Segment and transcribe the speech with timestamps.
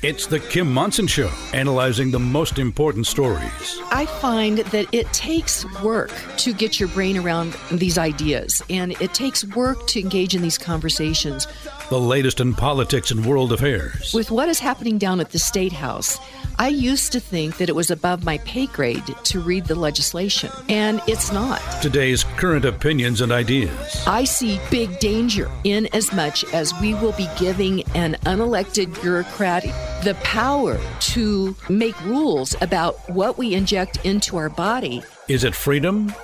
[0.00, 3.80] It's the Kim Monson Show, analyzing the most important stories.
[3.90, 9.12] I find that it takes work to get your brain around these ideas, and it
[9.12, 11.48] takes work to engage in these conversations.
[11.90, 14.12] The latest in politics and world affairs.
[14.12, 16.18] With what is happening down at the State House,
[16.58, 20.50] I used to think that it was above my pay grade to read the legislation,
[20.68, 21.62] and it's not.
[21.80, 24.04] Today's current opinions and ideas.
[24.06, 29.62] I see big danger in as much as we will be giving an unelected bureaucrat
[30.04, 35.02] the power to make rules about what we inject into our body.
[35.26, 36.14] Is it freedom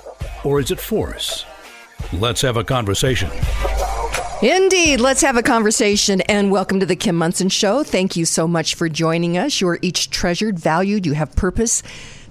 [0.43, 1.43] or is it force?
[2.13, 3.31] Let's have a conversation.
[4.45, 4.99] Indeed.
[4.99, 7.83] Let's have a conversation and welcome to the Kim Monson Show.
[7.83, 9.59] Thank you so much for joining us.
[9.59, 11.81] You're each treasured, valued, you have purpose.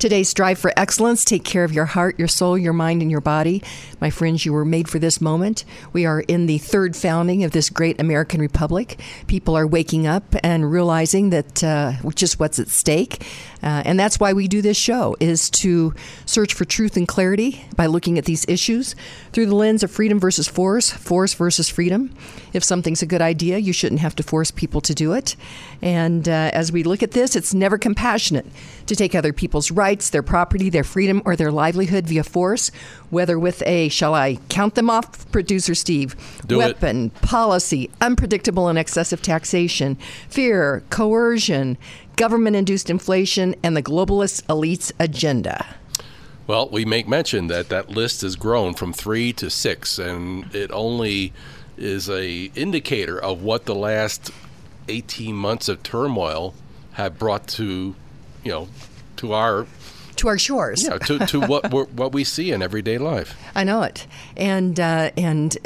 [0.04, 1.24] Today, strive for excellence.
[1.24, 3.62] Take care of your heart, your soul, your mind, and your body.
[4.02, 5.64] My friends, you were made for this moment.
[5.94, 9.00] We are in the third founding of this great American Republic.
[9.28, 13.27] People are waking up and realizing that uh, just what's at stake.
[13.62, 15.94] Uh, and that's why we do this show is to
[16.27, 18.94] search for truth and clarity by looking at these issues
[19.33, 22.14] through the lens of freedom versus force, force versus freedom.
[22.52, 25.34] If something's a good idea, you shouldn't have to force people to do it.
[25.80, 28.44] And uh, as we look at this, it's never compassionate
[28.86, 32.70] to take other people's rights, their property, their freedom, or their livelihood via force,
[33.10, 36.16] whether with a, shall I count them off, producer Steve?
[36.46, 37.22] Do weapon, it.
[37.22, 39.96] policy, unpredictable and excessive taxation,
[40.28, 41.78] fear, coercion,
[42.16, 45.66] government induced inflation, and the globalist elite's agenda.
[46.46, 50.70] Well, we make mention that that list has grown from three to six, and it
[50.70, 51.32] only
[51.77, 54.30] is a indicator of what the last
[54.88, 56.55] 18 months of turmoil
[56.92, 57.96] have brought to,
[58.45, 58.69] you know,
[59.17, 59.67] to our
[60.17, 60.84] to our shores.
[60.84, 63.36] Yeah, to, to what what we see in everyday life.
[63.55, 65.56] I know it, and uh, and.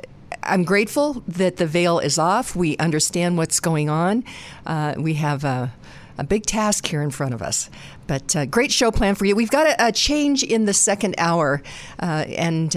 [0.41, 2.57] I'm grateful that the veil is off.
[2.57, 4.25] We understand what's going on.
[4.65, 5.75] Uh, we have a,
[6.17, 7.69] a big task here in front of us.
[8.07, 9.37] But uh, great show plan for you.
[9.37, 11.63] We've got a, a change in the second hour,
[12.01, 12.75] uh, and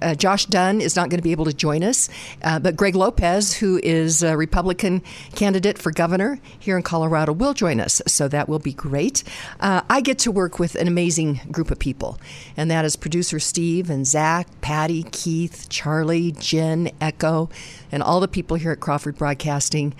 [0.00, 2.08] uh, uh Josh Dunn is not going to be able to join us.
[2.42, 5.02] Uh, but Greg Lopez, who is a Republican
[5.34, 8.02] candidate for governor here in Colorado, will join us.
[8.06, 9.22] So that will be great.
[9.60, 12.18] Uh, I get to work with an amazing group of people,
[12.56, 17.48] and that is producer Steve and Zach, Patty, Keith, Charlie, Jen, Echo,
[17.92, 19.94] and all the people here at Crawford Broadcasting.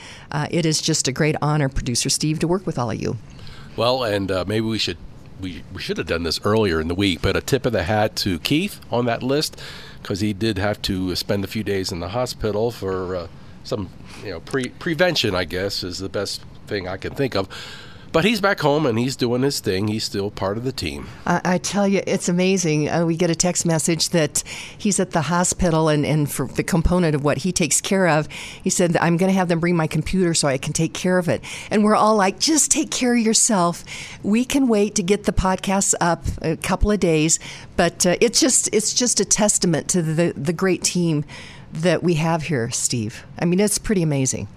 [0.50, 3.16] it is just a great honor, producer Steve, to work with all of you.
[3.76, 4.98] Well, and uh, maybe we should
[5.40, 7.84] we, we should have done this earlier in the week, but a tip of the
[7.84, 9.60] hat to Keith on that list
[10.02, 13.28] because he did have to spend a few days in the hospital for uh,
[13.64, 13.90] some
[14.22, 15.34] you know pre- prevention.
[15.34, 17.48] I guess is the best thing I can think of.
[18.12, 19.86] But he's back home and he's doing his thing.
[19.86, 21.06] He's still part of the team.
[21.26, 22.88] I, I tell you, it's amazing.
[22.88, 24.42] Uh, we get a text message that
[24.76, 28.26] he's at the hospital, and, and for the component of what he takes care of,
[28.32, 31.18] he said, I'm going to have them bring my computer so I can take care
[31.18, 31.42] of it.
[31.70, 33.84] And we're all like, just take care of yourself.
[34.24, 37.38] We can wait to get the podcast up a couple of days,
[37.76, 41.24] but uh, it's just it's just a testament to the the great team
[41.72, 43.24] that we have here, Steve.
[43.38, 44.48] I mean, it's pretty amazing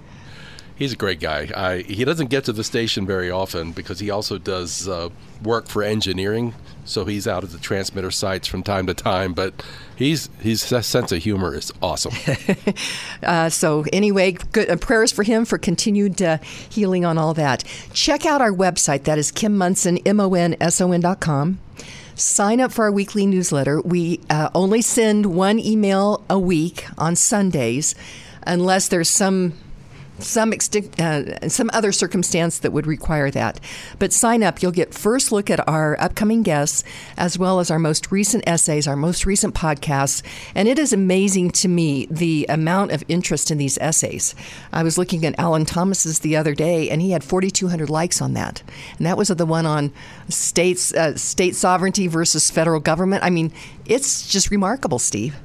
[0.76, 1.50] he's a great guy.
[1.56, 5.10] I, he doesn't get to the station very often because he also does uh,
[5.44, 6.54] work for engineering.
[6.86, 9.64] So he's out at the transmitter sites from time to time, but
[9.96, 12.14] he's his sense of humor is awesome.
[13.24, 16.40] uh, so anyway, good uh, prayers for him for continued uh,
[16.70, 17.64] healing on all that.
[17.94, 19.04] Check out our website.
[19.04, 21.60] That is Kim Monson M O N S O N dot com.
[22.16, 23.82] Sign up for our weekly newsletter.
[23.82, 27.96] We uh, only send one email a week on Sundays,
[28.46, 29.54] unless there's some
[30.24, 33.60] some uh, some other circumstance that would require that.
[34.00, 34.62] But sign up.
[34.62, 36.84] You'll get first look at our upcoming guests
[37.18, 40.24] as well as our most recent essays, our most recent podcasts.
[40.56, 44.36] And it is amazing to me the amount of interest in these essays.
[44.72, 48.34] I was looking at Alan Thomas's the other day, and he had 4,200 likes on
[48.34, 48.64] that.
[48.98, 49.92] And that was the one on
[50.30, 53.24] states, uh, state sovereignty versus federal government.
[53.24, 53.52] I mean,
[53.86, 55.36] it's just remarkable, Steve.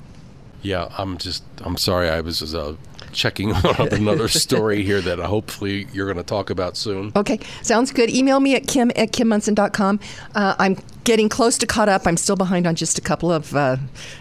[0.63, 2.75] Yeah, I'm just I'm sorry I was uh,
[3.13, 7.13] checking on another story here that hopefully you're going to talk about soon.
[7.17, 8.11] Okay, sounds good.
[8.11, 10.01] Email me at kim at kimmonson.com.
[10.35, 12.07] Uh, I'm getting close to caught up.
[12.07, 13.77] I'm still behind on just a couple of uh,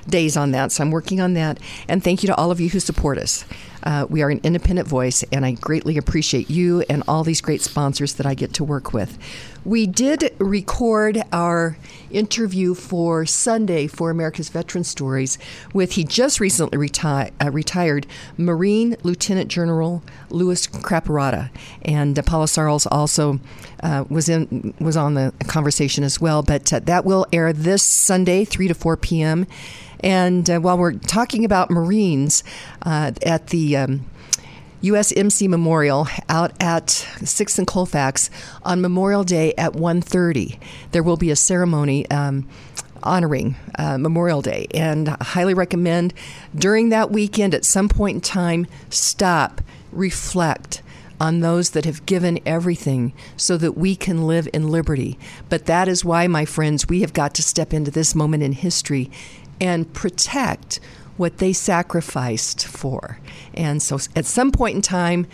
[0.07, 1.59] days on that, so I'm working on that.
[1.87, 3.45] And thank you to all of you who support us.
[3.83, 7.61] Uh, we are an independent voice, and I greatly appreciate you and all these great
[7.61, 9.17] sponsors that I get to work with.
[9.65, 11.77] We did record our
[12.11, 15.37] interview for Sunday for America's Veteran Stories
[15.73, 18.07] with he just recently reti- uh, retired
[18.37, 21.49] Marine Lieutenant General Lewis Craparotta,
[21.81, 23.39] and uh, Paula Sarles also
[23.83, 26.43] uh, was in was on the conversation as well.
[26.43, 29.47] But uh, that will air this Sunday, three to four p.m.
[30.01, 32.43] And uh, while we're talking about Marines
[32.83, 34.05] uh, at the um,
[34.83, 38.29] USMC Memorial out at 6th and Colfax
[38.63, 40.59] on Memorial Day at 1.30.
[40.91, 42.47] There will be a ceremony um,
[43.01, 46.13] honoring uh, Memorial Day, and I highly recommend
[46.55, 50.83] during that weekend at some point in time, stop, reflect,
[51.19, 55.17] on those that have given everything so that we can live in liberty.
[55.49, 58.51] But that is why, my friends, we have got to step into this moment in
[58.51, 59.09] history
[59.59, 60.79] and protect
[61.17, 63.19] what they sacrificed for.
[63.53, 65.27] And so at some point in time,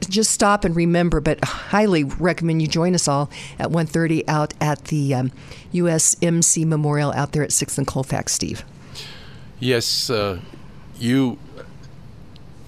[0.00, 4.84] just stop and remember, but highly recommend you join us all at 1.30 out at
[4.86, 5.32] the um,
[5.72, 8.64] USMC Memorial out there at 6th and Colfax, Steve.
[9.58, 10.40] Yes, uh,
[10.98, 11.38] you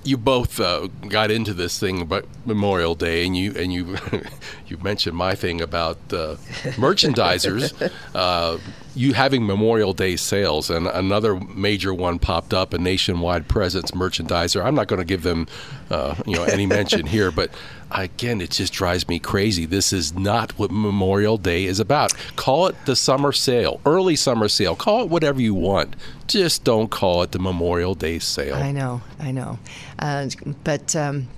[0.04, 3.96] you both uh, got into this thing about Memorial Day, and you and you
[4.74, 6.36] you mentioned my thing about uh,
[6.76, 7.72] merchandisers.
[8.14, 8.58] Uh,
[8.94, 14.64] you having Memorial Day sales, and another major one popped up, a nationwide presence merchandiser.
[14.64, 15.48] I'm not going to give them,
[15.90, 17.50] uh, you know, any mention here, but
[17.90, 19.66] again, it just drives me crazy.
[19.66, 22.14] This is not what Memorial Day is about.
[22.36, 24.76] Call it the summer sale, early summer sale.
[24.76, 25.96] Call it whatever you want.
[26.28, 28.54] Just don't call it the Memorial Day sale.
[28.54, 29.58] I know, I know,
[29.98, 30.28] uh,
[30.62, 30.94] but.
[30.94, 31.28] Um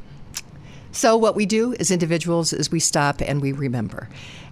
[0.97, 4.09] so, what we do as individuals is we stop and we remember.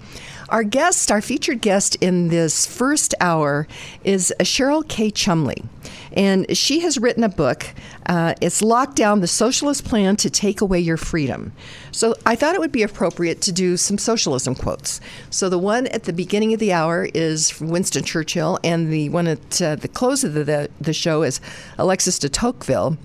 [0.50, 3.68] Our guest, our featured guest in this first hour,
[4.06, 5.12] is Cheryl K.
[5.12, 5.64] Chumley.
[6.14, 7.66] And she has written a book.
[8.06, 11.52] Uh, it's Lockdown the Socialist Plan to Take Away Your Freedom.
[11.92, 15.02] So I thought it would be appropriate to do some socialism quotes.
[15.30, 19.10] So the one at the beginning of the hour is from Winston Churchill, and the
[19.10, 21.42] one at uh, the close of the, the, the show is
[21.78, 22.98] Alexis de Tocqueville.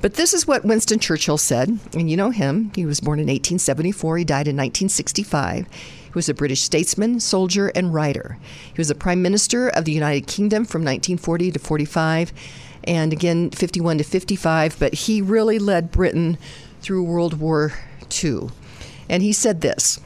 [0.00, 2.70] But this is what Winston Churchill said, and you know him.
[2.74, 5.66] He was born in 1874, he died in 1965.
[6.14, 8.38] He was a British statesman, soldier, and writer.
[8.72, 12.32] He was a Prime Minister of the United Kingdom from 1940 to 45,
[12.84, 16.38] and again 51 to 55, but he really led Britain
[16.80, 17.72] through World War
[18.22, 18.50] II.
[19.08, 19.98] And he said this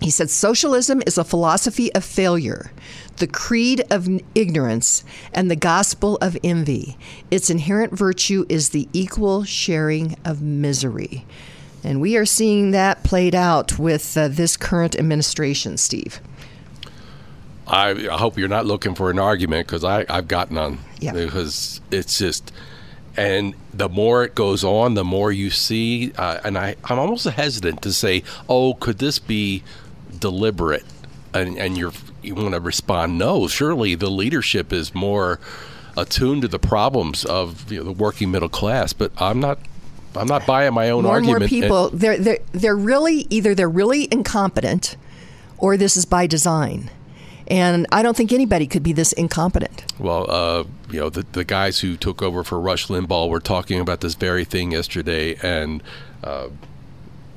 [0.00, 2.70] He said, Socialism is a philosophy of failure
[3.18, 5.04] the creed of ignorance,
[5.34, 6.96] and the gospel of envy.
[7.30, 11.26] Its inherent virtue is the equal sharing of misery.
[11.86, 16.20] And we are seeing that played out with uh, this current administration, Steve.
[17.64, 20.80] I, I, hope you're not looking for an argument because I've got none.
[20.98, 21.12] Yeah.
[21.12, 22.52] Because it's just,
[23.16, 27.24] and the more it goes on, the more you see, uh, and I, I'm almost
[27.24, 29.62] hesitant to say, oh, could this be
[30.18, 30.84] deliberate?
[31.34, 35.38] And, and you're, you want to respond, no, surely the leadership is more
[35.96, 39.60] attuned to the problems of you know, the working middle class, but I'm not
[40.18, 41.40] I'm not buying my own more argument.
[41.40, 44.96] More people, they're, they're, they're really either they're really incompetent
[45.58, 46.90] or this is by design.
[47.48, 49.84] And I don't think anybody could be this incompetent.
[50.00, 53.78] Well, uh, you know, the, the guys who took over for Rush Limbaugh were talking
[53.80, 55.36] about this very thing yesterday.
[55.42, 55.82] And,
[56.24, 56.48] uh,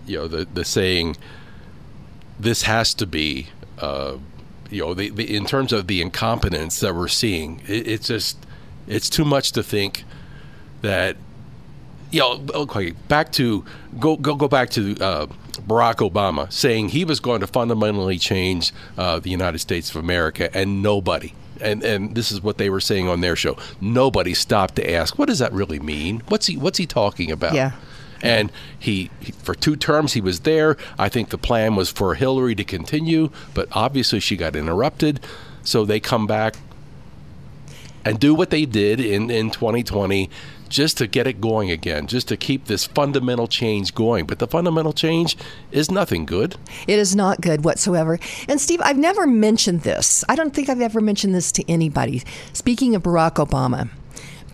[0.07, 1.15] you know, the, the saying,
[2.39, 4.17] this has to be, uh,
[4.71, 8.37] you know, the, the, in terms of the incompetence that we're seeing, it, it's just,
[8.87, 10.05] it's too much to think
[10.81, 11.17] that
[12.11, 13.63] you know, okay, back to
[13.99, 15.27] go go go back to uh,
[15.67, 20.55] Barack Obama saying he was going to fundamentally change uh, the United States of America,
[20.55, 21.33] and nobody.
[21.61, 23.57] And, and this is what they were saying on their show.
[23.81, 26.21] Nobody stopped to ask, what does that really mean?
[26.29, 27.53] What's he What's he talking about?
[27.53, 27.73] Yeah.
[28.21, 30.75] And he, he, for two terms, he was there.
[30.97, 35.21] I think the plan was for Hillary to continue, but obviously she got interrupted.
[35.63, 36.55] So they come back
[38.03, 40.29] and do what they did in, in 2020
[40.69, 44.25] just to get it going again, just to keep this fundamental change going.
[44.25, 45.35] But the fundamental change
[45.71, 46.55] is nothing good.
[46.87, 48.19] It is not good whatsoever.
[48.47, 50.23] And Steve, I've never mentioned this.
[50.29, 52.23] I don't think I've ever mentioned this to anybody.
[52.53, 53.89] Speaking of Barack Obama.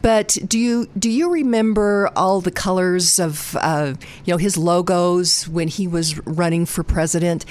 [0.02, 5.48] But do you do you remember all the colors of uh, you know his logos
[5.48, 7.44] when he was running for president?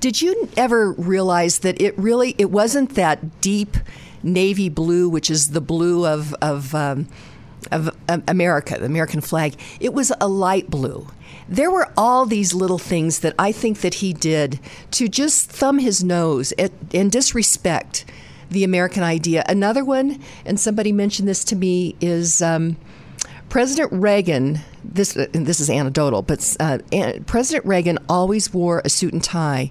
[0.00, 3.78] Did you ever realize that it really it wasn't that deep
[4.22, 7.08] navy blue, which is the blue of of um,
[7.72, 7.90] of
[8.28, 11.08] America, the American flag, it was a light blue.
[11.48, 14.60] There were all these little things that I think that he did
[14.92, 18.04] to just thumb his nose at, and disrespect
[18.50, 19.44] the American idea.
[19.48, 22.76] Another one, and somebody mentioned this to me, is um,
[23.48, 26.78] President Reagan, this this is anecdotal, but uh,
[27.26, 29.70] President Reagan always wore a suit and tie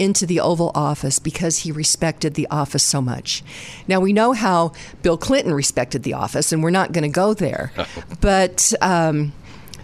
[0.00, 3.44] into the Oval Office because he respected the office so much.
[3.86, 7.34] Now we know how Bill Clinton respected the office, and we're not going to go
[7.34, 7.70] there.
[8.20, 9.32] but um,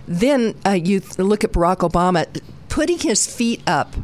[0.08, 2.26] then uh, you look at Barack Obama
[2.68, 3.94] putting his feet up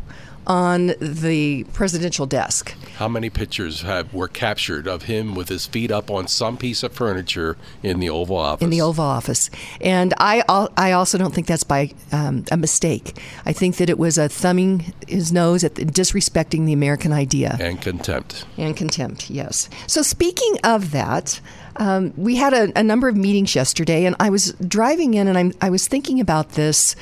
[0.47, 2.75] on the presidential desk.
[2.97, 6.83] How many pictures have were captured of him with his feet up on some piece
[6.83, 8.65] of furniture in the Oval Office?
[8.65, 10.43] In the Oval Office, and I
[10.77, 13.19] I also don't think that's by um, a mistake.
[13.47, 17.57] I think that it was a thumbing his nose at the, disrespecting the American idea
[17.61, 19.31] and contempt and contempt.
[19.31, 19.69] Yes.
[19.87, 21.41] So speaking of that.
[21.77, 25.39] Um, we had a, a number of meetings yesterday, and I was driving in, and
[25.39, 26.95] I'm, I was thinking about this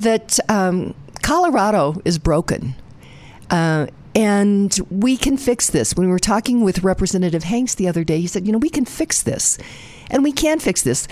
[0.00, 0.94] that um,
[1.28, 2.74] Colorado is broken.
[3.50, 5.94] Uh, and we can fix this.
[5.94, 8.70] When we were talking with Representative Hanks the other day, he said, you know, we
[8.70, 9.58] can fix this.
[10.10, 11.06] And we can fix this.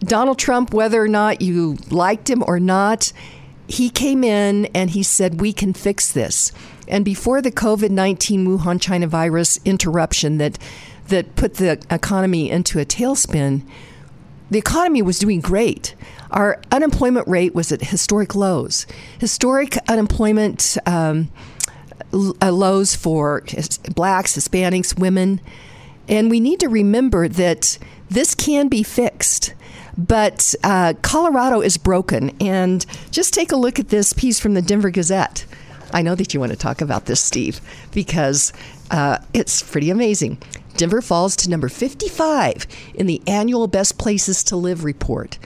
[0.00, 3.12] Donald Trump, whether or not you liked him or not,
[3.68, 6.50] he came in and he said, we can fix this.
[6.88, 10.56] And before the COVID 19 Wuhan China virus interruption that,
[11.08, 13.66] that put the economy into a tailspin,
[14.52, 15.94] the economy was doing great.
[16.30, 18.86] Our unemployment rate was at historic lows.
[19.18, 21.30] Historic unemployment um,
[22.12, 23.42] uh, lows for
[23.94, 25.40] blacks, Hispanics, women.
[26.08, 27.78] And we need to remember that
[28.10, 29.54] this can be fixed.
[29.96, 32.36] But uh, Colorado is broken.
[32.40, 35.46] And just take a look at this piece from the Denver Gazette.
[35.94, 37.60] I know that you want to talk about this, Steve,
[37.92, 38.52] because
[38.90, 40.38] uh, it's pretty amazing.
[40.76, 45.38] Denver falls to number 55 in the annual Best Places to Live report.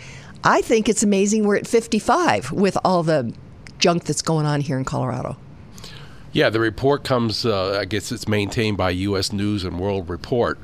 [0.44, 3.34] I think it's amazing we're at 55 with all the
[3.78, 5.36] junk that's going on here in Colorado.
[6.32, 7.46] Yeah, the report comes.
[7.46, 9.32] Uh, I guess it's maintained by U.S.
[9.32, 10.58] News and World Report,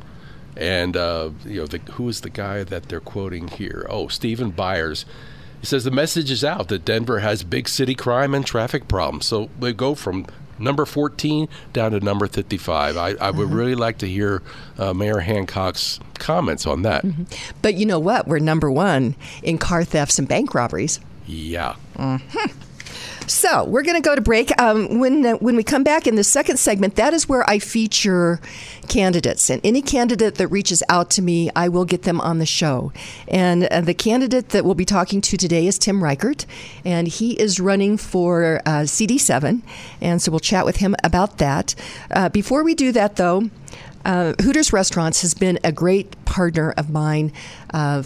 [0.54, 3.86] and uh, you know the, who is the guy that they're quoting here?
[3.88, 5.06] Oh, Stephen Byers.
[5.60, 9.26] He says the message is out that Denver has big city crime and traffic problems.
[9.26, 10.26] So we go from
[10.62, 12.96] number 14 down to number 55.
[12.96, 13.54] I, I would uh-huh.
[13.54, 14.42] really like to hear
[14.78, 17.04] uh, Mayor Hancock's comments on that.
[17.04, 17.24] Mm-hmm.
[17.60, 18.26] But you know what?
[18.26, 21.00] We're number one in car thefts and bank robberies.
[21.26, 21.76] Yeah.
[21.96, 22.52] Mm-hmm.
[23.26, 24.58] So we're going to go to break.
[24.60, 27.58] Um, when uh, when we come back in the second segment, that is where I
[27.58, 28.40] feature
[28.88, 32.46] candidates, and any candidate that reaches out to me, I will get them on the
[32.46, 32.92] show.
[33.28, 36.46] And uh, the candidate that we'll be talking to today is Tim Reichert,
[36.84, 39.62] and he is running for uh, CD7,
[40.00, 41.74] and so we'll chat with him about that.
[42.10, 43.50] Uh, before we do that, though.
[44.04, 47.32] Uh, Hooters Restaurants has been a great partner of mine
[47.72, 48.02] uh,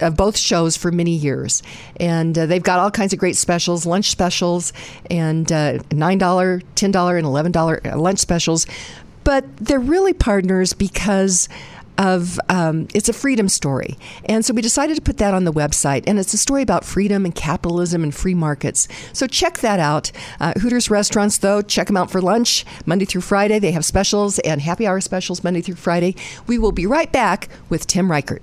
[0.00, 1.62] of both shows for many years.
[1.98, 4.72] And uh, they've got all kinds of great specials, lunch specials,
[5.10, 8.66] and uh, $9, $10, and $11 lunch specials.
[9.24, 11.48] But they're really partners because
[11.98, 13.98] of um, it's a freedom story.
[14.24, 16.04] And so we decided to put that on the website.
[16.06, 18.88] And it's a story about freedom and capitalism and free markets.
[19.12, 20.12] So check that out.
[20.40, 23.58] Uh, Hooters restaurants, though, check them out for lunch Monday through Friday.
[23.58, 26.14] They have specials and happy hour specials Monday through Friday.
[26.46, 28.42] We will be right back with Tim Reichert.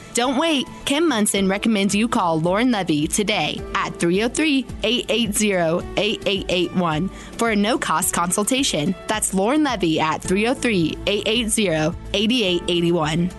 [0.13, 0.67] Don't wait.
[0.85, 7.77] Kim Monson recommends you call Lauren Levy today at 303 880 8881 for a no
[7.77, 8.95] cost consultation.
[9.07, 13.31] That's Lauren Levy at 303 880 8881.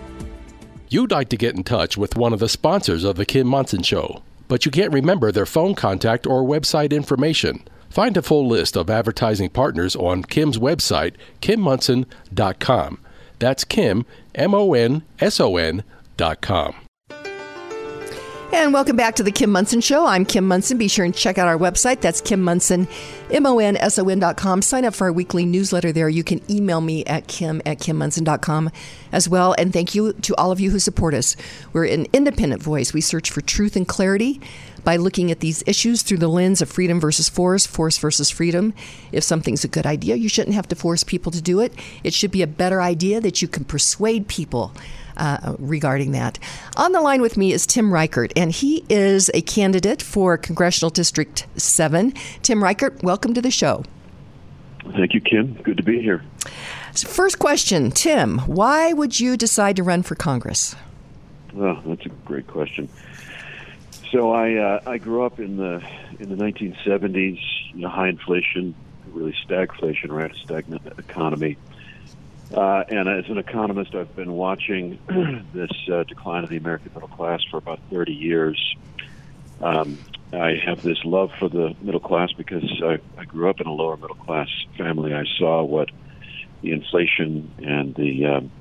[0.89, 3.81] You'd like to get in touch with one of the sponsors of The Kim Monson
[3.81, 4.21] Show
[4.53, 7.63] but you can't remember their phone contact or website information.
[7.89, 12.99] Find a full list of advertising partners on Kim's website, kimmonson.com.
[13.39, 15.83] That's Kim, M O N S O N
[16.41, 16.75] com.
[18.53, 20.05] And welcome back to the Kim Monson Show.
[20.05, 20.77] I'm Kim Monson.
[20.77, 22.01] Be sure and check out our website.
[22.01, 22.87] That's Kim Monson,
[23.31, 24.61] M-O-N-S-O-N dot com.
[24.61, 26.07] Sign up for our weekly newsletter there.
[26.07, 28.69] You can email me at kim at kimmonson.com
[29.11, 29.55] as well.
[29.57, 31.35] And thank you to all of you who support us.
[31.73, 32.93] We're an independent voice.
[32.93, 34.39] We search for truth and clarity
[34.83, 38.75] by looking at these issues through the lens of freedom versus force, force versus freedom.
[39.11, 41.73] If something's a good idea, you shouldn't have to force people to do it.
[42.03, 44.73] It should be a better idea that you can persuade people
[45.17, 46.39] uh, regarding that.
[46.77, 50.89] On the line with me is Tim Reichert, and he is a candidate for Congressional
[50.89, 52.13] District 7.
[52.41, 53.83] Tim Reichert, welcome to the show.
[54.91, 55.53] Thank you, Kim.
[55.63, 56.23] Good to be here.
[56.93, 60.75] So first question, Tim, why would you decide to run for Congress?
[61.53, 62.89] Well, that's a great question.
[64.11, 65.83] So I uh, I grew up in the
[66.19, 67.39] in the 1970s,
[67.73, 68.75] you know, high inflation,
[69.07, 70.31] really stagflation, right?
[70.31, 71.57] A stagnant economy.
[72.53, 74.99] Uh, and as an economist, I've been watching
[75.53, 78.59] this uh, decline of the American middle class for about 30 years.
[79.59, 83.67] Um, I have this love for the middle class because I, I grew up in
[83.67, 85.13] a lower middle class family.
[85.13, 85.89] I saw what
[86.61, 88.51] the inflation and the um,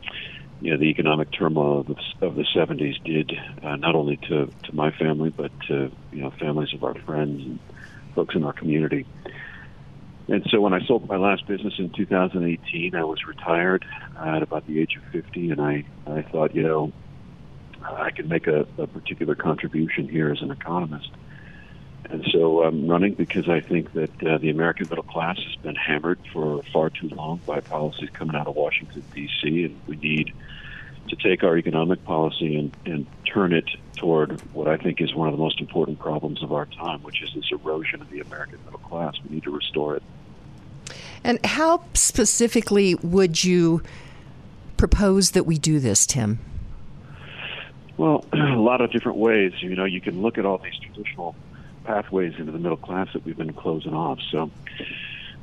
[0.60, 3.32] you know the economic turmoil of the, of the 70s did
[3.62, 7.42] uh, not only to to my family but to you know families of our friends
[7.42, 7.60] and
[8.14, 9.06] folks in our community.
[10.28, 13.84] And so when I sold my last business in 2018, I was retired
[14.24, 16.92] at about the age of 50, and I I thought you know
[17.84, 21.10] I can make a, a particular contribution here as an economist.
[22.10, 25.76] And so I'm running because I think that uh, the American middle class has been
[25.76, 30.26] hammered for far too long by policies coming out of Washington, D.C., and we need
[31.12, 33.66] to take our economic policy and, and turn it
[33.96, 37.22] toward what I think is one of the most important problems of our time, which
[37.22, 39.14] is this erosion of the American middle class.
[39.22, 40.02] We need to restore it.
[41.22, 43.82] And how specifically would you
[44.78, 46.38] propose that we do this, Tim?
[47.98, 49.52] Well, a lot of different ways.
[49.60, 51.36] You know, you can look at all these traditional
[51.84, 54.18] pathways into the middle class that we've been closing off.
[54.30, 54.50] So,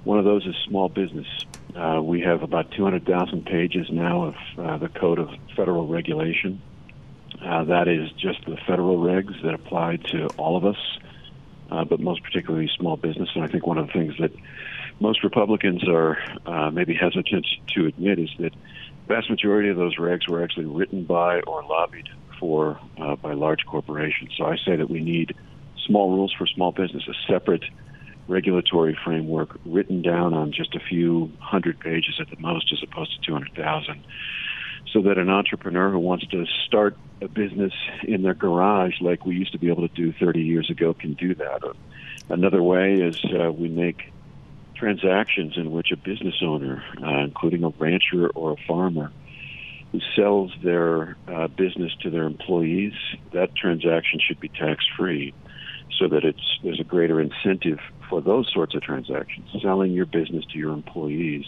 [0.04, 1.28] one of those is small business.
[1.76, 6.62] Uh, we have about 200,000 pages now of uh, the Code of Federal Regulation.
[7.44, 10.78] Uh, that is just the federal regs that apply to all of us,
[11.72, 13.30] uh, but most particularly small business.
[13.36, 14.32] And I think one of the things that
[15.00, 17.46] most Republicans are uh, maybe hesitant
[17.76, 18.52] to admit is that
[19.08, 22.10] the vast majority of those regs were actually written by or lobbied
[22.40, 24.32] for uh, by large corporations.
[24.38, 25.36] So I say that we need
[25.86, 27.64] small rules for small business, a separate
[28.30, 33.12] regulatory framework written down on just a few hundred pages at the most, as opposed
[33.20, 34.04] to 200,000,
[34.94, 39.36] so that an entrepreneur who wants to start a business in their garage, like we
[39.36, 41.62] used to be able to do 30 years ago, can do that.
[42.30, 44.14] Another way is uh, we make
[44.76, 49.12] transactions in which a business owner, uh, including a rancher or a farmer,
[49.92, 52.94] who sells their uh, business to their employees,
[53.34, 55.34] that transaction should be tax free
[55.97, 59.49] so that it's there's a greater incentive for those sorts of transactions.
[59.62, 61.45] Selling your business to your employees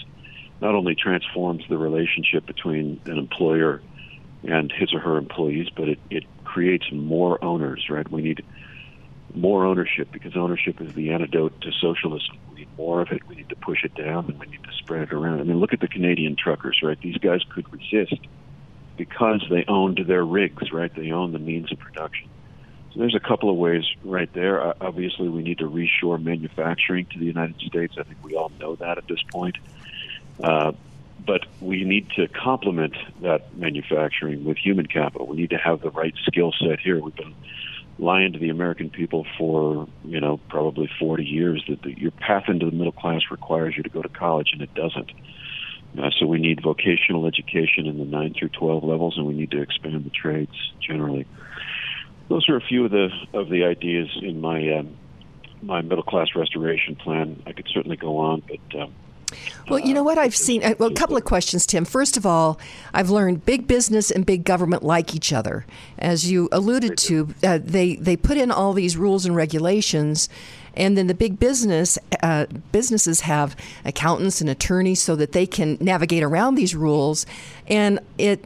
[0.62, 3.82] not only transforms the relationship between an employer
[4.43, 8.10] and his or her employees, but it, it creates more owners, right?
[8.12, 8.43] We need
[9.34, 12.38] more ownership because ownership is the antidote to socialism.
[12.49, 13.27] We need more of it.
[13.27, 15.39] We need to push it down and we need to spread it around.
[15.39, 16.99] I mean, look at the Canadian truckers, right?
[17.01, 18.19] These guys could resist
[18.97, 20.93] because they owned their rigs, right?
[20.93, 22.30] They own the means of production.
[22.93, 24.62] So there's a couple of ways right there.
[24.62, 27.95] Uh, obviously, we need to reshore manufacturing to the United States.
[27.97, 29.58] I think we all know that at this point.
[30.43, 30.73] Uh,
[31.25, 35.27] but we need to complement that manufacturing with human capital.
[35.27, 36.99] We need to have the right skill set here.
[36.99, 37.36] We've been
[37.99, 42.45] lying to the American people for you know probably 40 years that the, your path
[42.47, 45.12] into the middle class requires you to go to college, and it doesn't.
[45.97, 49.51] Uh, so we need vocational education in the 9 through 12 levels, and we need
[49.51, 51.27] to expand the trades generally
[52.32, 54.96] those are a few of the of the ideas in my um,
[55.62, 57.44] my middle class restoration plan.
[57.46, 58.82] I could certainly go on, but.
[58.82, 58.94] Um,
[59.70, 60.62] well, you know what I've seen.
[60.62, 61.86] Uh, well, a couple of questions, Tim.
[61.86, 62.60] First of all,
[62.94, 65.65] I've learned big business and big government like each other.
[65.98, 70.28] As you alluded to, uh, they they put in all these rules and regulations,
[70.76, 75.78] and then the big business uh, businesses have accountants and attorneys so that they can
[75.80, 77.26] navigate around these rules,
[77.67, 78.44] and it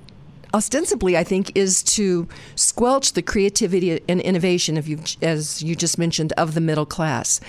[0.56, 5.98] ostensibly, I think, is to squelch the creativity and innovation of you, as you just
[5.98, 7.42] mentioned, of the middle class.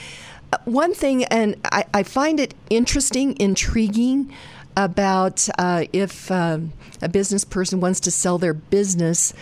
[0.53, 4.33] Uh, one thing, and I, I find it interesting, intriguing
[4.77, 6.59] about uh, if uh,
[7.01, 9.33] a business person wants to sell their business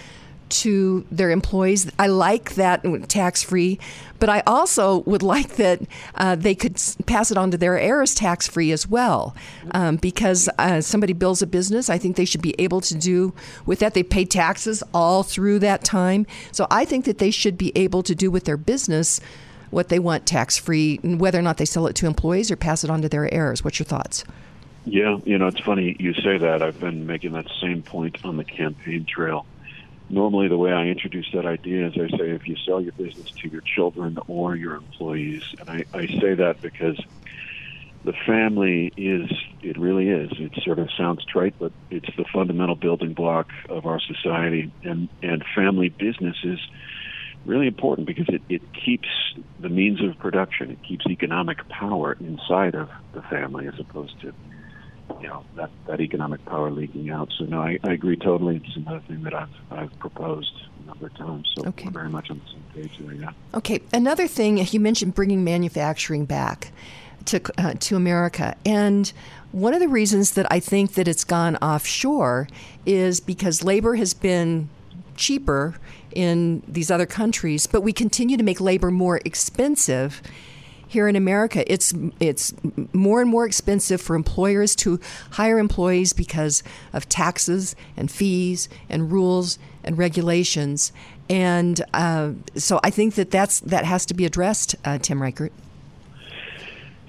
[0.48, 1.90] to their employees.
[1.98, 3.78] I like that tax free,
[4.18, 5.80] but I also would like that
[6.14, 9.35] uh, they could pass it on to their heirs tax free as well.
[9.72, 13.35] Um, because uh, somebody builds a business, I think they should be able to do
[13.66, 13.94] with that.
[13.94, 16.26] They pay taxes all through that time.
[16.52, 19.20] So I think that they should be able to do with their business
[19.70, 22.85] what they want tax free, whether or not they sell it to employees or pass
[22.85, 23.64] it on to their heirs.
[23.64, 24.24] What's your thoughts?
[24.87, 26.62] Yeah, you know, it's funny you say that.
[26.62, 29.46] I've been making that same point on the campaign trail
[30.08, 33.28] normally the way I introduce that idea is I say if you sell your business
[33.42, 37.00] to your children or your employees, and I, I say that because
[38.04, 39.30] the family is
[39.62, 40.30] it really is.
[40.38, 44.72] It sort of sounds trite but it's the fundamental building block of our society.
[44.82, 46.58] And and family business is
[47.46, 49.08] really important because it, it keeps
[49.58, 50.70] the means of production.
[50.70, 54.34] It keeps economic power inside of the family as opposed to
[55.20, 57.30] you know that that economic power leaking out.
[57.38, 58.60] So no, I, I agree totally.
[58.64, 61.50] It's another thing that I've I've proposed a number of times.
[61.56, 61.86] So okay.
[61.86, 63.14] we're very much on the same page there.
[63.14, 63.30] Yeah.
[63.54, 63.80] Okay.
[63.92, 66.72] Another thing you mentioned bringing manufacturing back
[67.26, 69.12] to uh, to America, and
[69.52, 72.48] one of the reasons that I think that it's gone offshore
[72.84, 74.68] is because labor has been
[75.16, 75.76] cheaper
[76.12, 80.22] in these other countries, but we continue to make labor more expensive
[80.94, 81.70] here in America.
[81.70, 82.54] It's it's
[82.94, 84.98] more and more expensive for employers to
[85.33, 90.92] hire employees because of taxes and fees and rules and regulations.
[91.28, 95.52] And uh, so I think that that's that has to be addressed, uh, Tim Reichert.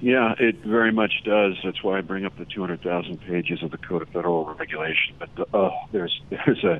[0.05, 1.55] Yeah, it very much does.
[1.63, 5.15] That's why I bring up the 200,000 pages of the Code of Federal Regulation.
[5.17, 6.79] But the, oh, there's there's a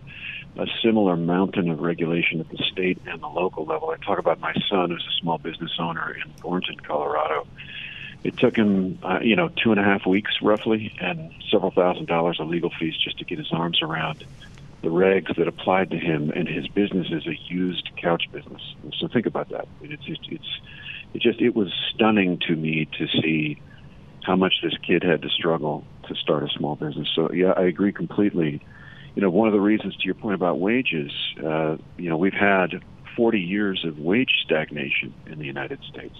[0.58, 3.90] a similar mountain of regulation at the state and the local level.
[3.90, 7.48] I talk about my son, who's a small business owner in Thornton, Colorado.
[8.24, 12.06] It took him, uh, you know, two and a half weeks roughly, and several thousand
[12.06, 14.24] dollars of legal fees just to get his arms around
[14.84, 16.30] the regs that applied to him.
[16.30, 18.62] And his business is a used couch business.
[19.00, 19.68] So think about that.
[19.82, 20.60] It's just, it's
[21.16, 23.60] it just it was stunning to me to see
[24.24, 27.08] how much this kid had to struggle to start a small business.
[27.16, 28.62] So yeah, I agree completely
[29.16, 31.12] you know, one of the reasons to your point about wages,
[31.44, 32.84] uh, you know, we've had
[33.16, 36.16] 40 years of wage stagnation in the United States.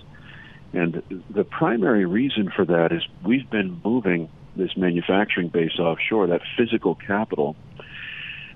[0.74, 6.42] And the primary reason for that is we've been moving this manufacturing base offshore, that
[6.58, 7.58] physical capital.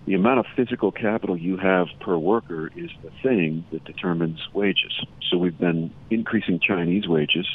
[0.05, 5.05] The amount of physical capital you have per worker is the thing that determines wages.
[5.29, 7.47] So we've been increasing Chinese wages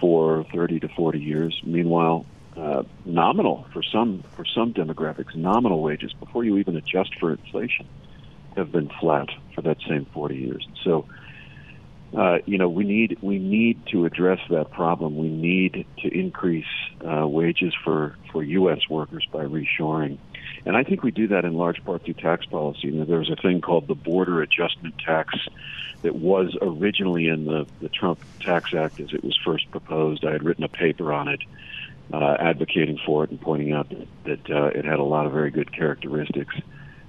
[0.00, 1.60] for 30 to 40 years.
[1.64, 5.34] Meanwhile, uh, nominal for some for some demographics.
[5.34, 7.86] Nominal wages before you even adjust for inflation
[8.56, 10.66] have been flat for that same 40 years.
[10.82, 11.06] So,
[12.16, 15.16] uh, you know, we need we need to address that problem.
[15.16, 16.64] We need to increase
[17.06, 18.80] uh, wages for for U.S.
[18.88, 20.18] workers by reshoring,
[20.64, 22.88] and I think we do that in large part through tax policy.
[22.88, 25.34] You know, there was a thing called the border adjustment tax
[26.02, 30.24] that was originally in the the Trump Tax Act as it was first proposed.
[30.24, 31.40] I had written a paper on it
[32.12, 35.32] uh, advocating for it and pointing out that, that uh, it had a lot of
[35.32, 36.54] very good characteristics.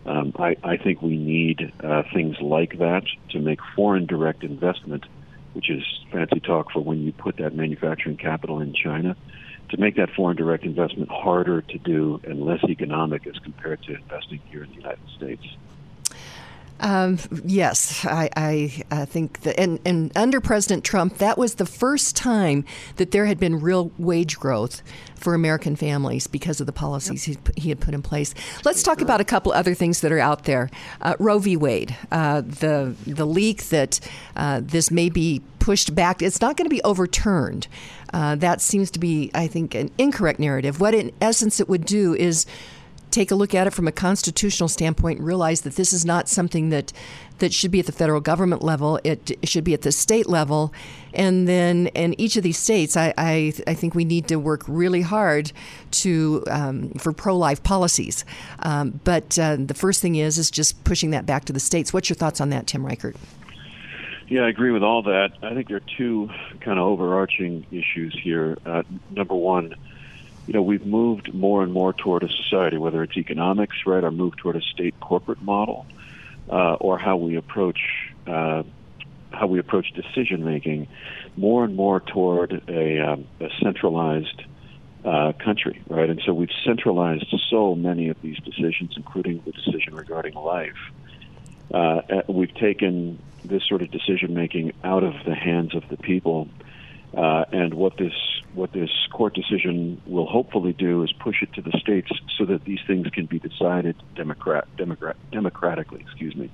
[0.06, 5.06] Um, I, I think we need uh, things like that to make foreign direct investment,
[5.54, 9.16] which is fancy talk for when you put that manufacturing capital in China,
[9.70, 13.96] to make that foreign direct investment harder to do and less economic as compared to
[13.96, 15.44] investing here in the United States.
[16.80, 21.66] Um, yes, I, I, I, think that, and, and under President Trump, that was the
[21.66, 22.66] first time
[22.98, 24.84] that there had been real wage growth
[25.16, 27.38] for American families because of the policies yep.
[27.56, 28.36] he, he, had put in place.
[28.64, 30.70] Let's talk about a couple other things that are out there.
[31.02, 31.58] Uh, Roe v.
[31.58, 34.00] Wade, uh, the the leak that
[34.36, 36.22] uh, this may be pushed back.
[36.22, 37.68] It's not going to be overturned.
[38.14, 40.80] Uh, that seems to be, I think, an incorrect narrative.
[40.80, 42.46] What in essence it would do is
[43.12, 46.28] take a look at it from a constitutional standpoint and realize that this is not
[46.28, 46.92] something that
[47.40, 49.00] that should be at the federal government level.
[49.04, 50.74] It, should be at the state level,
[51.14, 54.64] and then in each of these states, I I, I think we need to work
[54.68, 55.52] really hard
[55.92, 58.26] to um, for pro life policies.
[58.60, 61.94] Um, but uh, the first thing is is just pushing that back to the states.
[61.94, 63.16] What's your thoughts on that, Tim Reichert?
[64.28, 65.32] Yeah, I agree with all that.
[65.42, 68.58] I think there are two kind of overarching issues here.
[68.66, 69.74] Uh, number one
[70.48, 74.12] you know, we've moved more and more toward a society, whether it's economics, right, or
[74.12, 75.86] move toward a state corporate model,
[76.50, 77.80] uh, or how we approach
[78.26, 78.64] uh,
[79.32, 80.88] how we approach decision making,
[81.36, 84.42] more and more toward a, um, a centralized
[85.04, 86.10] uh, country, right?
[86.10, 90.78] And so we've centralized so many of these decisions, including the decision regarding life.
[91.74, 96.48] Uh, we've taken this sort of decision making out of the hands of the people
[97.16, 98.14] uh, and what this
[98.54, 102.64] what this court decision will hopefully do is push it to the states so that
[102.66, 106.02] these things can be decided democrat, democrat democratically.
[106.02, 106.52] Excuse me.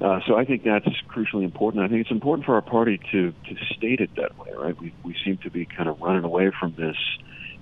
[0.00, 1.84] Uh, so I think that's crucially important.
[1.84, 4.52] I think it's important for our party to to state it that way.
[4.52, 4.78] Right?
[4.80, 6.96] We we seem to be kind of running away from this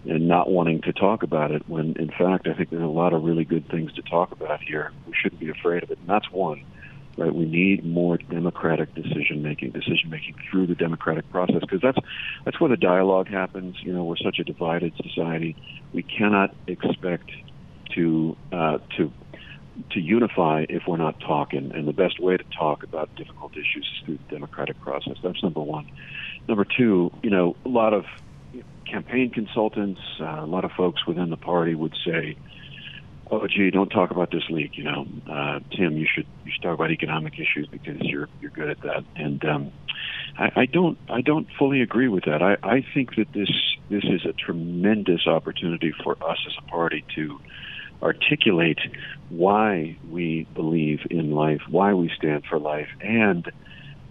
[0.04, 1.68] and not wanting to talk about it.
[1.68, 4.62] When in fact, I think there's a lot of really good things to talk about
[4.62, 4.92] here.
[5.06, 6.64] We shouldn't be afraid of it, and that's one
[7.18, 7.34] right?
[7.34, 11.98] We need more democratic decision making, decision making through the democratic process, because that's
[12.44, 13.76] that's where the dialogue happens.
[13.82, 15.56] You know, we're such a divided society.
[15.92, 17.30] We cannot expect
[17.94, 19.12] to uh, to
[19.90, 21.72] to unify if we're not talking.
[21.74, 25.16] And the best way to talk about difficult issues is through the democratic process.
[25.22, 25.90] That's number one.
[26.48, 28.04] Number two, you know, a lot of
[28.86, 32.36] campaign consultants, uh, a lot of folks within the party would say,
[33.30, 34.76] oh gee, don't talk about this leak.
[34.76, 38.50] You know, uh, Tim, you should you should talk about economic issues because you're you're
[38.50, 39.04] good at that.
[39.16, 39.72] And um,
[40.38, 42.42] I, I don't I don't fully agree with that.
[42.42, 43.50] I, I think that this
[43.90, 47.38] this is a tremendous opportunity for us as a party to
[48.02, 48.78] articulate
[49.28, 53.50] why we believe in life, why we stand for life, and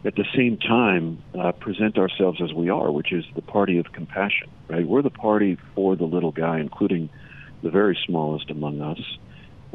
[0.06, 3.92] at the same time uh, present ourselves as we are, which is the party of
[3.94, 4.50] compassion.
[4.68, 4.86] Right?
[4.86, 7.10] We're the party for the little guy, including
[7.62, 9.00] the very smallest among us,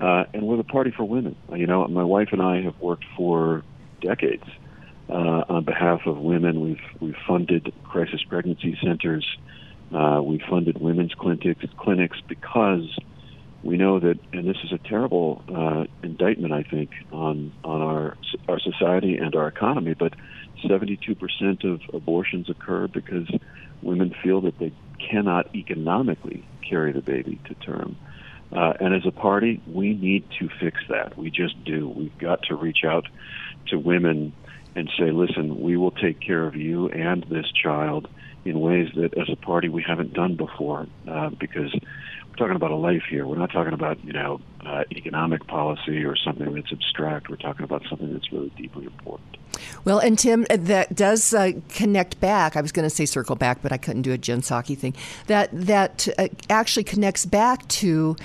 [0.01, 1.37] uh, and we're the party for women.
[1.55, 3.62] You know, my wife and I have worked for
[4.01, 4.45] decades
[5.09, 6.61] uh, on behalf of women.
[6.61, 9.27] We've we've funded crisis pregnancy centers.
[9.95, 12.99] Uh, we funded women's clinics clinics because
[13.62, 18.16] we know that, and this is a terrible uh, indictment, I think, on on our
[18.49, 19.95] our society and our economy.
[19.95, 20.14] But
[20.65, 23.29] 72% of abortions occur because
[23.83, 24.73] women feel that they
[25.11, 27.97] cannot economically carry the baby to term.
[28.53, 31.17] Uh, and as a party, we need to fix that.
[31.17, 31.88] We just do.
[31.88, 33.07] We've got to reach out
[33.69, 34.35] to women
[34.75, 38.09] and say, listen, we will take care of you and this child
[38.45, 41.73] in ways that as a party we haven't done before uh, because
[42.37, 43.27] talking about a life here.
[43.27, 47.29] We're not talking about you know uh, economic policy or something that's abstract.
[47.29, 49.37] We're talking about something that's really deeply important.
[49.85, 52.57] Well, and Tim, uh, that does uh, connect back.
[52.57, 54.95] I was going to say circle back, but I couldn't do a Jen Psaki thing.
[55.27, 58.16] That that uh, actually connects back to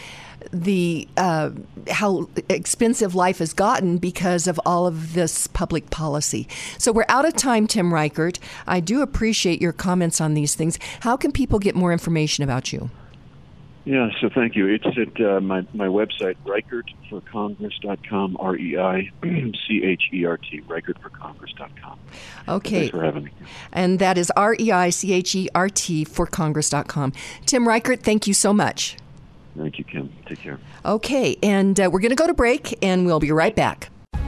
[0.51, 1.51] the uh,
[1.89, 6.47] how expensive life has gotten because of all of this public policy.
[6.77, 8.39] So we're out of time, Tim Reichert.
[8.65, 10.79] I do appreciate your comments on these things.
[11.01, 12.89] How can people get more information about you?
[13.87, 14.67] Yeah, so thank you.
[14.67, 20.61] It's at uh, my, my website, reichertforcongress.com, R E I C H E R T,
[20.67, 21.97] reichertforcongress.com.
[22.49, 22.79] Okay.
[22.79, 23.31] Thanks for having me.
[23.71, 27.13] And that is R E I C H E R T for Congress.com.
[27.45, 28.97] Tim Reichert, thank you so much.
[29.57, 30.11] Thank you, Kim.
[30.25, 30.59] Take care.
[30.83, 33.89] Okay, and uh, we're going to go to break, and we'll be right back.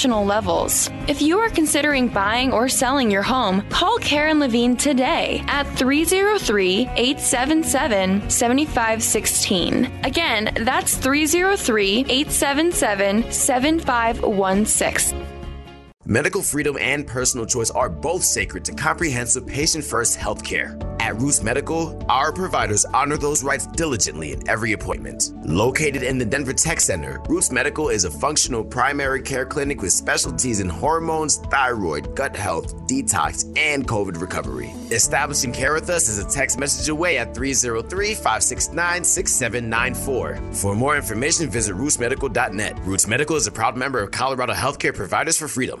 [0.00, 0.88] national levels.
[1.08, 6.88] If you are considering buying or selling your home, call Karen Levine today at 303
[6.96, 9.84] 877 7516.
[10.02, 15.39] Again, that's 303 877 7516.
[16.06, 20.74] Medical freedom and personal choice are both sacred to comprehensive patient first healthcare.
[20.98, 25.30] At Roots Medical, our providers honor those rights diligently in every appointment.
[25.44, 29.92] Located in the Denver Tech Center, Roots Medical is a functional primary care clinic with
[29.92, 34.70] specialties in hormones, thyroid, gut health, detox, and COVID recovery.
[34.90, 40.40] Establishing care with us is a text message away at 303 569 6794.
[40.54, 42.78] For more information, visit rootsmedical.net.
[42.80, 45.80] Roots Medical is a proud member of Colorado Healthcare Providers for Freedom.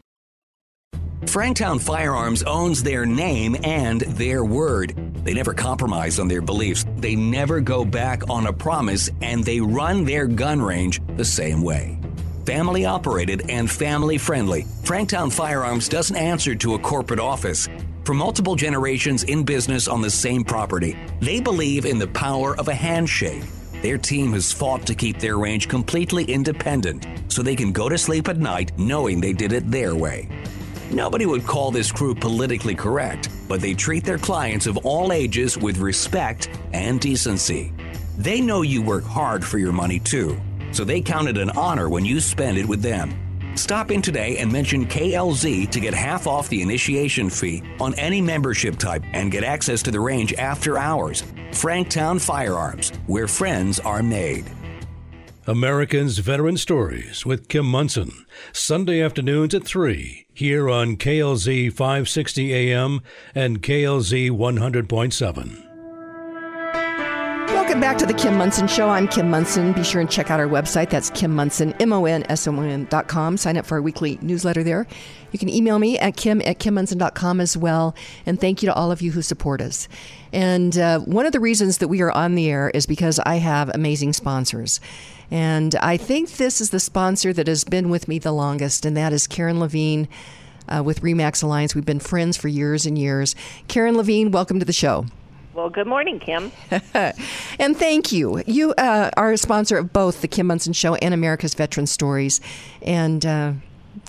[1.25, 4.95] Franktown Firearms owns their name and their word.
[5.23, 9.61] They never compromise on their beliefs, they never go back on a promise, and they
[9.61, 11.99] run their gun range the same way.
[12.45, 17.69] Family operated and family friendly, Franktown Firearms doesn't answer to a corporate office.
[18.03, 22.67] For multiple generations in business on the same property, they believe in the power of
[22.67, 23.43] a handshake.
[23.83, 27.97] Their team has fought to keep their range completely independent so they can go to
[27.97, 30.27] sleep at night knowing they did it their way.
[30.93, 35.57] Nobody would call this crew politically correct, but they treat their clients of all ages
[35.57, 37.71] with respect and decency.
[38.17, 40.37] They know you work hard for your money too,
[40.73, 43.13] so they count it an honor when you spend it with them.
[43.55, 48.19] Stop in today and mention KLZ to get half off the initiation fee on any
[48.19, 51.23] membership type and get access to the range after hours.
[51.51, 54.43] Franktown Firearms, where friends are made.
[55.47, 63.01] Americans Veteran Stories with Kim Monson, Sunday afternoons at 3 here on KLZ 560 AM
[63.35, 65.67] and KLZ 100.7.
[67.53, 68.89] Welcome back to the Kim Monson Show.
[68.89, 69.71] I'm Kim Monson.
[69.71, 70.89] Be sure and check out our website.
[70.89, 73.37] That's Kim Monson, M-O-N-S-O-N dot com.
[73.37, 74.87] Sign up for our weekly newsletter there.
[75.31, 77.95] You can email me at kim at kimmonson.com as well.
[78.25, 79.87] And thank you to all of you who support us.
[80.33, 83.35] And uh, one of the reasons that we are on the air is because I
[83.35, 84.79] have amazing sponsors.
[85.31, 88.97] And I think this is the sponsor that has been with me the longest, and
[88.97, 90.09] that is Karen Levine
[90.67, 91.73] uh, with Remax Alliance.
[91.73, 93.33] We've been friends for years and years.
[93.69, 95.05] Karen Levine, welcome to the show.
[95.53, 96.51] Well, good morning, Kim.
[96.93, 98.41] and thank you.
[98.45, 102.39] You uh, are a sponsor of both the Kim Monson Show and America's Veteran Stories.
[102.81, 103.53] And uh,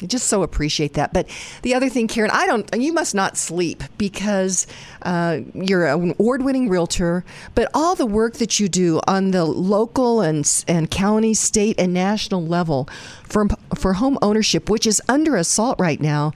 [0.02, 1.12] I just so appreciate that.
[1.12, 1.28] But
[1.62, 2.68] the other thing, Karen, I don't.
[2.74, 4.66] You must not sleep because
[5.02, 7.24] uh, you're an award-winning realtor.
[7.54, 11.92] But all the work that you do on the local and and county, state, and
[11.92, 12.88] national level
[13.24, 16.32] for for home ownership, which is under assault right now,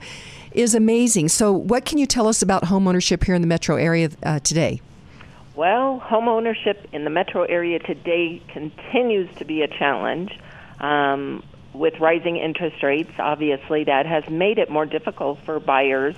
[0.51, 1.29] is amazing.
[1.29, 4.39] So, what can you tell us about home ownership here in the metro area uh,
[4.39, 4.81] today?
[5.55, 10.31] Well, home ownership in the metro area today continues to be a challenge.
[10.79, 11.43] Um,
[11.77, 16.15] with rising interest rates, obviously, that has made it more difficult for buyers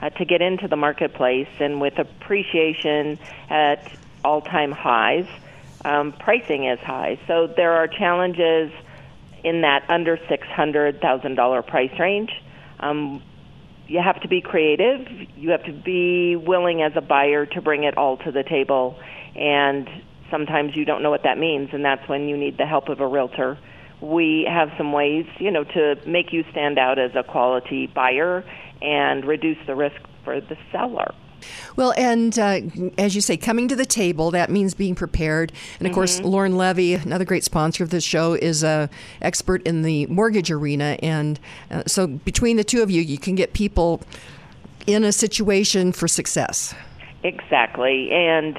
[0.00, 1.48] uh, to get into the marketplace.
[1.60, 3.18] And with appreciation
[3.50, 3.92] at
[4.24, 5.26] all time highs,
[5.84, 7.18] um, pricing is high.
[7.26, 8.72] So there are challenges
[9.44, 12.30] in that under $600,000 price range.
[12.80, 13.22] Um,
[13.88, 15.06] you have to be creative.
[15.36, 18.98] You have to be willing as a buyer to bring it all to the table.
[19.34, 19.88] And
[20.30, 23.00] sometimes you don't know what that means, and that's when you need the help of
[23.00, 23.58] a realtor
[24.02, 28.44] we have some ways, you know, to make you stand out as a quality buyer
[28.82, 31.14] and reduce the risk for the seller.
[31.76, 32.60] Well, and uh,
[32.98, 35.52] as you say, coming to the table, that means being prepared.
[35.78, 35.94] And of mm-hmm.
[35.94, 38.88] course, Lauren Levy, another great sponsor of this show, is a
[39.20, 40.96] expert in the mortgage arena.
[41.02, 44.02] And uh, so between the two of you, you can get people
[44.86, 46.74] in a situation for success.
[47.22, 48.10] Exactly.
[48.12, 48.58] And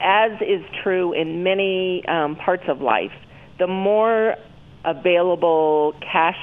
[0.00, 3.12] as is true in many um, parts of life,
[3.58, 4.36] the more
[4.84, 6.38] available cash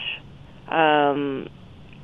[0.67, 1.47] um,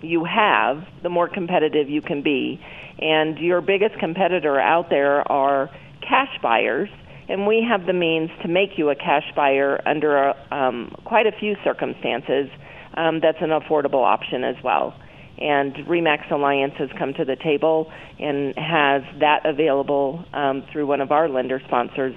[0.01, 2.59] you have, the more competitive you can be.
[2.99, 5.69] And your biggest competitor out there are
[6.01, 6.89] cash buyers,
[7.29, 11.31] and we have the means to make you a cash buyer under um, quite a
[11.31, 12.49] few circumstances.
[12.93, 14.93] Um, that's an affordable option as well.
[15.37, 21.01] And Remax Alliance has come to the table and has that available um, through one
[21.01, 22.13] of our lender sponsors,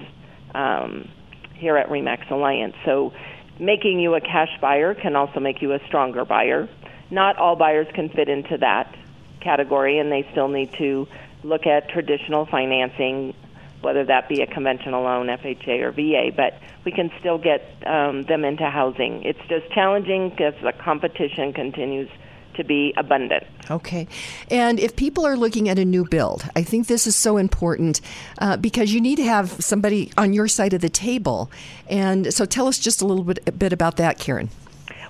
[0.53, 1.09] um,
[1.57, 2.75] here at Remax Alliance.
[2.85, 3.13] So
[3.59, 6.69] making you a cash buyer can also make you a stronger buyer.
[7.11, 8.93] Not all buyers can fit into that
[9.41, 11.07] category, and they still need to
[11.43, 13.33] look at traditional financing,
[13.81, 16.31] whether that be a conventional loan, FHA, or VA.
[16.35, 19.23] But we can still get um, them into housing.
[19.23, 22.09] It's just challenging because the competition continues
[22.57, 23.43] to be abundant.
[23.69, 24.07] Okay.
[24.49, 28.01] And if people are looking at a new build, I think this is so important
[28.39, 31.51] uh, because you need to have somebody on your side of the table.
[31.89, 34.49] And so tell us just a little bit, a bit about that, Karen.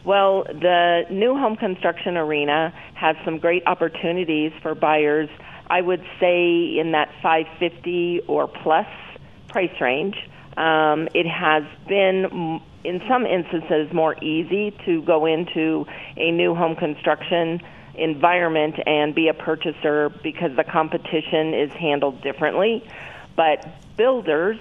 [0.03, 5.29] Well, the new home construction arena has some great opportunities for buyers.
[5.67, 8.85] I would say in that 550 or plus
[9.47, 10.15] price range.
[10.57, 16.75] Um, it has been in some instances more easy to go into a new home
[16.75, 17.61] construction
[17.95, 22.83] environment and be a purchaser because the competition is handled differently.
[23.35, 24.57] But builders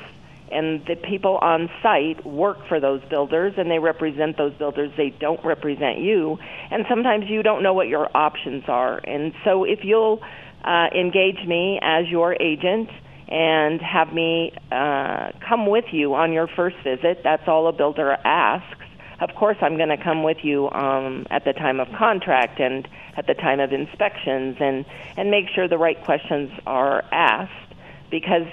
[0.51, 4.93] and the people on site work for those builders and they represent those builders.
[4.97, 6.39] They don't represent you.
[6.71, 9.01] And sometimes you don't know what your options are.
[9.05, 10.23] And so if you'll
[10.65, 12.91] uh, engage me as your agent,
[13.29, 17.23] and have me uh, come with you on your first visit.
[17.23, 18.81] That's all a builder asks.
[19.21, 22.87] Of course, I'm going to come with you um, at the time of contract and
[23.17, 24.85] at the time of inspections, and
[25.17, 27.75] and make sure the right questions are asked
[28.11, 28.49] because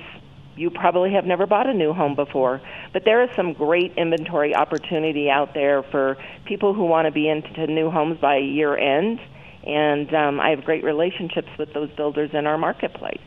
[0.55, 2.61] you probably have never bought a new home before.
[2.93, 7.27] But there is some great inventory opportunity out there for people who want to be
[7.27, 9.19] into new homes by year end,
[9.65, 13.21] and um, I have great relationships with those builders in our marketplace.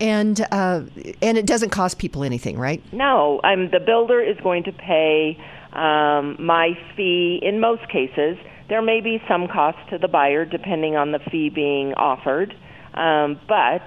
[0.00, 0.82] And uh,
[1.20, 2.82] and it doesn't cost people anything, right?
[2.92, 5.36] No, um, the builder is going to pay
[5.72, 8.38] um, my fee in most cases.
[8.68, 12.54] There may be some cost to the buyer depending on the fee being offered,
[12.94, 13.82] um, but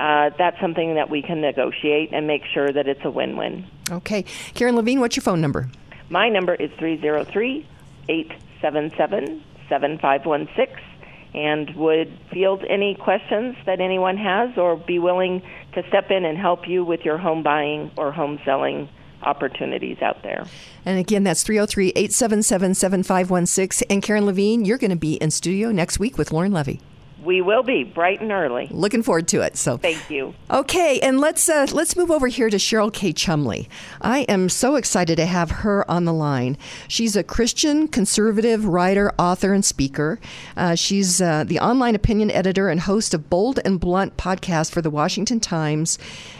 [0.00, 3.66] uh, that's something that we can negotiate and make sure that it's a win win.
[3.90, 4.24] Okay.
[4.54, 5.68] Karen Levine, what's your phone number?
[6.08, 7.66] My number is 303
[8.08, 10.91] 877 7516
[11.34, 15.42] and would field any questions that anyone has or be willing
[15.74, 18.88] to step in and help you with your home buying or home selling
[19.22, 20.44] opportunities out there.
[20.84, 23.86] And again, that's 303 877 7516.
[23.88, 26.80] And Karen Levine, you're going to be in studio next week with Lauren Levy.
[27.22, 28.66] We will be bright and early.
[28.70, 29.56] Looking forward to it.
[29.56, 30.34] So thank you.
[30.50, 33.12] Okay, and let's uh, let's move over here to Cheryl K.
[33.12, 33.68] Chumley.
[34.00, 36.58] I am so excited to have her on the line.
[36.88, 40.18] She's a Christian conservative writer, author, and speaker.
[40.56, 44.82] Uh, she's uh, the online opinion editor and host of Bold and Blunt podcast for
[44.82, 45.98] the Washington Times,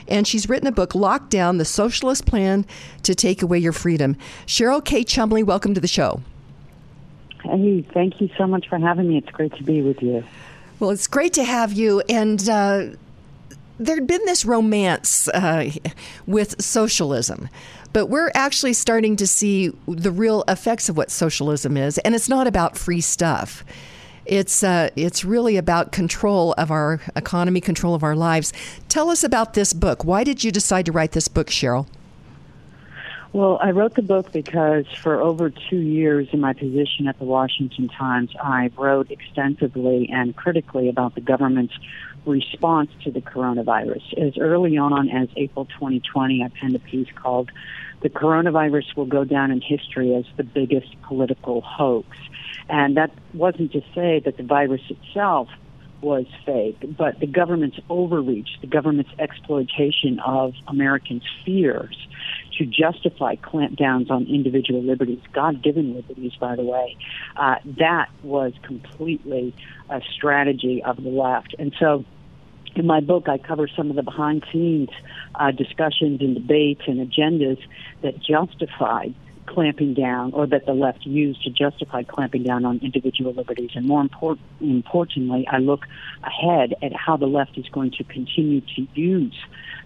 [0.09, 2.66] and she's written a book, "Lockdown: The Socialist Plan
[3.05, 4.16] to Take Away Your Freedom."
[4.47, 5.05] Cheryl K.
[5.05, 6.22] Chumley, welcome to the show.
[7.45, 9.18] Hey, thank you so much for having me.
[9.18, 10.24] It's great to be with you.
[10.81, 12.03] Well, it's great to have you.
[12.09, 12.87] And uh,
[13.79, 15.70] there'd been this romance uh,
[16.27, 17.49] with socialism,
[17.93, 21.99] but we're actually starting to see the real effects of what socialism is.
[21.99, 23.64] And it's not about free stuff.
[24.25, 28.53] It's uh, it's really about control of our economy, control of our lives.
[28.89, 30.05] Tell us about this book.
[30.05, 31.87] Why did you decide to write this book, Cheryl?
[33.33, 37.24] Well, I wrote the book because for over two years in my position at the
[37.24, 41.72] Washington Times, I wrote extensively and critically about the government's
[42.26, 44.03] response to the coronavirus.
[44.18, 47.51] As early on as April 2020, I penned a piece called
[48.03, 52.09] The Coronavirus Will Go Down in History as the Biggest Political Hoax.
[52.68, 55.49] And that wasn't to say that the virus itself
[56.03, 61.97] was fake, but the government's overreach, the government's exploitation of Americans' fears
[62.63, 66.97] to justify clampdowns on individual liberties, God given liberties, by the way,
[67.37, 69.55] uh, that was completely
[69.91, 71.55] a strategy of the left.
[71.59, 72.05] And so
[72.77, 74.91] in my book, I cover some of the behind scenes
[75.35, 77.59] uh, discussions and debates and agendas
[78.03, 79.15] that justified
[79.47, 83.71] clamping down or that the left used to justify clamping down on individual liberties.
[83.75, 85.85] And more import- importantly, I look
[86.23, 89.35] ahead at how the left is going to continue to use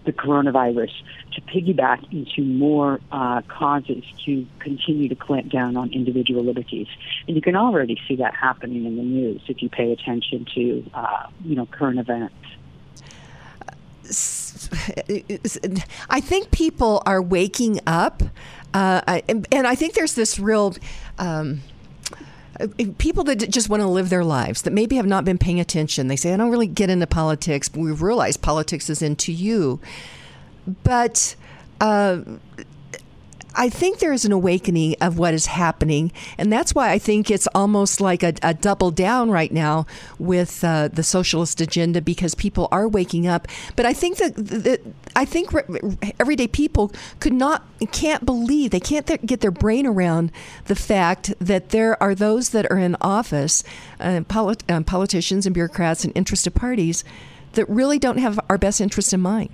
[0.07, 0.91] the coronavirus
[1.33, 6.87] to piggyback into more uh, causes to continue to clamp down on individual liberties.
[7.27, 10.89] And you can already see that happening in the news if you pay attention to,
[10.95, 12.33] uh, you know, current events.
[16.09, 18.23] I think people are waking up,
[18.73, 20.75] uh, and, and, I think there's this real.
[21.19, 21.61] Um,
[22.97, 26.07] people that just want to live their lives that maybe have not been paying attention.
[26.07, 29.79] They say, I don't really get into politics, but we realize politics is into you.
[30.83, 31.35] But
[31.79, 32.21] uh,
[33.57, 37.31] I think there is an awakening of what is happening, and that's why I think
[37.31, 39.87] it's almost like a, a double down right now
[40.19, 43.47] with uh, the socialist agenda because people are waking up.
[43.75, 44.81] But I think that,
[45.15, 45.51] I think
[46.19, 50.31] everyday people could not, can't believe they can't th- get their brain around
[50.65, 53.63] the fact that there are those that are in office,
[53.99, 57.03] uh, polit- uh, politicians and bureaucrats and interested parties
[57.53, 59.49] that really don't have our best interest in mind.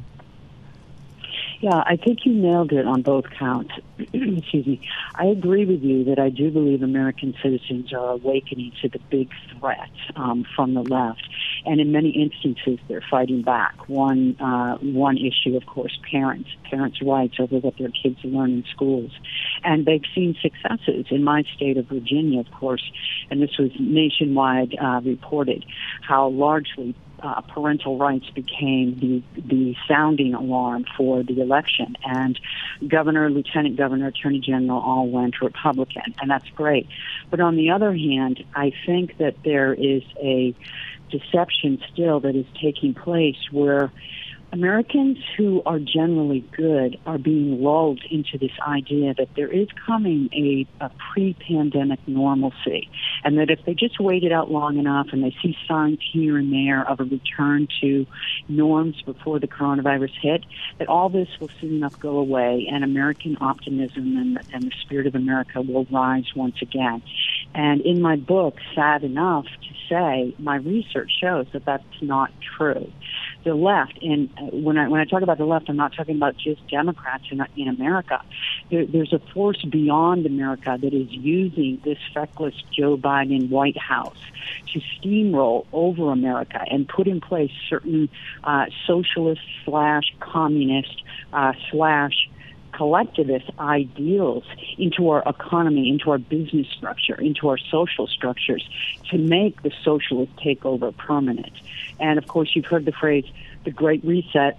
[1.64, 3.72] Yeah, I think you nailed it on both counts.
[3.98, 4.82] Excuse me.
[5.16, 9.30] I agree with you that I do believe American citizens are awakening to the big
[9.58, 11.24] threat um, from the left,
[11.66, 13.88] and in many instances they're fighting back.
[13.88, 18.66] One uh, one issue, of course, parents parents' rights over what their kids learn in
[18.70, 19.12] schools,
[19.64, 22.84] and they've seen successes in my state of Virginia, of course,
[23.32, 25.64] and this was nationwide uh, reported
[26.02, 26.94] how largely
[27.24, 32.40] uh, parental rights became the the sounding alarm for the election, and
[32.88, 36.88] governor, lieutenant governor, attorney general all went Republican, and that's great.
[37.30, 40.54] But on the other hand, I think that there is a
[41.10, 43.92] deception still that is taking place where
[44.54, 50.30] Americans who are generally good are being lulled into this idea that there is coming
[50.32, 52.88] a, a pre pandemic normalcy,
[53.24, 56.38] and that if they just wait it out long enough and they see signs here
[56.38, 58.06] and there of a return to
[58.48, 60.46] norms before the coronavirus hit,
[60.78, 65.08] that all this will soon enough go away and American optimism and, and the spirit
[65.08, 67.02] of America will rise once again.
[67.56, 72.92] And in my book, sad enough to say, my research shows that that's not true
[73.44, 76.16] the left, and uh, when I when I talk about the left, I'm not talking
[76.16, 78.22] about just Democrats in in America.
[78.70, 84.18] There, there's a force beyond America that is using this feckless Joe Biden White House
[84.74, 88.10] to steamroll over America and put in place certain
[88.44, 92.30] uh, socialist slash communist uh, slash
[92.74, 94.44] collectivist ideals
[94.78, 98.68] into our economy, into our business structure, into our social structures
[99.12, 101.54] to make the socialist takeover permanent.
[102.00, 103.26] And of course, you've heard the phrase
[103.66, 104.58] "the Great Reset."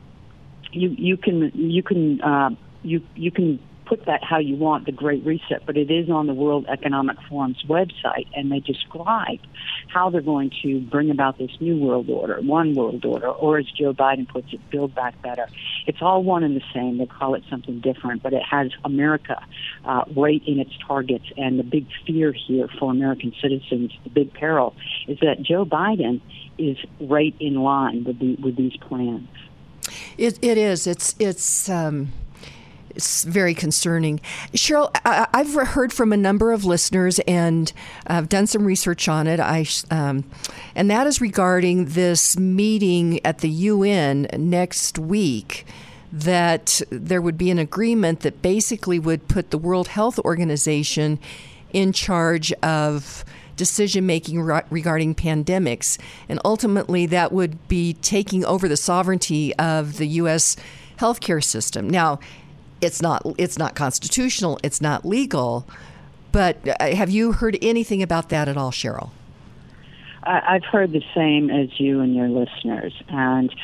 [0.73, 2.51] You you can you can uh,
[2.83, 6.26] you you can put that how you want, the Great Reset, but it is on
[6.26, 9.41] the World Economic Forum's website, and they describe
[9.89, 13.66] how they're going to bring about this new world order, one world order, or as
[13.70, 15.47] Joe Biden puts it, build back better.
[15.87, 16.99] It's all one and the same.
[16.99, 19.43] They call it something different, but it has America
[19.85, 24.32] uh, right in its targets, and the big fear here for American citizens, the big
[24.32, 24.74] peril,
[25.09, 26.20] is that Joe Biden
[26.59, 29.28] is right in line with the, with these plans.
[30.16, 30.87] It, it is.
[30.87, 31.68] It's it's.
[31.68, 32.12] Um
[32.95, 34.20] it's very concerning.
[34.53, 37.72] Cheryl, I, have heard from a number of listeners, and
[38.07, 39.40] I've done some research on it.
[39.40, 40.24] I, um,
[40.74, 45.66] and that is regarding this meeting at the UN next week.
[46.12, 51.18] That there would be an agreement that basically would put the World Health Organization
[51.72, 53.24] in charge of
[53.57, 55.99] decision making regarding pandemics.
[56.28, 60.57] And ultimately, that would be taking over the sovereignty of the U.S.
[60.99, 61.88] healthcare system.
[61.90, 62.20] Now,
[62.85, 64.59] it's not it's not constitutional.
[64.62, 65.66] It's not legal.
[66.32, 69.11] But uh, have you heard anything about that at all, Cheryl?
[70.26, 73.55] I've heard the same as you and your listeners, and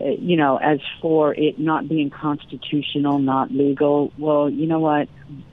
[0.00, 5.08] uh, you know, as for it not being constitutional, not legal, well, you know what?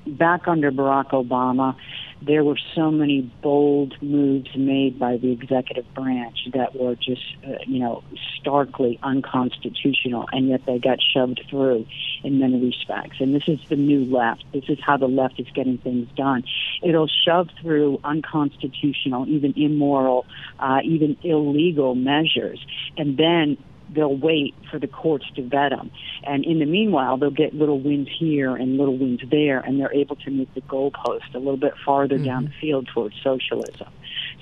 [0.05, 1.75] Back under Barack Obama,
[2.21, 7.51] there were so many bold moves made by the executive branch that were just, uh,
[7.65, 8.03] you know,
[8.39, 11.85] starkly unconstitutional, and yet they got shoved through
[12.23, 13.17] in many respects.
[13.19, 14.43] And this is the new left.
[14.53, 16.43] This is how the left is getting things done.
[16.81, 20.25] It'll shove through unconstitutional, even immoral,
[20.59, 22.65] uh, even illegal measures,
[22.97, 23.57] and then
[23.89, 25.91] they'll wait for the courts to vet them.
[26.23, 29.93] And in the meanwhile, they'll get little wins here and little wins there, and they're
[29.93, 32.25] able to move the goalpost a little bit farther mm-hmm.
[32.25, 33.87] down the field towards socialism.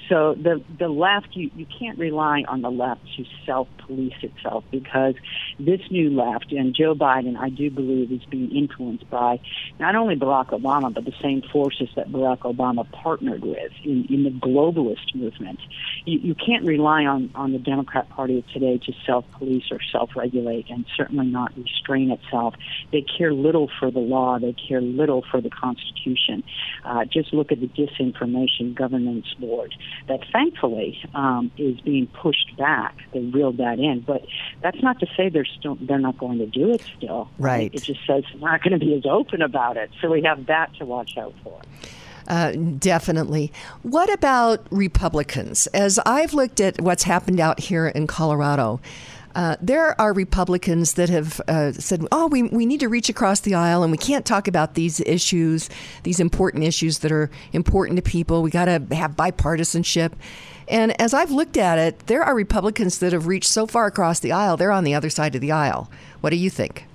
[0.09, 4.63] So the the left, you, you can't rely on the left to self police itself
[4.71, 5.15] because
[5.59, 9.39] this new left and Joe Biden, I do believe, is being influenced by
[9.79, 14.23] not only Barack Obama but the same forces that Barack Obama partnered with in, in
[14.23, 15.59] the globalist movement.
[16.05, 19.79] You, you can't rely on on the Democrat Party of today to self police or
[19.91, 22.53] self regulate and certainly not restrain itself.
[22.91, 24.37] They care little for the law.
[24.37, 26.43] They care little for the Constitution.
[26.83, 29.73] Uh, just look at the Disinformation Governance Board
[30.07, 32.95] that thankfully um, is being pushed back.
[33.13, 34.25] They reeled that in, but
[34.61, 37.29] that's not to say they're still they're not going to do it still.
[37.37, 37.73] Right.
[37.73, 39.89] It just says they're not going to be as open about it.
[40.01, 41.61] So we have that to watch out for.
[42.27, 43.51] Uh, definitely.
[43.83, 45.67] What about Republicans?
[45.67, 48.79] As I've looked at what's happened out here in Colorado,
[49.36, 53.41] uh, there are Republicans that have uh, said, oh, we, we need to reach across
[53.41, 55.69] the aisle and we can't talk about these issues,
[56.03, 58.41] these important issues that are important to people.
[58.41, 60.13] We got to have bipartisanship.
[60.69, 64.21] And as I've looked at it, there are Republicans that have reached so far across
[64.21, 65.91] the aisle, they're on the other side of the aisle.
[66.21, 66.86] What do you think?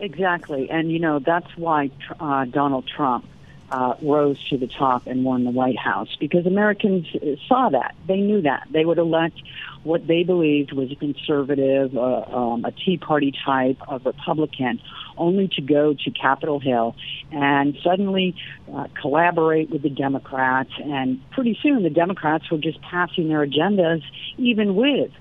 [0.00, 0.68] Exactly.
[0.68, 1.90] And, you know, that's why
[2.20, 3.24] uh, Donald Trump
[3.70, 7.06] uh, rose to the top and won the White House because Americans
[7.48, 7.94] saw that.
[8.06, 8.68] They knew that.
[8.70, 9.40] They would elect
[9.86, 14.80] what they believed was a conservative, uh, um, a Tea Party type of Republican,
[15.16, 16.96] only to go to Capitol Hill
[17.30, 18.34] and suddenly
[18.74, 20.70] uh, collaborate with the Democrats.
[20.82, 24.02] And pretty soon the Democrats were just passing their agendas,
[24.38, 25.12] even with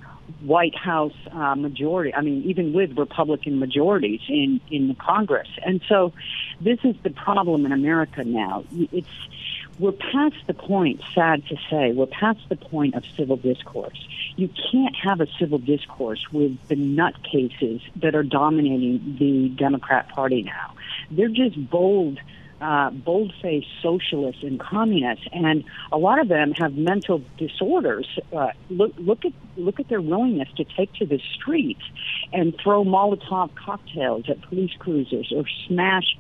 [0.42, 2.14] White House uh, majority.
[2.14, 5.50] I mean, even with Republican majorities in in the Congress.
[5.66, 6.14] And so,
[6.62, 8.64] this is the problem in America now.
[8.92, 9.08] It's
[9.80, 11.02] we're past the point.
[11.14, 14.08] Sad to say, we're past the point of civil discourse.
[14.38, 20.44] You can't have a civil discourse with the nutcases that are dominating the Democrat Party
[20.44, 20.74] now.
[21.12, 22.20] They're just bold
[22.62, 28.08] uh, bold-faced socialists and communists, and a lot of them have mental disorders.
[28.36, 31.82] Uh, look, look at look at their willingness to take to the streets
[32.34, 36.16] and throw Molotov cocktails at police cruisers, or smash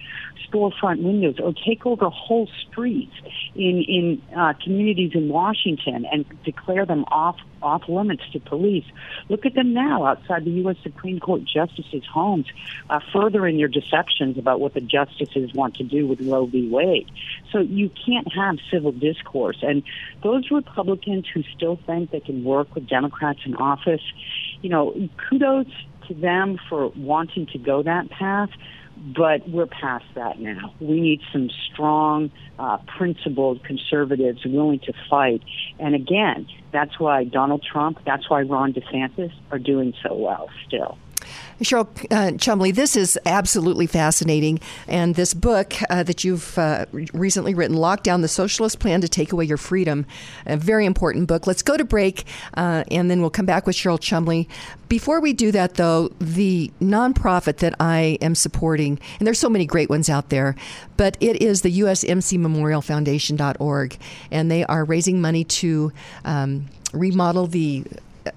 [0.50, 3.14] storefront windows, or take over whole streets
[3.56, 8.86] in in uh, communities in Washington and declare them off off limits to police.
[9.28, 10.78] Look at them now outside the U.S.
[10.84, 12.46] Supreme Court justices' homes,
[12.90, 16.70] uh, furthering your deceptions about what the justices want to do with Roe v.
[16.70, 17.10] Wade.
[17.52, 19.58] So you can't have civil discourse.
[19.62, 19.84] And
[20.24, 24.04] those Republicans who still think they can work with Democrats in office,
[24.62, 24.94] you know,
[25.30, 25.68] kudos
[26.08, 28.50] to them for wanting to go that path
[28.98, 30.74] but we're past that now.
[30.80, 35.42] We need some strong, uh, principled conservatives willing to fight.
[35.80, 40.98] And again, that's why Donald Trump, that's why Ron DeSantis are doing so well still.
[41.62, 44.60] Cheryl uh, Chumley, this is absolutely fascinating.
[44.88, 49.32] And this book uh, that you've uh, recently written, Lockdown the Socialist Plan to Take
[49.32, 50.06] Away Your Freedom,
[50.46, 51.48] a very important book.
[51.48, 54.50] Let's go to break uh, and then we'll come back with Cheryl Chumley.
[54.88, 59.66] Before we do that, though, the nonprofit that I am supporting, and there's so many
[59.66, 60.56] great ones out there,
[60.98, 63.98] but it is the USMC Memorial Foundation.org,
[64.30, 65.92] and they are raising money to
[66.24, 67.84] um, remodel the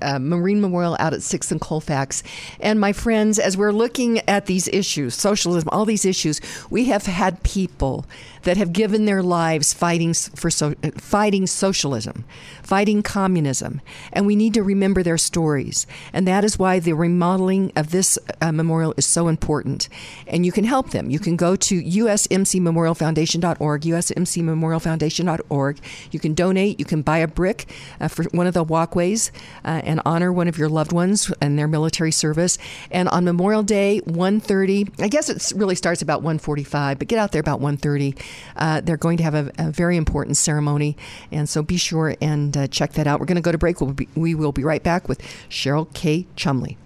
[0.02, 2.22] uh, Marine Memorial out at 6th and Colfax.
[2.60, 7.06] And my friends, as we're looking at these issues, socialism, all these issues, we have
[7.06, 8.06] had people
[8.42, 12.24] that have given their lives fighting for so, fighting socialism,
[12.62, 13.80] fighting communism,
[14.12, 15.86] and we need to remember their stories.
[16.12, 19.88] And that is why the remodeling of this uh, memorial is so important.
[20.26, 21.08] And you can help them.
[21.08, 25.78] You can go to usmcmemorialfoundation.org, usmcmemorialfoundation.org.
[26.10, 26.78] You can donate.
[26.78, 27.66] You can buy a brick
[28.00, 29.30] uh, for one of the walkways.
[29.64, 32.58] Uh, uh, and honor one of your loved ones and their military service.
[32.90, 37.32] And on Memorial Day, 1.30, I guess it really starts about 1.45, but get out
[37.32, 38.18] there about 1.30.
[38.56, 40.96] Uh, they're going to have a, a, very important ceremony,
[41.30, 43.20] and so be sure and uh, check that out.
[43.20, 43.80] We're going to go to break.
[43.80, 46.26] We'll be, we will be right back with Cheryl K.
[46.36, 46.76] Chumley.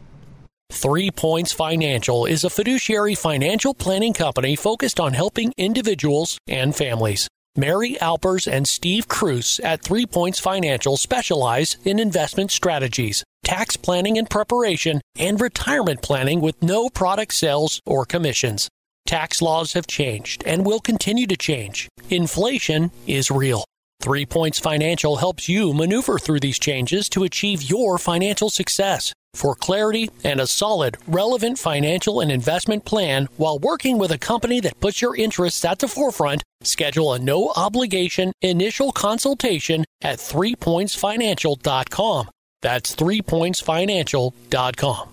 [0.72, 7.28] Three Points Financial is a fiduciary financial planning company focused on helping individuals and families.
[7.54, 14.16] Mary Alpers and Steve Cruz at Three Points Financial specialize in investment strategies, tax planning
[14.16, 18.70] and preparation, and retirement planning with no product sales or commissions.
[19.06, 21.88] Tax laws have changed and will continue to change.
[22.10, 23.64] Inflation is real.
[24.00, 29.12] Three Points Financial helps you maneuver through these changes to achieve your financial success.
[29.34, 34.60] For clarity and a solid, relevant financial and investment plan while working with a company
[34.60, 42.28] that puts your interests at the forefront, schedule a no obligation initial consultation at threepointsfinancial.com.
[42.60, 45.08] That's threepointsfinancial.com.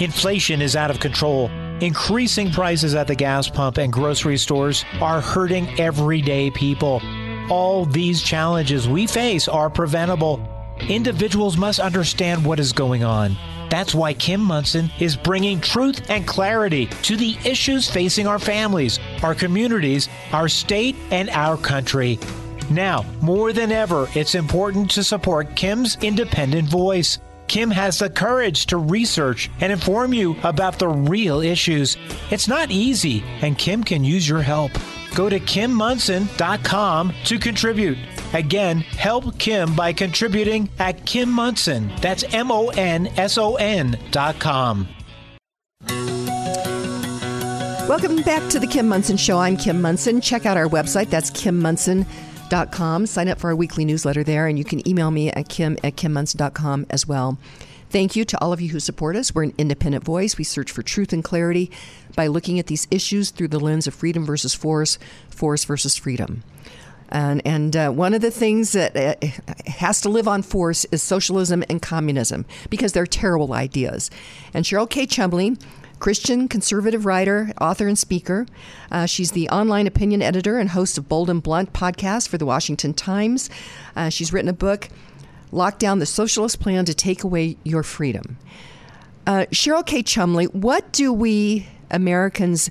[0.00, 1.50] Inflation is out of control.
[1.80, 7.00] Increasing prices at the gas pump and grocery stores are hurting everyday people.
[7.48, 10.40] All these challenges we face are preventable
[10.88, 13.36] Individuals must understand what is going on.
[13.68, 18.98] That's why Kim Monson is bringing truth and clarity to the issues facing our families,
[19.22, 22.18] our communities, our state, and our country.
[22.70, 27.18] Now, more than ever, it's important to support Kim's independent voice.
[27.50, 31.96] Kim has the courage to research and inform you about the real issues.
[32.30, 34.70] It's not easy, and Kim can use your help.
[35.16, 37.98] Go to kimmonson.com to contribute.
[38.34, 41.90] Again, help Kim by contributing at Kim Monson.
[42.00, 44.86] That's M O N S O N dot com.
[47.88, 49.38] Welcome back to the Kim Monson Show.
[49.38, 50.20] I'm Kim Monson.
[50.20, 51.10] Check out our website.
[51.10, 51.30] That's
[52.50, 53.06] kimmonson.com.
[53.06, 55.96] Sign up for our weekly newsletter there, and you can email me at kim at
[55.96, 57.38] kimmonson.com as well.
[57.88, 59.34] Thank you to all of you who support us.
[59.34, 60.38] We're an independent voice.
[60.38, 61.70] We search for truth and clarity
[62.14, 64.98] by looking at these issues through the lens of freedom versus force,
[65.28, 66.44] force versus freedom.
[67.08, 69.26] And, and uh, one of the things that uh,
[69.68, 74.12] has to live on force is socialism and communism because they're terrible ideas.
[74.54, 75.06] And Cheryl K.
[75.06, 75.56] Chumley,
[76.00, 78.46] Christian conservative writer, author, and speaker.
[78.90, 82.46] Uh, she's the online opinion editor and host of Bold and Blunt podcast for the
[82.46, 83.50] Washington Times.
[83.94, 84.88] Uh, she's written a book,
[85.52, 88.38] Lockdown the Socialist Plan to Take Away Your Freedom.
[89.26, 90.02] Uh, Cheryl K.
[90.02, 92.70] Chumley, what do we Americans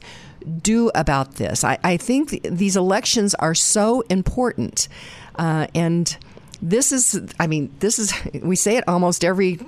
[0.61, 1.63] do about this?
[1.63, 4.87] I, I think th- these elections are so important.
[5.35, 6.17] Uh, and
[6.61, 9.59] this is i mean this is we say it almost every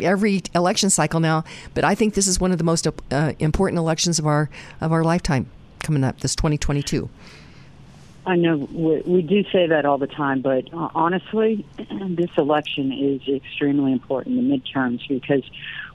[0.00, 1.44] every election cycle now
[1.74, 4.92] but i think this is one of the most uh, important elections of our of
[4.92, 5.48] our lifetime
[5.80, 7.08] coming up this 2022
[8.26, 11.64] I know we, we do say that all the time, but uh, honestly,
[12.08, 15.42] this election is extremely important, the midterms, because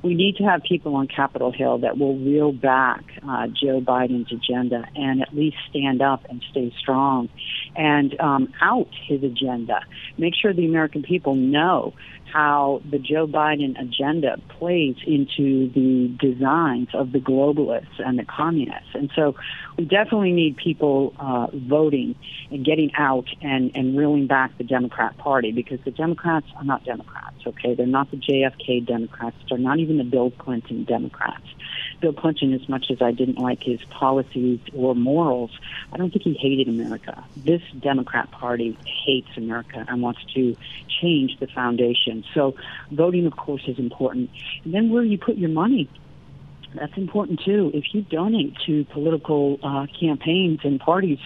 [0.06, 4.32] we need to have people on Capitol Hill that will reel back uh, Joe Biden's
[4.32, 7.28] agenda and at least stand up and stay strong
[7.76, 9.80] and um, out his agenda.
[10.20, 11.94] Make sure the American people know
[12.32, 18.90] how the Joe Biden agenda plays into the designs of the globalists and the communists.
[18.94, 19.36] And so
[19.78, 22.16] we definitely need people uh, voting
[22.52, 26.84] and getting out and, and reeling back the Democrat Party because the Democrats are not
[26.84, 27.74] Democrats, okay?
[27.74, 29.38] They're not the JFK Democrats.
[29.50, 31.46] They're not even the Bill Clinton Democrats.
[32.06, 35.50] Bill Clinton, as much as I didn't like his policies or morals,
[35.92, 37.26] I don't think he hated America.
[37.36, 40.56] This Democrat Party hates America and wants to
[41.02, 42.24] change the foundation.
[42.36, 42.54] So
[42.92, 44.30] voting, of course, is important.
[44.64, 45.90] And then where you put your money,
[46.76, 47.72] that's important too.
[47.74, 51.18] If you donate to political uh, campaigns and parties,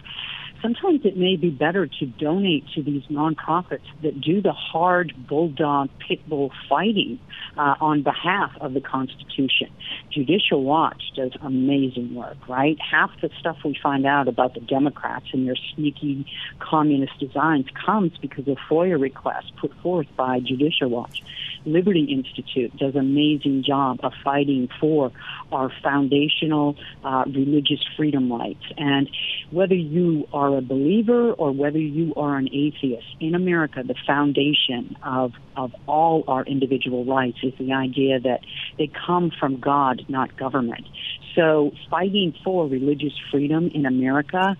[0.62, 5.89] sometimes it may be better to donate to these nonprofits that do the hard bulldog
[6.07, 7.20] pit bull fighting
[7.57, 9.70] uh, on behalf of the Constitution.
[10.12, 12.78] Judicial Watch does amazing work, right?
[12.80, 16.26] Half the stuff we find out about the Democrats and their sneaky
[16.60, 21.22] communist designs comes because of FOIA requests put forth by Judicial Watch.
[21.66, 25.12] Liberty Institute does an amazing job of fighting for
[25.51, 28.64] our foundational uh, religious freedom rights.
[28.78, 29.10] And
[29.51, 34.95] whether you are a believer or whether you are an atheist, in America, the foundation
[35.03, 38.41] of, of all our individual rights is the idea that
[38.77, 40.87] they come from God, not government.
[41.35, 44.57] So fighting for religious freedom in America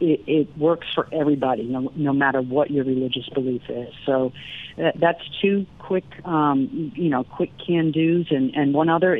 [0.00, 3.92] it, it works for everybody, no, no matter what your religious belief is.
[4.04, 4.32] So
[4.76, 9.18] that, that's two quick, um, you know, quick can dos, and and one other.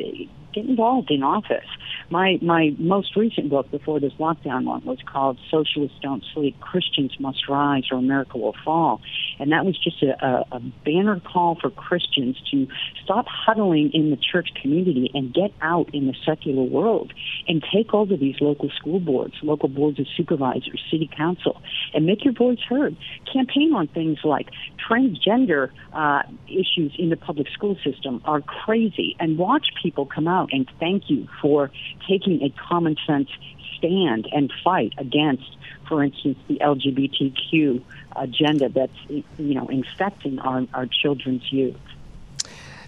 [0.54, 1.66] Get involved in office.
[2.10, 7.12] My my most recent book before this lockdown one was called "Socialists Don't Sleep: Christians
[7.18, 9.00] Must Rise or America Will Fall,"
[9.40, 12.68] and that was just a, a, a banner call for Christians to
[13.02, 17.12] stop huddling in the church community and get out in the secular world
[17.48, 21.60] and take over these local school boards, local boards of supervisors, city council,
[21.94, 22.96] and make your voice heard.
[23.32, 24.50] Campaign on things like
[24.88, 30.43] transgender uh, issues in the public school system are crazy, and watch people come out
[30.52, 31.70] and thank you for
[32.06, 33.30] taking a common sense
[33.76, 35.56] stand and fight against,
[35.88, 37.82] for instance, the LGBTQ
[38.16, 39.24] agenda that's you
[39.54, 41.76] know infecting our, our children's youth.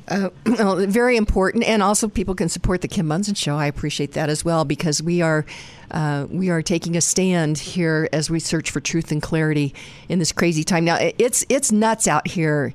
[0.08, 3.56] Uh, well, very important, and also people can support the Kim Monson Show.
[3.56, 5.44] I appreciate that as well because we are
[5.90, 9.74] uh, we are taking a stand here as we search for truth and clarity
[10.08, 10.84] in this crazy time.
[10.84, 12.72] Now, it's it's nuts out here.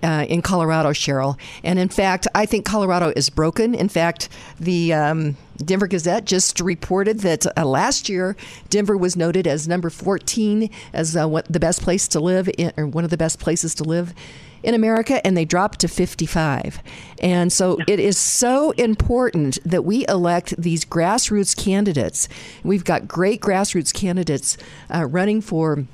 [0.00, 1.36] Uh, in Colorado, Cheryl.
[1.64, 3.74] And in fact, I think Colorado is broken.
[3.74, 4.28] In fact,
[4.60, 8.36] the um, Denver Gazette just reported that uh, last year
[8.70, 12.72] Denver was noted as number 14 as uh, what the best place to live, in,
[12.76, 14.14] or one of the best places to live
[14.62, 16.82] in America, and they dropped to 55.
[17.20, 22.28] And so it is so important that we elect these grassroots candidates.
[22.62, 24.56] We've got great grassroots candidates
[24.92, 25.86] uh, running for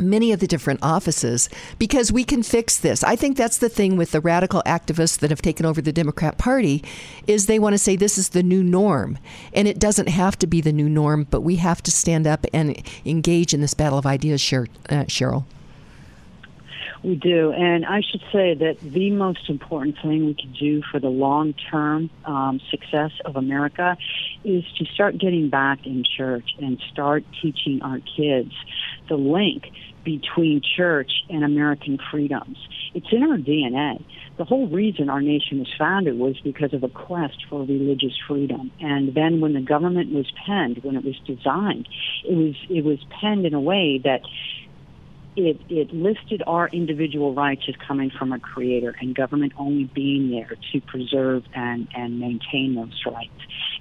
[0.00, 3.02] many of the different offices because we can fix this.
[3.04, 6.38] I think that's the thing with the radical activists that have taken over the Democrat
[6.38, 6.82] Party
[7.26, 9.18] is they want to say this is the new norm
[9.52, 12.46] and it doesn't have to be the new norm, but we have to stand up
[12.52, 15.44] and engage in this battle of ideas, uh, Cheryl.
[17.04, 17.52] We do.
[17.52, 21.52] And I should say that the most important thing we can do for the long
[21.70, 23.98] term um, success of America
[24.42, 28.54] is to start getting back in church and start teaching our kids
[29.08, 29.64] the link
[30.04, 32.56] between church and American freedoms.
[32.94, 34.04] It's in our DNA.
[34.36, 38.70] The whole reason our nation was founded was because of a quest for religious freedom.
[38.80, 41.88] And then when the government was penned, when it was designed,
[42.24, 44.20] it was it was penned in a way that
[45.36, 50.30] it, it listed our individual rights as coming from a creator and government only being
[50.30, 53.32] there to preserve and, and maintain those rights.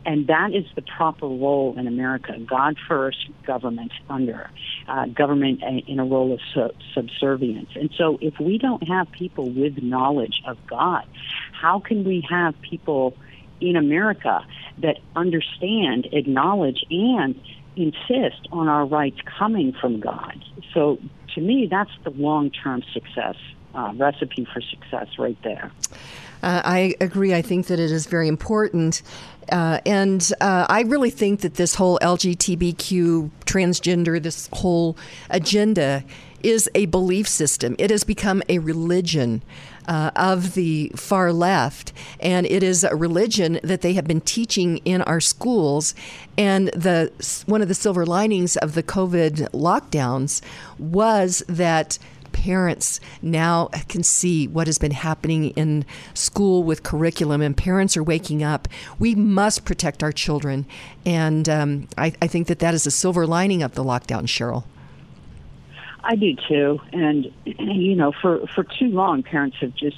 [0.05, 2.33] And that is the proper role in America.
[2.39, 4.49] God first, government under,
[4.87, 7.69] uh, government in a role of sub- subservience.
[7.75, 11.05] And so if we don't have people with knowledge of God,
[11.51, 13.15] how can we have people
[13.61, 14.45] in America
[14.79, 17.39] that understand, acknowledge, and
[17.75, 20.43] insist on our rights coming from God?
[20.73, 20.97] So
[21.35, 23.35] to me, that's the long term success
[23.75, 25.71] uh, recipe for success right there.
[26.41, 27.33] Uh, I agree.
[27.33, 29.01] I think that it is very important.
[29.49, 34.97] Uh, and uh, I really think that this whole LGBTQ, transgender, this whole
[35.29, 36.03] agenda
[36.43, 37.75] is a belief system.
[37.79, 39.41] It has become a religion.
[39.85, 44.77] Uh, of the far left, and it is a religion that they have been teaching
[44.85, 45.93] in our schools.
[46.37, 47.11] And the
[47.47, 50.41] one of the silver linings of the COVID lockdowns
[50.79, 51.99] was that
[52.31, 58.03] parents now can see what has been happening in school with curriculum, and parents are
[58.03, 58.67] waking up.
[58.99, 60.65] We must protect our children,
[61.05, 64.63] and um, I, I think that that is a silver lining of the lockdown, Cheryl.
[66.03, 69.97] I do too, and you know, for for too long, parents have just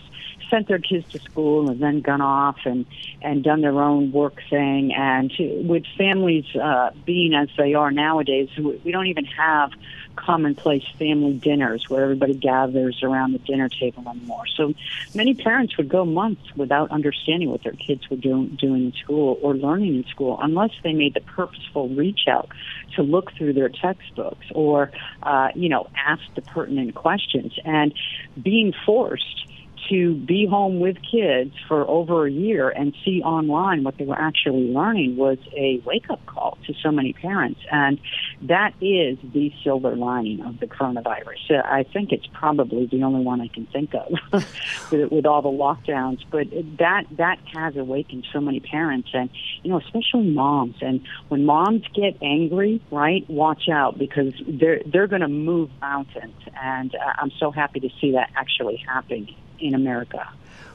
[0.50, 2.86] sent their kids to school and then gone off and
[3.22, 4.94] and done their own work thing.
[4.96, 5.32] And
[5.68, 9.72] with families uh, being as they are nowadays, we don't even have
[10.16, 14.46] commonplace family dinners where everybody gathers around the dinner table anymore.
[14.56, 14.74] So
[15.14, 19.40] many parents would go months without understanding what their kids were doing, doing in school
[19.42, 22.50] or learning in school unless they made the purposeful reach out
[22.96, 24.92] to look through their textbooks or,
[25.24, 27.54] uh, you know, ask the pertinent questions.
[27.64, 27.94] And
[28.42, 29.46] being forced
[29.90, 34.20] to be home with kids for over a year and see online what they were
[34.20, 37.60] actually learning was a wake up call to so many parents.
[37.72, 38.00] And
[38.44, 41.64] that is the silver lining of the coronavirus.
[41.66, 44.12] I think it's probably the only one I can think of
[44.92, 46.24] with, with all the lockdowns.
[46.30, 46.48] But
[46.80, 49.30] that, that has awakened so many parents and,
[49.64, 50.76] you know, especially moms.
[50.82, 56.36] And when moms get angry, right, watch out because they're, they're going to move mountains.
[56.62, 60.28] And uh, I'm so happy to see that actually happening in America.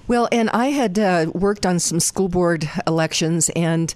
[0.09, 3.95] Well, and I had uh, worked on some school board elections and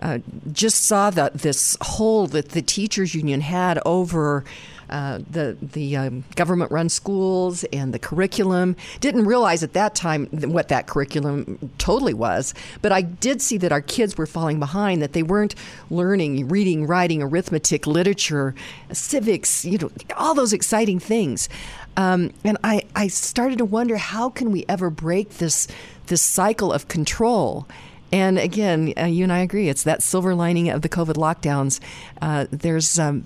[0.00, 0.18] uh,
[0.52, 4.44] just saw that this hold that the teachers union had over
[4.90, 8.76] uh, the the um, government run schools and the curriculum.
[9.00, 13.72] Didn't realize at that time what that curriculum totally was, but I did see that
[13.72, 15.02] our kids were falling behind.
[15.02, 15.54] That they weren't
[15.90, 18.54] learning reading, writing, arithmetic, literature,
[18.92, 19.64] civics.
[19.64, 21.48] You know, all those exciting things.
[21.96, 25.66] Um, and I, I started to wonder how can we ever break this
[26.06, 27.66] this cycle of control
[28.12, 29.68] And again, uh, you and I agree.
[29.68, 31.80] It's that silver lining of the COVID lockdowns.
[32.22, 33.24] Uh, there's, um,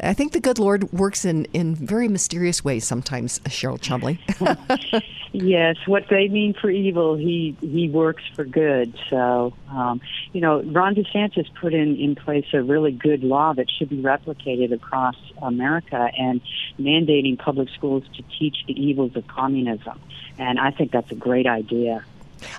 [0.00, 4.20] I think the good Lord works in, in very mysterious ways sometimes, Cheryl Chumley.
[5.32, 8.96] yes, what they mean for evil, he he works for good.
[9.10, 10.00] So, um,
[10.32, 14.00] you know, Ron DeSantis put in in place a really good law that should be
[14.00, 16.40] replicated across America and
[16.78, 20.00] mandating public schools to teach the evils of communism.
[20.38, 22.04] And I think that's a great idea.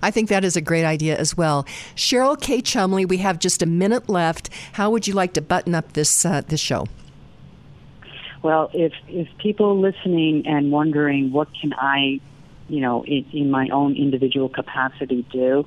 [0.01, 1.63] I think that is a great idea as well.
[1.95, 2.61] Cheryl K.
[2.61, 4.49] Chumley, we have just a minute left.
[4.73, 6.87] How would you like to button up this uh, this show?
[8.41, 12.19] Well, if if people listening and wondering what can I,
[12.69, 15.65] you know, in, in my own individual capacity do,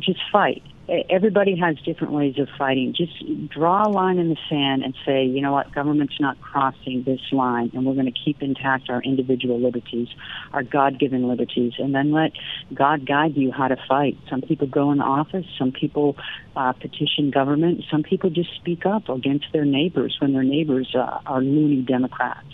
[0.00, 2.94] just fight everybody has different ways of fighting.
[2.96, 3.12] Just
[3.48, 7.20] draw a line in the sand and say, you know what, government's not crossing this
[7.32, 10.08] line, and we're going to keep intact our individual liberties,
[10.52, 12.32] our God given liberties, and then let
[12.72, 14.16] God guide you how to fight.
[14.30, 16.16] Some people go in office, some people
[16.54, 21.18] uh, petition government, some people just speak up against their neighbors when their neighbors uh,
[21.26, 22.46] are loony Democrats.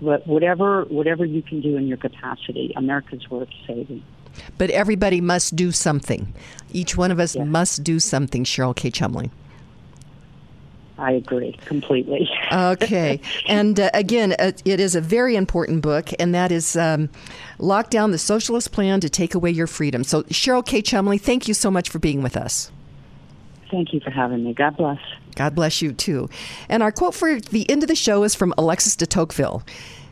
[0.00, 4.04] But whatever, whatever you can do in your capacity, America's worth saving.
[4.58, 6.32] But everybody must do something.
[6.72, 7.44] Each one of us yeah.
[7.44, 8.90] must do something, Cheryl K.
[8.90, 9.30] Chumley.
[11.00, 12.30] I agree completely.
[12.52, 13.20] okay.
[13.48, 17.08] And uh, again, uh, it is a very important book, and that is um,
[17.58, 20.04] Lockdown the Socialist Plan to Take Away Your Freedom.
[20.04, 20.82] So, Cheryl K.
[20.82, 22.70] Chumley, thank you so much for being with us.
[23.70, 24.52] Thank you for having me.
[24.52, 24.98] God bless.
[25.36, 26.28] God bless you, too.
[26.68, 29.62] And our quote for the end of the show is from Alexis de Tocqueville.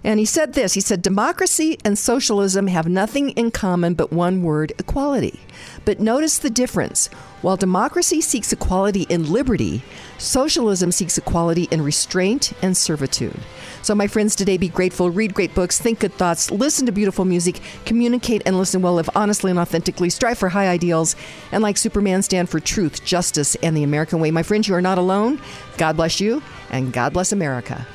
[0.04, 4.42] And he said this he said, Democracy and socialism have nothing in common but one
[4.42, 5.40] word equality.
[5.84, 7.08] But notice the difference.
[7.40, 9.82] While democracy seeks equality in liberty,
[10.18, 13.38] socialism seeks equality in restraint and servitude.
[13.82, 17.24] So, my friends, today be grateful, read great books, think good thoughts, listen to beautiful
[17.24, 21.14] music, communicate and listen well, live honestly and authentically, strive for high ideals,
[21.52, 24.30] and like Superman, stand for truth, justice, and the American way.
[24.32, 25.40] My friends, you are not alone.
[25.76, 27.86] God bless you, and God bless America.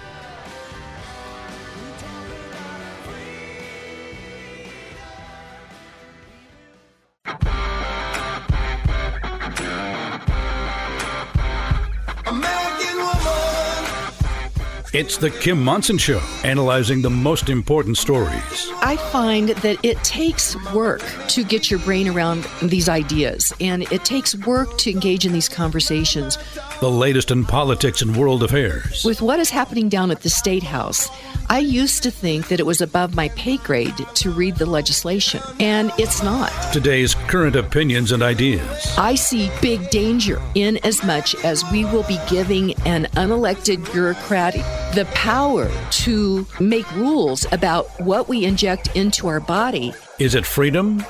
[14.94, 18.72] It's the Kim Monson Show, analyzing the most important stories.
[18.84, 24.06] I find that it takes work to get your brain around these ideas, and it
[24.06, 26.38] takes work to engage in these conversations.
[26.84, 29.06] The latest in politics and world affairs.
[29.06, 31.08] With what is happening down at the State House,
[31.50, 35.42] I used to think that it was above my pay grade to read the legislation,
[35.62, 36.52] and it's not.
[36.74, 38.94] Today's current opinions and ideas.
[38.98, 44.54] I see big danger in as much as we will be giving an unelected bureaucrat
[44.94, 45.72] the power
[46.04, 49.94] to make rules about what we inject into our body.
[50.20, 51.02] Is it freedom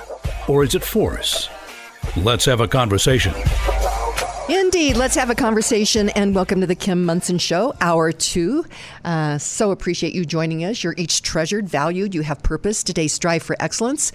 [0.47, 1.49] or is it force?
[2.15, 3.33] Let's have a conversation.
[4.49, 4.97] Indeed.
[4.97, 8.65] Let's have a conversation and welcome to the Kim Monson Show, hour two.
[9.05, 10.83] Uh, so appreciate you joining us.
[10.83, 12.83] You're each treasured, valued, you have purpose.
[12.83, 14.11] Today, strive for excellence.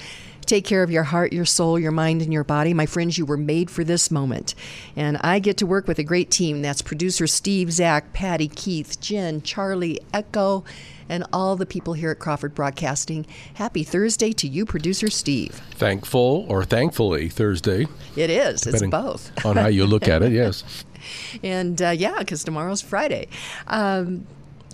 [0.49, 2.73] Take care of your heart, your soul, your mind, and your body.
[2.73, 4.55] My friends, you were made for this moment.
[4.97, 6.63] And I get to work with a great team.
[6.63, 10.65] That's producer Steve, Zach, Patty, Keith, Jen, Charlie, Echo,
[11.07, 13.27] and all the people here at Crawford Broadcasting.
[13.55, 15.61] Happy Thursday to you, producer Steve.
[15.73, 17.87] Thankful or thankfully Thursday.
[18.17, 18.67] It is.
[18.67, 19.31] It's both.
[19.45, 20.65] on how you look at it, yes.
[21.43, 23.29] And uh, yeah, because tomorrow's Friday.
[23.67, 24.27] Um,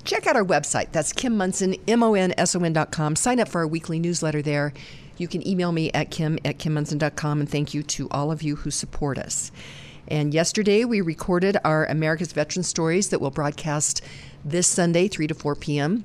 [0.05, 0.93] check out our website.
[0.93, 3.17] That's Kim Munson, Monson, M O N S O N.com.
[3.17, 4.73] Sign up for our weekly newsletter there.
[5.17, 8.57] You can email me at kim at kimmonson.com, and thank you to all of you
[8.57, 9.53] who support us.
[10.09, 14.03] And yesterday we recorded our America's Veteran Stories that will broadcast
[14.45, 16.05] this Sunday, 3 to 4 p.m.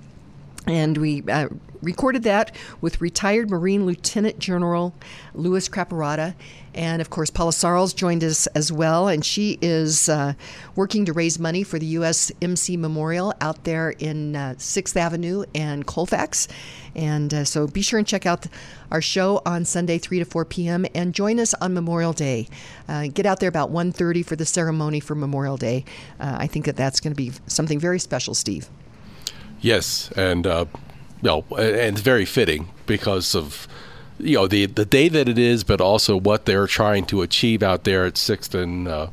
[0.70, 1.50] And we uh,
[1.82, 4.94] recorded that with retired Marine Lieutenant General
[5.34, 6.36] Lewis Craparotta.
[6.76, 10.34] And of course, Paula Sarles joined us as well, and she is uh,
[10.76, 12.32] working to raise money for the U.S.
[12.40, 16.48] MC Memorial out there in uh, 6th Avenue and Colfax.
[16.96, 18.46] And uh, so be sure and check out
[18.92, 22.48] our show on Sunday, 3 to 4 p.m., and join us on Memorial Day.
[22.88, 25.84] Uh, get out there about 1.30 for the ceremony for Memorial Day.
[26.20, 28.70] Uh, I think that that's going to be something very special, Steve.
[29.62, 30.66] Yes, and uh,
[31.22, 33.68] no, and it's very fitting because of
[34.20, 37.64] you know the the day that it is, but also what they're trying to achieve
[37.64, 39.08] out there at Sixth and uh,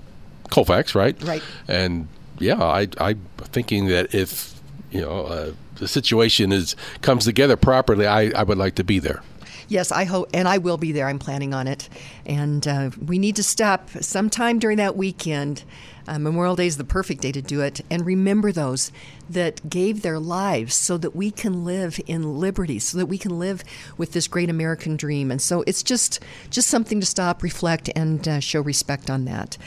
[0.50, 1.20] Colfax, right?
[1.22, 1.42] Right.
[1.68, 7.56] And yeah, I I'm thinking that if you know uh, the situation is comes together
[7.56, 9.22] properly, I I would like to be there.
[9.68, 11.08] Yes, I hope, and I will be there.
[11.08, 11.88] I'm planning on it.
[12.24, 15.64] And uh, we need to stop sometime during that weekend.
[16.06, 17.80] Uh, Memorial Day is the perfect day to do it.
[17.90, 18.92] And remember those
[19.28, 23.40] that gave their lives so that we can live in liberty, so that we can
[23.40, 23.64] live
[23.98, 25.32] with this great American dream.
[25.32, 29.58] And so it's just just something to stop, reflect, and uh, show respect on that.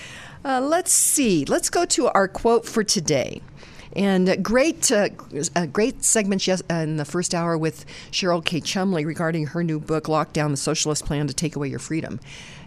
[0.45, 1.43] Uh, let's see.
[1.43, 3.41] Let's go to our quote for today.
[3.99, 5.09] And great, uh,
[5.73, 8.61] great segment in the first hour with Cheryl K.
[8.61, 12.21] Chumley regarding her new book, Lockdown the Socialist Plan to Take Away Your Freedom.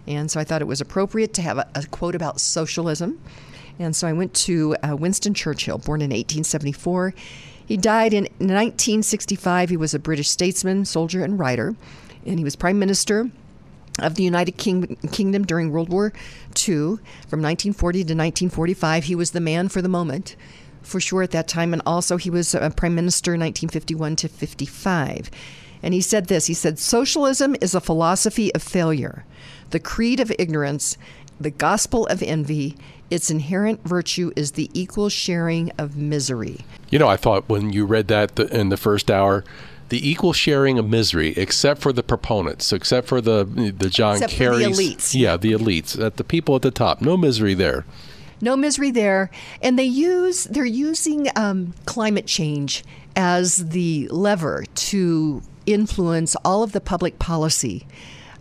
[0.05, 3.19] And so I thought it was appropriate to have a, a quote about socialism.
[3.79, 7.15] And so I went to uh, Winston Churchill, born in 1874.
[7.65, 9.71] He died in 1965.
[9.71, 11.75] He was a British statesman, soldier, and writer.
[12.27, 13.31] And he was prime minister
[13.97, 16.13] of the United King- Kingdom during World War
[16.59, 19.05] II from 1940 to 1945.
[19.05, 20.35] He was the man for the moment
[20.83, 21.73] for sure at that time.
[21.73, 25.31] And also, he was a prime minister 1951 to 55.
[25.81, 29.25] And he said this he said, Socialism is a philosophy of failure,
[29.71, 30.97] the creed of ignorance,
[31.39, 32.77] the gospel of envy.
[33.09, 36.61] Its inherent virtue is the equal sharing of misery.
[36.89, 39.43] You know, I thought when you read that in the first hour,
[39.89, 43.43] the equal sharing of misery, except for the proponents, except for the
[43.77, 45.13] the John except Kerry's, the elites.
[45.13, 47.85] yeah, the elites, at the people at the top, no misery there
[48.43, 49.31] no misery there.
[49.61, 52.83] And they use they're using um, climate change
[53.15, 57.87] as the lever to influence all of the public policy.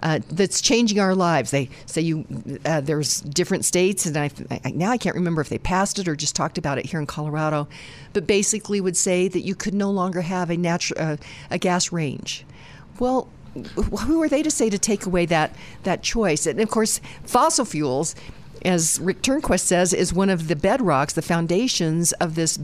[0.01, 1.53] Uh, that's changing our lives.
[1.53, 2.27] They say you
[2.65, 4.31] uh, there's different states, and I,
[4.65, 6.99] I, now I can't remember if they passed it or just talked about it here
[6.99, 7.69] in Colorado,
[8.13, 11.17] but basically would say that you could no longer have a natural uh,
[11.53, 12.45] a gas range.
[12.99, 13.29] Well,
[14.01, 16.47] who are they to say to take away that that choice?
[16.47, 18.17] And of course, fossil fuels
[18.65, 22.59] as Rick Turnquist says, is one of the bedrocks, the foundations of this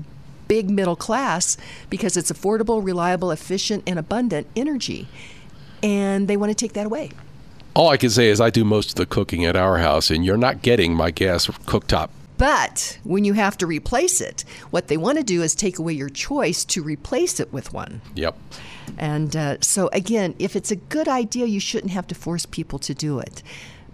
[0.48, 1.56] big middle class
[1.90, 5.06] because it's affordable, reliable, efficient, and abundant energy.
[5.82, 7.10] And they want to take that away.
[7.74, 10.24] All I can say is I do most of the cooking at our house, and
[10.24, 12.08] you're not getting my gas cooktop.
[12.38, 15.92] But when you have to replace it, what they want to do is take away
[15.92, 18.00] your choice to replace it with one.
[18.14, 18.36] Yep.
[18.96, 22.78] And uh, so, again, if it's a good idea, you shouldn't have to force people
[22.80, 23.42] to do it.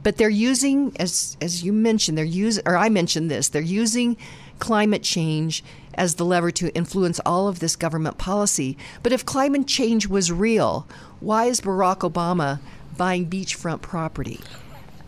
[0.05, 4.17] But they're using, as as you mentioned, they're using, or I mentioned this, they're using
[4.61, 8.77] climate change as the lever to influence all of this government policy.
[9.03, 10.87] But if climate change was real,
[11.21, 12.61] why is Barack Obama
[12.97, 14.41] buying beachfront property?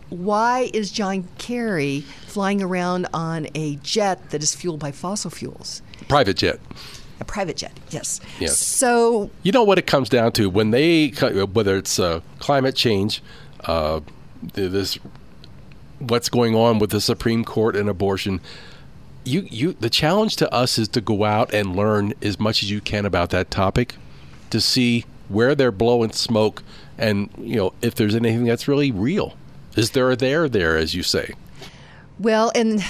[0.09, 5.81] Why is John Kerry flying around on a jet that is fueled by fossil fuels?
[6.07, 6.59] Private jet.
[7.19, 8.21] A private jet, yes.
[8.39, 8.57] Yes.
[8.57, 13.21] So you know what it comes down to when they, whether it's uh, climate change,
[13.65, 13.99] uh,
[14.41, 14.97] this
[15.99, 18.39] what's going on with the Supreme Court and abortion.
[19.23, 22.71] You, you, the challenge to us is to go out and learn as much as
[22.71, 23.95] you can about that topic,
[24.51, 26.63] to see where they're blowing smoke,
[26.97, 29.35] and you know if there's anything that's really real.
[29.75, 31.33] Is there a there there, as you say?
[32.19, 32.81] Well, and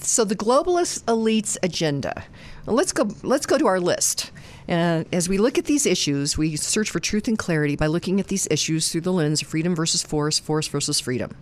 [0.00, 2.24] so the globalist elites agenda.
[2.66, 3.10] Let's go.
[3.22, 4.30] Let's go to our list.
[4.70, 8.20] Uh, as we look at these issues, we search for truth and clarity by looking
[8.20, 11.36] at these issues through the lens of freedom versus force, force versus freedom.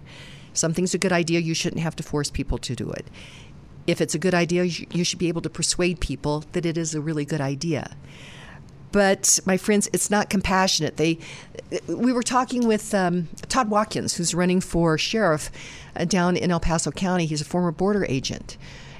[0.54, 3.06] Something's a good idea, you shouldn't have to force people to do it.
[3.86, 6.94] If it's a good idea, you should be able to persuade people that it is
[6.94, 7.94] a really good idea.
[8.92, 10.96] But my friends, it's not compassionate.
[10.96, 11.18] They,
[11.86, 15.50] we were talking with um, Todd Watkins, who's running for sheriff
[15.94, 17.26] uh, down in El Paso County.
[17.26, 18.56] He's a former border agent,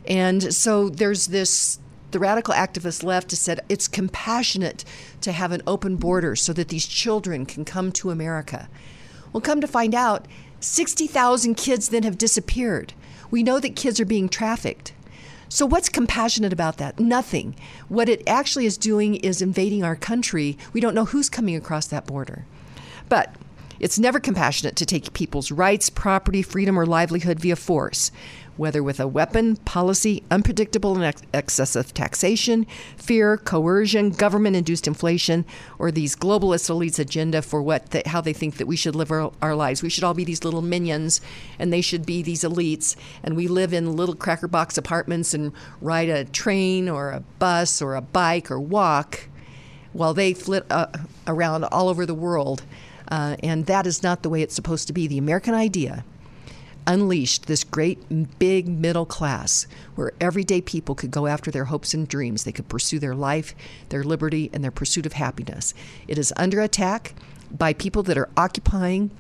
[0.07, 1.79] and so there's this
[2.11, 4.85] the radical activist left has said it's compassionate
[5.21, 8.69] to have an open border so that these children can come to America.
[9.33, 10.27] Well, come to find out,
[10.61, 12.95] 60,000 kids then have disappeared.
[13.31, 14.93] We know that kids are being trafficked.
[15.51, 16.99] So, what's compassionate about that?
[16.99, 17.57] Nothing.
[17.89, 20.59] What it actually is doing is invading our country.
[20.73, 22.45] We don't know who's coming across that border.
[23.09, 23.35] But
[23.81, 28.11] it's never compassionate to take people's rights, property, freedom, or livelihood via force
[28.59, 35.45] whether with a weapon, policy, unpredictable and ex- excessive taxation, fear, coercion, government induced inflation,
[35.79, 39.11] or these globalist elites' agenda for what the, how they think that we should live
[39.11, 39.83] our, our, lives.
[39.83, 41.21] We should all be these little minions,
[41.59, 45.53] and they should be these elites, and we live in little cracker box apartments and
[45.81, 49.29] ride a train or a bus or a bike or walk
[49.93, 50.87] while they flit uh,
[51.27, 52.63] around all over the world.
[53.11, 55.07] Uh, and that is not the way it's supposed to be.
[55.07, 56.05] The American idea
[56.89, 62.09] unleashed this great big middle class where everyday people could go after their hopes and
[62.09, 62.43] dreams.
[62.43, 63.55] They could pursue their life,
[63.91, 65.75] their liberty, and their pursuit of happiness.
[66.09, 67.15] It is under attack
[67.51, 69.11] by people that are occupying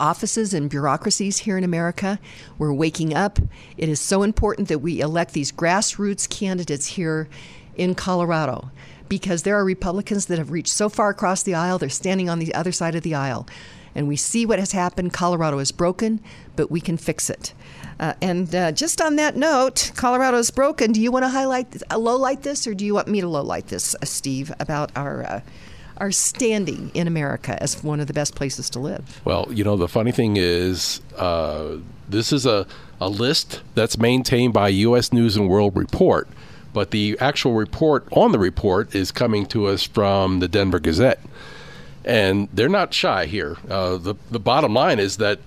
[0.00, 2.18] offices and bureaucracies here in America.
[2.58, 3.38] We're waking up.
[3.76, 7.28] It is so important that we elect these grassroots candidates here
[7.76, 8.70] in Colorado
[9.08, 12.38] because there are Republicans that have reached so far across the aisle, they're standing on
[12.38, 13.46] the other side of the aisle.
[13.98, 15.12] And we see what has happened.
[15.12, 16.20] Colorado is broken,
[16.54, 17.52] but we can fix it.
[17.98, 20.92] Uh, and uh, just on that note, Colorado is broken.
[20.92, 23.26] Do you want to highlight, uh, low light this, or do you want me to
[23.26, 25.40] low light this, uh, Steve, about our uh,
[25.96, 29.20] our standing in America as one of the best places to live?
[29.24, 31.78] Well, you know, the funny thing is, uh,
[32.08, 32.68] this is a,
[33.00, 35.12] a list that's maintained by U.S.
[35.12, 36.28] News and World Report,
[36.72, 41.18] but the actual report on the report is coming to us from the Denver Gazette.
[42.08, 43.58] And they're not shy here.
[43.68, 45.40] Uh, the, the bottom line is that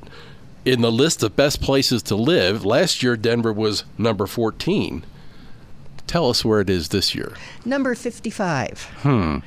[0.64, 5.04] in the list of best places to live, last year Denver was number 14.
[6.06, 7.34] Tell us where it is this year.
[7.66, 8.84] Number 55.
[9.00, 9.38] Hmm.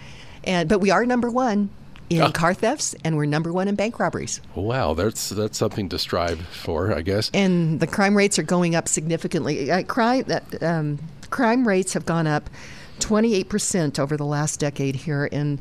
[0.42, 1.70] And but we are number 1
[2.10, 4.40] in car thefts and we're number 1 in bank robberies.
[4.54, 7.30] Wow, that's that's something to strive for, I guess.
[7.32, 9.70] And the crime rates are going up significantly.
[9.70, 10.98] Uh, crime that um,
[11.30, 12.50] crime rates have gone up
[12.98, 15.60] 28% over the last decade here in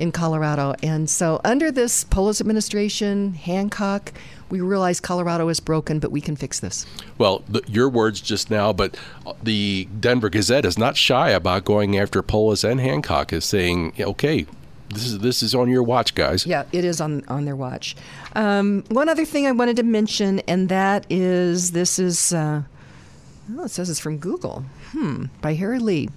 [0.00, 0.74] in Colorado.
[0.82, 4.12] And so under this Polis administration, Hancock,
[4.48, 6.86] we realize Colorado is broken, but we can fix this.
[7.18, 8.96] Well, the, your words just now, but
[9.42, 14.46] the Denver Gazette is not shy about going after Polis and Hancock, is saying, okay,
[14.88, 16.44] this is this is on your watch, guys.
[16.44, 17.94] Yeah, it is on on their watch.
[18.34, 22.62] Um, one other thing I wanted to mention, and that is this is uh,
[23.56, 24.64] oh, it says it's from Google.
[24.90, 26.08] Hmm, by Harry Lee.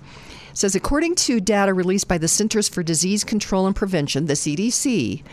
[0.53, 5.23] Says according to data released by the Centers for Disease Control and Prevention, the CDC.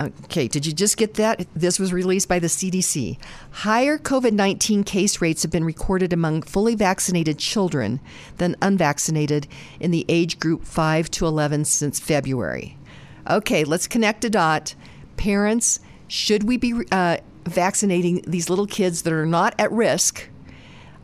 [0.00, 1.46] Okay, did you just get that?
[1.54, 3.18] This was released by the CDC.
[3.50, 8.00] Higher COVID 19 case rates have been recorded among fully vaccinated children
[8.36, 9.48] than unvaccinated
[9.80, 12.76] in the age group 5 to 11 since February.
[13.28, 14.76] Okay, let's connect a dot.
[15.16, 20.28] Parents, should we be uh, vaccinating these little kids that are not at risk?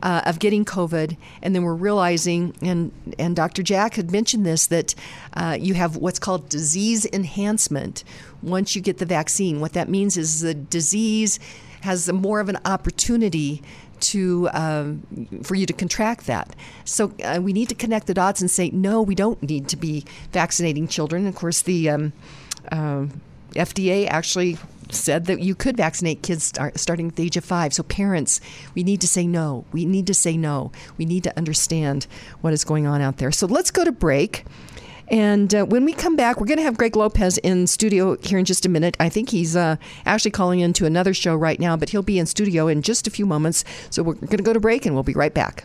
[0.03, 3.63] Uh, of getting COVID, and then we're realizing, and and Dr.
[3.63, 4.95] Jack had mentioned this that
[5.35, 8.05] uh, you have what's called disease enhancement
[8.43, 9.61] once you get the vaccine.
[9.61, 11.39] What that means is the disease
[11.83, 13.63] has more of an opportunity
[14.01, 15.03] to um,
[15.43, 16.55] for you to contract that.
[16.85, 19.77] So uh, we need to connect the dots and say no, we don't need to
[19.77, 21.27] be vaccinating children.
[21.27, 22.13] Of course, the um,
[22.71, 23.07] uh,
[23.55, 24.59] FDA actually
[24.91, 27.73] said that you could vaccinate kids start, starting at the age of five.
[27.73, 28.41] So, parents,
[28.75, 29.65] we need to say no.
[29.73, 30.73] We need to say no.
[30.99, 32.07] We need to understand
[32.41, 33.33] what is going on out there.
[33.33, 34.45] So, let's go to break.
[35.09, 38.39] And uh, when we come back, we're going to have Greg Lopez in studio here
[38.39, 38.97] in just a minute.
[38.99, 39.77] I think he's uh,
[40.07, 43.11] actually calling into another show right now, but he'll be in studio in just a
[43.11, 43.65] few moments.
[43.91, 45.65] So, we're going to go to break and we'll be right back.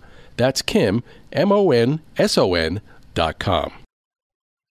[0.37, 2.81] That's Kim, M O N S O N
[3.13, 3.71] dot com.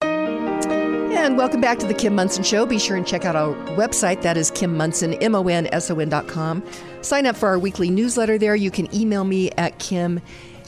[0.03, 2.65] And welcome back to the Kim Monson Show.
[2.65, 4.23] Be sure and check out our website.
[4.23, 6.63] That is Kim Monson, M O N S O N dot com.
[7.03, 8.57] Sign up for our weekly newsletter there.
[8.57, 10.21] You can email me at Kim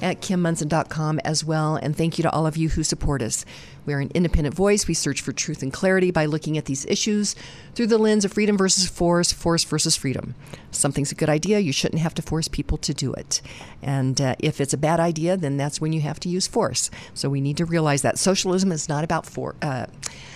[0.02, 1.76] at kimmonson.com as well.
[1.76, 3.44] And thank you to all of you who support us.
[3.84, 4.86] We're an independent voice.
[4.86, 7.34] We search for truth and clarity by looking at these issues
[7.74, 10.34] through the lens of freedom versus force, force versus freedom.
[10.70, 13.40] Something's a good idea, you shouldn't have to force people to do it.
[13.82, 16.90] And uh, if it's a bad idea, then that's when you have to use force.
[17.14, 19.56] So we need to realize that socialism is not about for.
[19.62, 19.86] Uh,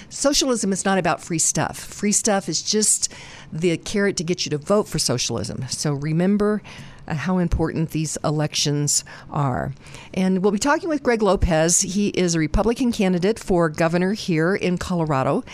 [0.09, 1.79] socialism is not about free stuff.
[1.79, 3.13] Free stuff is just
[3.53, 5.65] the carrot to get you to vote for socialism.
[5.69, 6.63] So remember
[7.09, 9.73] how important these elections are.
[10.15, 11.81] And we'll be talking with Greg Lopez.
[11.81, 15.45] He is a Republican candidate for governor here in Colorado.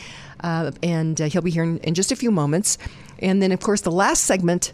[0.40, 2.76] Uh, and uh, he'll be here in, in, just a few moments.
[3.20, 4.72] And then, of course, the last segment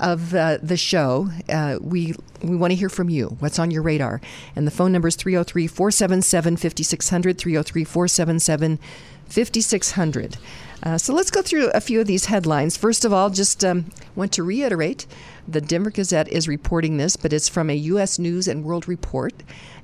[0.00, 3.36] of uh, the show, uh, we we want to hear from you.
[3.38, 4.20] What's on your radar?
[4.56, 8.78] And the phone number is 303 477 5600, 303 477
[9.26, 10.38] 5600.
[10.82, 12.76] Uh, so let's go through a few of these headlines.
[12.76, 13.86] First of all, just um,
[14.16, 15.06] want to reiterate
[15.52, 18.18] the Denver Gazette is reporting this, but it's from a U.S.
[18.18, 19.32] News and World Report,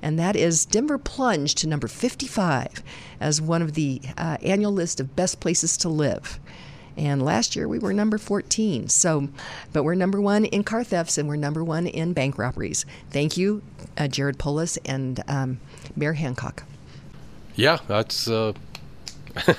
[0.00, 2.82] and that is Denver plunged to number 55
[3.20, 6.38] as one of the uh, annual list of best places to live.
[6.96, 8.88] And last year we were number 14.
[8.88, 9.28] So,
[9.72, 12.86] but we're number one in car thefts and we're number one in bank robberies.
[13.10, 13.62] Thank you,
[13.98, 15.60] uh, Jared Polis and um,
[15.94, 16.64] Mayor Hancock.
[17.54, 18.28] Yeah, that's.
[18.28, 18.54] Uh,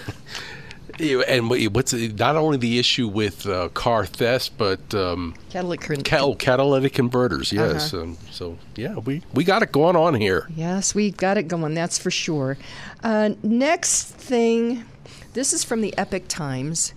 [0.99, 6.93] and what's not only the issue with uh, car thefts, but um, catalytic, cal- catalytic
[6.93, 7.51] converters.
[7.51, 8.03] Yes, uh-huh.
[8.03, 10.47] um, so yeah, we we got it going on here.
[10.55, 11.73] Yes, we got it going.
[11.73, 12.57] That's for sure.
[13.03, 14.85] Uh, next thing,
[15.33, 16.93] this is from the Epoch Times.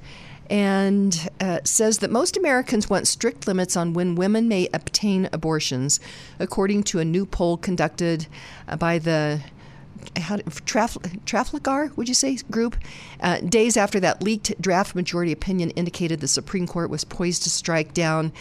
[0.48, 6.00] And uh, says that most Americans want strict limits on when women may obtain abortions,
[6.40, 8.26] according to a new poll conducted
[8.66, 9.42] uh, by the
[10.16, 12.76] how, Traf, would you say, group.
[13.20, 17.50] Uh, days after that leaked draft majority opinion indicated the Supreme Court was poised to
[17.50, 18.32] strike down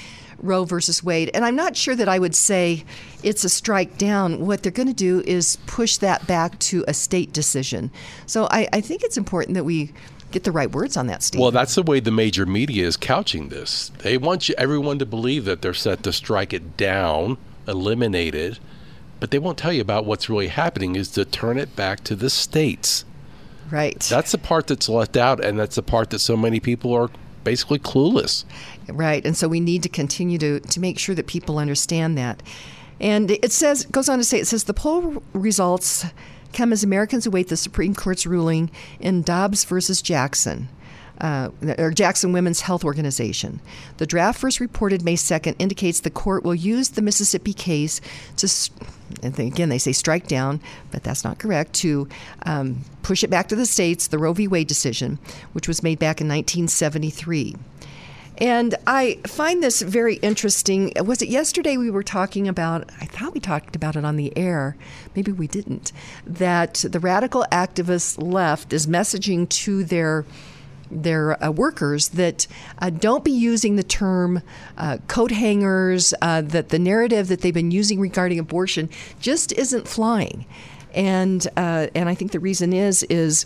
[0.42, 1.32] Roe versus Wade.
[1.34, 2.86] And I'm not sure that I would say
[3.24, 4.46] it's a strike down.
[4.46, 7.92] What they're going to do is push that back to a state decision.
[8.26, 9.92] So I, I think it's important that we
[10.32, 11.42] get the right words on that, Steve.
[11.42, 13.90] Well, that's the way the major media is couching this.
[14.00, 18.60] They want you, everyone to believe that they're set to strike it down, eliminate it
[19.20, 22.16] but they won't tell you about what's really happening is to turn it back to
[22.16, 23.06] the states.
[23.70, 24.00] Right.
[24.00, 27.10] That's the part that's left out, and that's the part that so many people are
[27.44, 28.46] basically clueless.
[28.88, 29.26] Right.
[29.26, 32.42] And so we need to continue to, to make sure that people understand that.
[33.00, 36.06] And it says, goes on to say, it says the poll results
[36.52, 40.68] come as Americans await the Supreme Court's ruling in Dobbs versus Jackson
[41.22, 43.60] uh, or Jackson Women's Health Organization.
[43.98, 48.02] The draft first reported May 2nd indicates the court will use the Mississippi case
[48.38, 48.50] to,
[49.22, 52.08] and again, they say strike down, but that's not correct, to
[52.46, 54.48] um, push it back to the states, the Roe v.
[54.48, 55.20] Wade decision,
[55.54, 57.56] which was made back in 1973.
[58.40, 60.94] And I find this very interesting.
[61.04, 62.90] Was it yesterday we were talking about?
[63.02, 64.78] I thought we talked about it on the air.
[65.14, 65.92] Maybe we didn't.
[66.26, 70.26] That the radical activist left is messaging to their
[70.92, 72.48] their uh, workers that
[72.80, 74.42] uh, don't be using the term
[74.78, 78.90] uh, coat hangers, uh, that the narrative that they've been using regarding abortion
[79.20, 80.46] just isn't flying.
[80.94, 83.46] And, uh, and I think the reason is, is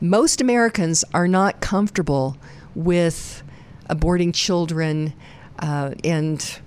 [0.00, 2.36] most Americans are not comfortable
[2.74, 3.42] with
[3.90, 5.12] aborting children
[5.58, 6.60] uh, and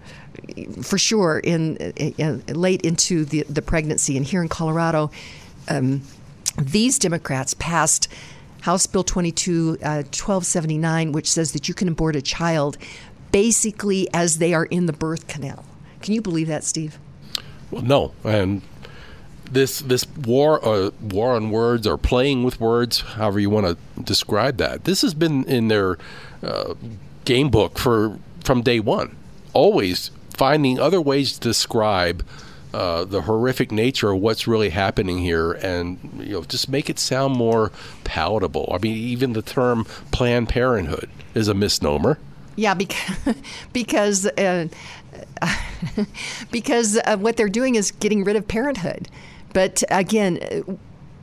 [0.82, 4.18] for sure in, in, late into the, the pregnancy.
[4.18, 5.12] And here in Colorado,
[5.70, 6.02] um,
[6.58, 8.08] these Democrats passed
[8.62, 12.78] House Bill 22 uh, 1279, which says that you can abort a child
[13.32, 15.66] basically as they are in the birth canal.
[16.02, 16.98] Can you believe that, Steve?
[17.70, 18.62] Well, no, and
[19.50, 24.04] this this war uh, war on words or playing with words, however you want to
[24.04, 24.86] describe that.
[24.86, 25.98] This has been in their
[26.44, 26.74] uh,
[27.26, 29.16] game book for from day one.
[29.54, 32.26] Always finding other ways to describe
[32.74, 37.00] uh, the horrific nature of what's really happening here, and you know, just make it
[37.00, 37.72] sound more
[38.04, 38.72] palatable.
[38.74, 42.18] I mean, even the term Planned Parenthood is a misnomer.
[42.56, 43.36] Yeah, because
[43.74, 44.68] because uh,
[46.52, 49.08] because uh, what they're doing is getting rid of parenthood.
[49.54, 50.80] But again,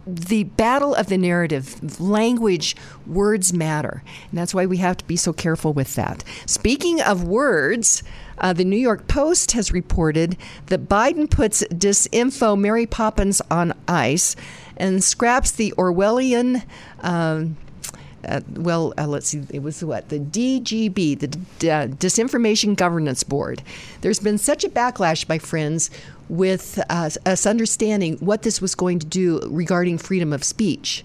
[0.06, 2.76] the battle of the narrative, language,
[3.06, 4.02] words matter.
[4.30, 6.24] And that's why we have to be so careful with that.
[6.46, 8.02] Speaking of words,
[8.40, 10.36] uh, the New York Post has reported
[10.66, 14.36] that Biden puts disinfo Mary Poppins on ice
[14.77, 16.65] and scraps the Orwellian.
[17.01, 17.56] Um,
[18.27, 20.09] uh, well, uh, let's see, it was what?
[20.09, 23.62] The DGB, the D- uh, Disinformation Governance Board.
[24.01, 25.90] There's been such a backlash, my friends,
[26.28, 31.05] with uh, us understanding what this was going to do regarding freedom of speech.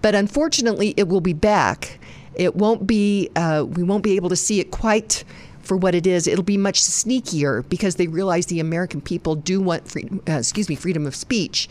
[0.00, 1.98] But unfortunately, it will be back.
[2.34, 5.24] It won't be, uh, we won't be able to see it quite
[5.68, 6.26] for what it is.
[6.26, 10.68] It'll be much sneakier because they realize the American people do want freedom, uh, excuse
[10.68, 11.68] me, freedom of speech.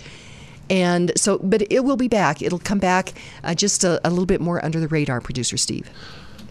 [0.70, 2.42] And so, but it will be back.
[2.42, 3.14] It'll come back
[3.44, 5.90] uh, just a, a little bit more under the radar, producer Steve.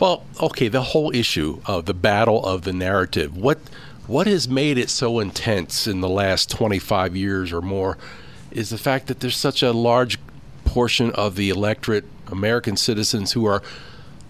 [0.01, 3.37] Well, okay, the whole issue of the battle of the narrative.
[3.37, 3.59] What
[4.07, 7.99] what has made it so intense in the last 25 years or more
[8.53, 10.19] is the fact that there's such a large
[10.65, 13.63] portion of the electorate, American citizens who are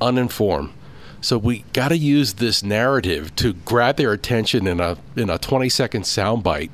[0.01, 0.72] uninformed.
[1.20, 5.38] So we got to use this narrative to grab their attention in a in a
[5.38, 6.70] 20 second soundbite,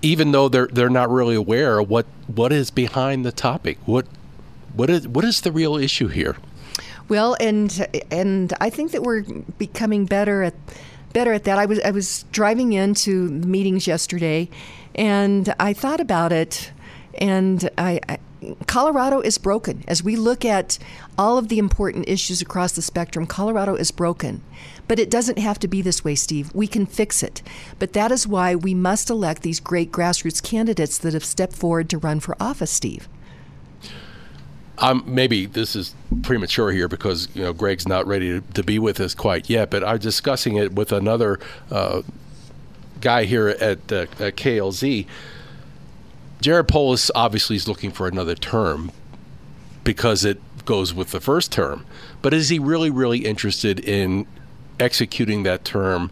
[0.00, 3.78] even though they're they're not really aware what what is behind the topic.
[3.86, 4.06] What
[4.74, 6.36] what is what is the real issue here?
[7.08, 9.22] Well, and and I think that we're
[9.58, 10.54] becoming better at
[11.12, 11.58] better at that.
[11.58, 14.48] I was I was driving into meetings yesterday,
[14.94, 16.72] and I thought about it,
[17.18, 18.18] and I, I
[18.66, 19.84] Colorado is broken.
[19.86, 20.78] As we look at
[21.16, 24.42] all of the important issues across the spectrum, Colorado is broken.
[24.88, 26.54] But it doesn't have to be this way, Steve.
[26.54, 27.42] We can fix it.
[27.78, 31.88] But that is why we must elect these great grassroots candidates that have stepped forward
[31.90, 33.08] to run for office, Steve.
[34.78, 38.78] Um, maybe this is premature here because you know Greg's not ready to, to be
[38.78, 39.70] with us quite yet.
[39.70, 41.38] But I'm discussing it with another
[41.70, 42.02] uh,
[43.00, 45.06] guy here at, uh, at KLZ.
[46.42, 48.90] Jared Polis obviously is looking for another term
[49.84, 51.86] because it goes with the first term.
[52.20, 54.26] But is he really, really interested in
[54.80, 56.10] executing that term?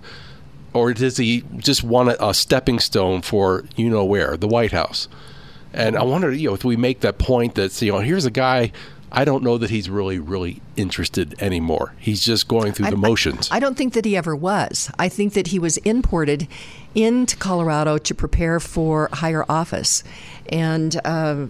[0.73, 4.70] Or does he just want a, a stepping stone for you know where, the White
[4.70, 5.09] House?
[5.73, 8.31] And I wonder, you know, if we make that point that, you know, here's a
[8.31, 8.70] guy,
[9.12, 11.95] I don't know that he's really, really interested anymore.
[11.99, 13.51] He's just going through I, the motions.
[13.51, 14.91] I, I, don't think that he ever was.
[14.99, 16.47] I think that he was imported
[16.95, 20.05] into Colorado to prepare for higher office.
[20.49, 21.47] And, uh,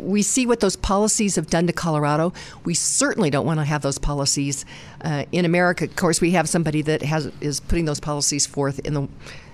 [0.00, 2.32] we see what those policies have done to Colorado.
[2.64, 4.64] We certainly don't want to have those policies
[5.02, 5.84] uh, in America.
[5.84, 9.08] Of course, we have somebody that has is putting those policies forth in the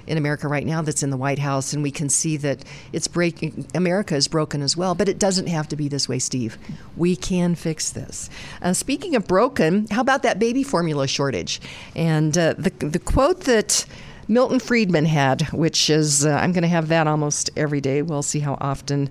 [0.07, 3.09] in America right now that's in the White House, and we can see that it's
[3.09, 3.67] breaking.
[3.75, 6.59] America is broken as well, but it doesn't have to be this way, Steve.
[6.97, 8.31] We can fix this.
[8.61, 11.61] Uh, speaking of broken, how about that baby formula shortage?
[11.95, 13.87] And uh, the the quote that.
[14.29, 18.03] Milton Friedman had, which is, uh, I'm going to have that almost every day.
[18.03, 19.11] We'll see how often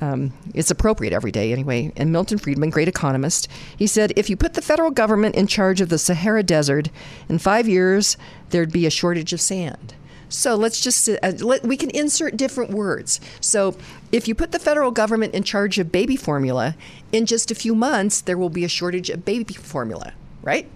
[0.00, 1.92] um, it's appropriate every day anyway.
[1.96, 5.80] And Milton Friedman, great economist, he said if you put the federal government in charge
[5.80, 6.90] of the Sahara Desert,
[7.28, 8.16] in five years,
[8.50, 9.94] there'd be a shortage of sand.
[10.28, 13.20] So let's just uh, let, we can insert different words.
[13.40, 13.76] So
[14.12, 16.76] if you put the federal government in charge of baby formula,
[17.12, 20.12] in just a few months there will be a shortage of baby formula,
[20.42, 20.68] right?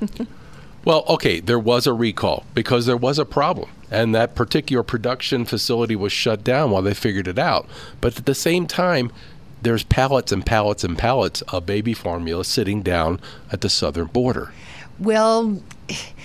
[0.84, 5.44] well, okay, there was a recall because there was a problem, and that particular production
[5.44, 7.68] facility was shut down while they figured it out.
[8.00, 9.12] But at the same time,
[9.62, 13.20] there's pallets and pallets and pallets of baby formula sitting down
[13.52, 14.52] at the southern border.
[14.98, 15.62] Well,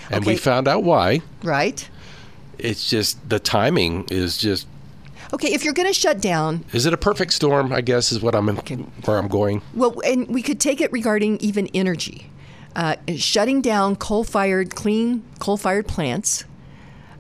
[0.10, 0.26] and okay.
[0.26, 1.22] we found out why.
[1.44, 1.90] Right
[2.60, 4.68] it's just the timing is just
[5.34, 7.74] Okay, if you're going to shut down, is it a perfect storm?
[7.74, 8.58] I guess is what I'm in,
[9.06, 9.62] where I'm going.
[9.74, 12.30] Well, and we could take it regarding even energy,
[12.76, 16.46] uh, shutting down coal-fired, clean coal-fired plants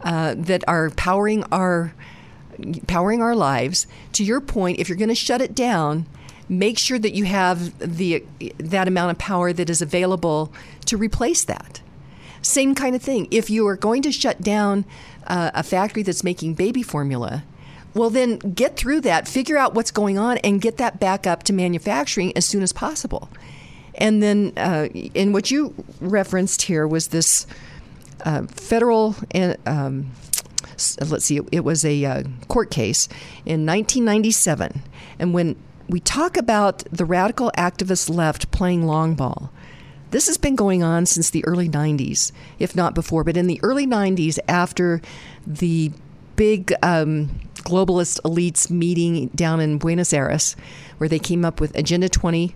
[0.03, 1.94] uh, that are powering our
[2.88, 3.88] powering our lives.
[4.14, 6.06] To your point, if you're going to shut it down,
[6.48, 8.24] make sure that you have the
[8.60, 10.53] that amount of power that is available
[10.86, 11.82] to replace that.
[12.45, 13.27] Same kind of thing.
[13.31, 14.85] If you are going to shut down
[15.26, 17.43] uh, a factory that's making baby formula,
[17.95, 21.43] well, then get through that, figure out what's going on, and get that back up
[21.43, 23.30] to manufacturing as soon as possible.
[23.95, 27.47] And then, uh, and what you referenced here was this
[28.26, 29.15] uh, federal.
[29.34, 30.11] Uh, um,
[31.07, 33.07] let's see, it, was a uh, court case
[33.45, 34.84] in 1997.
[35.17, 35.55] And when
[35.88, 39.51] we talk about the radical activist left playing long ball,
[40.15, 43.25] this has been going on since the early 90s, if not before.
[43.25, 45.01] But in the early 90s, after
[45.45, 45.91] the
[46.37, 50.55] big um, globalist elites meeting down in Buenos Aires,
[50.99, 52.55] where they came up with Agenda 20,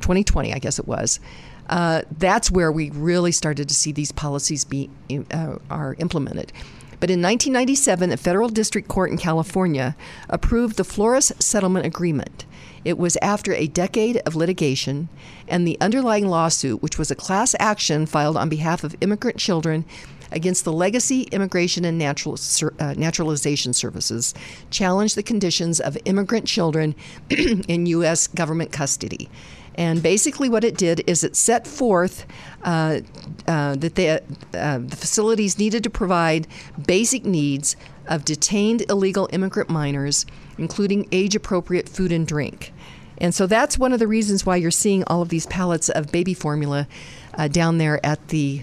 [0.00, 1.20] 2020, I guess it was.
[1.68, 4.88] Uh, that's where we really started to see these policies be
[5.30, 6.54] uh, are implemented.
[7.00, 9.94] But in 1997, a federal district court in California
[10.30, 12.46] approved the Flores Settlement Agreement.
[12.88, 15.10] It was after a decade of litigation,
[15.46, 19.84] and the underlying lawsuit, which was a class action filed on behalf of immigrant children
[20.32, 22.38] against the Legacy Immigration and Natural,
[22.78, 24.32] uh, Naturalization Services,
[24.70, 26.94] challenged the conditions of immigrant children
[27.28, 28.26] in U.S.
[28.26, 29.28] government custody.
[29.74, 32.24] And basically, what it did is it set forth
[32.62, 33.00] uh,
[33.46, 36.46] uh, that they, uh, the facilities needed to provide
[36.86, 40.24] basic needs of detained illegal immigrant minors
[40.58, 42.72] including age appropriate food and drink.
[43.20, 46.10] And so that's one of the reasons why you're seeing all of these pallets of
[46.12, 46.86] baby formula
[47.34, 48.62] uh, down there at the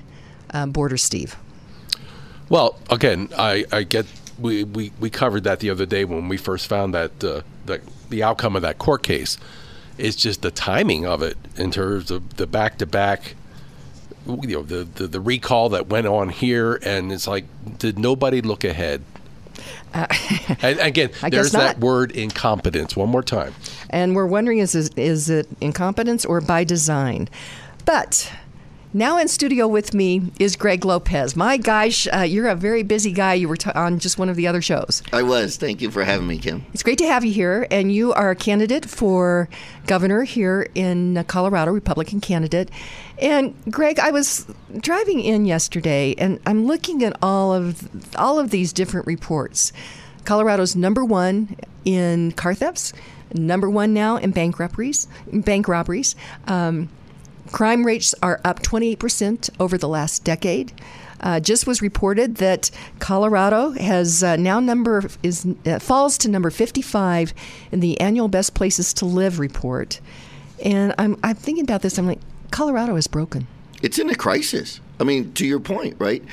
[0.52, 1.36] uh, border, Steve.
[2.50, 4.06] Well, again, I, I get
[4.40, 7.82] we, we, we covered that the other day when we first found that uh, the,
[8.10, 9.38] the outcome of that court case.
[9.98, 13.36] It's just the timing of it in terms of the back to back
[14.28, 17.46] you know the, the the recall that went on here and it's like
[17.78, 19.04] did nobody look ahead
[19.94, 20.08] uh,
[20.62, 22.96] and again, there's that word incompetence.
[22.96, 23.54] One more time.
[23.90, 27.30] And we're wondering is, is, is it incompetence or by design?
[27.86, 28.32] But
[28.96, 31.36] now in studio with me is Greg Lopez.
[31.36, 33.34] My gosh, uh, you're a very busy guy.
[33.34, 35.04] You were t- on just one of the other shows.
[35.12, 35.58] I was.
[35.58, 36.66] Thank you for having me, Kim.
[36.74, 37.68] It's great to have you here.
[37.70, 39.50] And you are a candidate for
[39.86, 42.70] governor here in Colorado, Republican candidate.
[43.20, 44.46] And Greg, I was
[44.78, 49.72] driving in yesterday, and I'm looking at all of all of these different reports.
[50.26, 51.56] Colorado's number one
[51.86, 52.94] in car thefts,
[53.34, 55.08] number one now in bank robberies.
[55.32, 56.16] Bank robberies.
[56.48, 56.90] Um,
[57.52, 60.74] crime rates are up 28% over the last decade.
[61.22, 62.70] Uh, just was reported that
[63.00, 67.34] Colorado has uh, now number is uh, falls to number 55
[67.72, 70.02] in the annual Best Places to Live report.
[70.64, 71.98] And I'm I'm thinking about this.
[71.98, 72.20] I'm like,
[72.52, 73.48] Colorado is broken.
[73.82, 74.80] It's in a crisis.
[75.00, 76.24] I mean, to your point, right?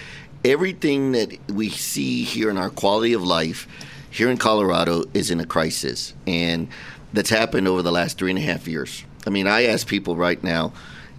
[0.44, 3.66] Everything that we see here in our quality of life
[4.10, 6.68] here in Colorado is in a crisis, and
[7.12, 9.04] that's happened over the last three and a half years.
[9.26, 10.72] I mean, I ask people right now,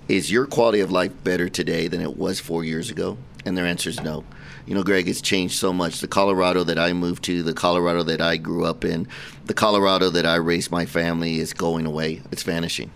[0.08, 3.18] is your quality of life better today than it was four years ago?
[3.46, 4.24] And their answer is no.
[4.66, 6.00] You know, Greg, it's changed so much.
[6.00, 9.08] The Colorado that I moved to, the Colorado that I grew up in,
[9.46, 12.22] the Colorado that I raised my family is going away.
[12.32, 12.92] It's vanishing.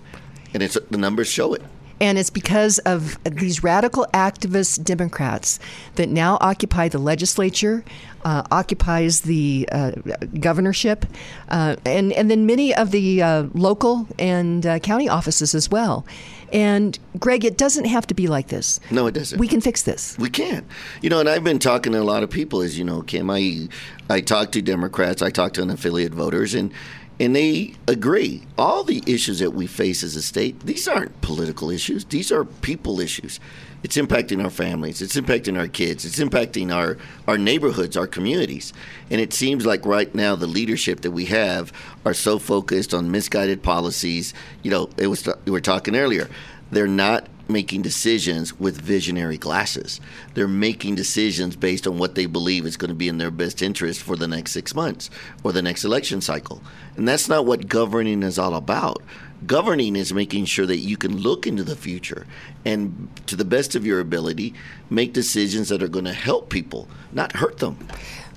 [0.54, 1.62] And it's the numbers show it.
[2.00, 5.60] And it's because of these radical activist Democrats
[5.96, 7.84] that now occupy the legislature,
[8.24, 9.92] uh, occupies the uh,
[10.40, 11.06] governorship,
[11.50, 16.06] uh, and, and then many of the uh, local and uh, county offices as well.
[16.54, 18.80] And Greg, it doesn't have to be like this.
[18.90, 19.38] No, it doesn't.
[19.38, 20.18] We can fix this.
[20.18, 20.66] We can.
[21.02, 23.30] You know, and I've been talking to a lot of people, as you know, Kim.
[23.30, 23.68] I
[24.10, 26.72] I talk to Democrats, I talk to unaffiliated voters, and
[27.20, 28.44] and they agree.
[28.58, 32.06] All the issues that we face as a state, these aren't political issues.
[32.06, 33.40] These are people issues.
[33.84, 35.02] It's impacting our families.
[35.02, 36.06] It's impacting our kids.
[36.06, 38.74] It's impacting our, our neighborhoods, our communities.
[39.10, 41.72] And it seems like right now the leadership that we have
[42.06, 44.34] are so focused on misguided policies.
[44.64, 46.30] You know, it was we were talking earlier.
[46.72, 50.02] They're not making decisions with visionary glasses.
[50.34, 53.62] They're making decisions based on what they believe is going to be in their best
[53.62, 55.10] interest for the next six months
[55.44, 56.62] or the next election cycle.
[56.96, 59.02] And that's not what governing is all about.
[59.46, 62.26] Governing is making sure that you can look into the future
[62.66, 64.54] and, to the best of your ability,
[64.90, 67.78] make decisions that are going to help people, not hurt them.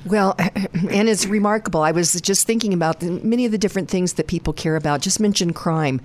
[0.04, 1.82] Well, and it's remarkable.
[1.82, 5.00] I was just thinking about many of the different things that people care about.
[5.00, 6.00] Just mention crime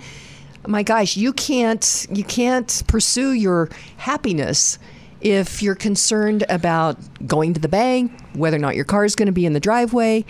[0.67, 4.79] my gosh, you can't you can't pursue your happiness
[5.21, 9.25] if you're concerned about going to the bank, whether or not your car is going
[9.25, 10.23] to be in the driveway.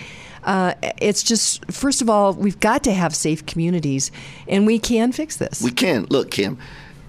[0.44, 4.12] Uh, it's just, first of all, we've got to have safe communities,
[4.48, 5.62] and we can fix this.
[5.62, 6.06] We can.
[6.10, 6.57] Look, Kim,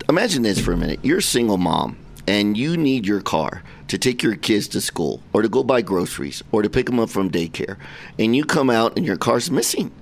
[0.09, 1.01] imagine this for a minute.
[1.03, 5.23] You're a single mom, and you need your car to take your kids to school,
[5.33, 7.77] or to go buy groceries, or to pick them up from daycare,
[8.19, 9.93] and you come out and your car's missing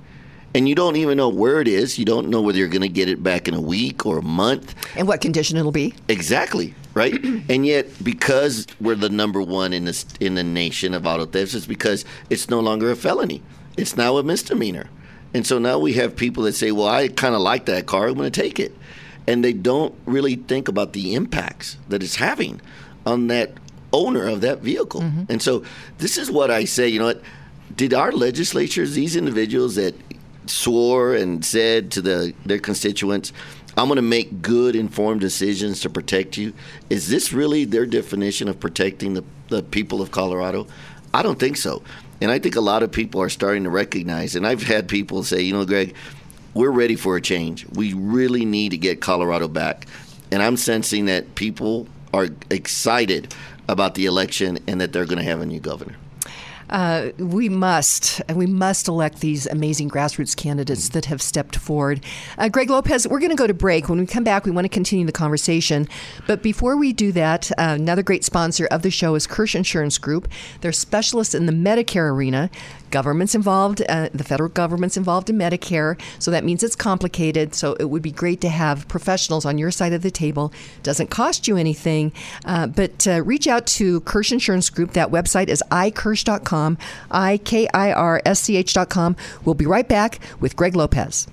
[0.54, 1.98] and you don't even know where it is.
[1.98, 4.22] You don't know whether you're going to get it back in a week or a
[4.22, 4.74] month.
[4.96, 5.94] And what condition it'll be.
[6.08, 7.22] Exactly, right?
[7.48, 11.54] and yet, because we're the number one in the, in the nation of auto thefts,
[11.54, 13.42] it's because it's no longer a felony.
[13.76, 14.88] It's now a misdemeanor.
[15.34, 18.06] And so now we have people that say, well, I kind of like that car.
[18.06, 18.72] I'm going to take it.
[19.26, 22.60] And they don't really think about the impacts that it's having
[23.04, 23.54] on that
[23.92, 25.00] owner of that vehicle.
[25.00, 25.24] Mm-hmm.
[25.28, 25.64] And so
[25.98, 27.22] this is what I say, you know what?
[27.74, 29.94] Did our legislatures, these individuals that
[30.46, 33.32] swore and said to the their constituents,
[33.76, 36.52] I'm going to make good informed decisions to protect you.
[36.90, 40.66] Is this really their definition of protecting the, the people of Colorado?
[41.12, 41.82] I don't think so.
[42.20, 45.24] And I think a lot of people are starting to recognize, and I've had people
[45.24, 45.94] say, you know, Greg,
[46.54, 47.66] we're ready for a change.
[47.70, 49.86] We really need to get Colorado back.
[50.30, 53.34] And I'm sensing that people are excited
[53.68, 55.96] about the election and that they're going to have a new governor.
[56.70, 62.04] Uh, we must, and we must elect these amazing grassroots candidates that have stepped forward.
[62.38, 63.88] Uh, Greg Lopez, we're going to go to break.
[63.88, 65.88] When we come back, we want to continue the conversation.
[66.26, 69.98] But before we do that, uh, another great sponsor of the show is Kirsch Insurance
[69.98, 70.28] Group.
[70.60, 72.50] They're specialists in the Medicare arena
[72.94, 77.52] government's involved, uh, the federal government's involved in Medicare, so that means it's complicated.
[77.52, 80.52] So it would be great to have professionals on your side of the table.
[80.84, 82.12] Doesn't cost you anything,
[82.44, 84.92] uh, but uh, reach out to Kirsch Insurance Group.
[84.92, 86.78] That website is ikirsch.com,
[87.10, 89.16] I K I R S C H.com.
[89.44, 91.26] We'll be right back with Greg Lopez.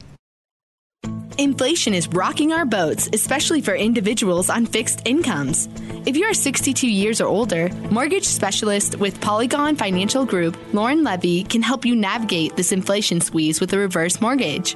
[1.38, 5.70] Inflation is rocking our boats, especially for individuals on fixed incomes.
[6.06, 11.44] If you are 62 years or older, mortgage specialist with Polygon Financial Group, Lauren Levy,
[11.44, 14.76] can help you navigate this inflation squeeze with a reverse mortgage.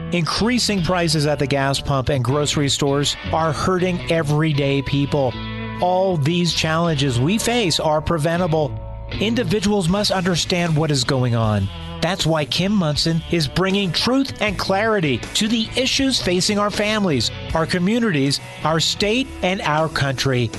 [0.13, 5.33] Increasing prices at the gas pump and grocery stores are hurting everyday people.
[5.81, 8.77] All these challenges we face are preventable.
[9.21, 11.67] Individuals must understand what is going on
[12.01, 17.31] That's why Kim Monson is bringing truth and clarity to the issues facing our families,
[17.53, 20.49] our communities, our state, and our country.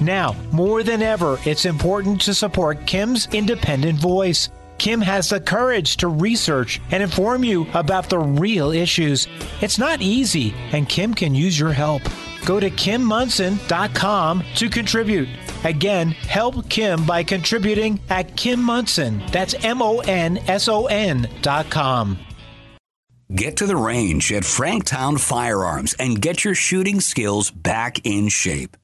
[0.00, 4.50] Now, more than ever, it's important to support Kim's independent voice.
[4.80, 9.28] Kim has the courage to research and inform you about the real issues.
[9.60, 12.00] It's not easy, and Kim can use your help.
[12.46, 15.28] Go to kimmonson.com to contribute.
[15.64, 19.22] Again, help Kim by contributing at Kim Monson.
[19.30, 22.18] That's M O N S O N dot com.
[23.34, 28.78] Get to the range at Franktown Firearms and get your shooting skills back in shape.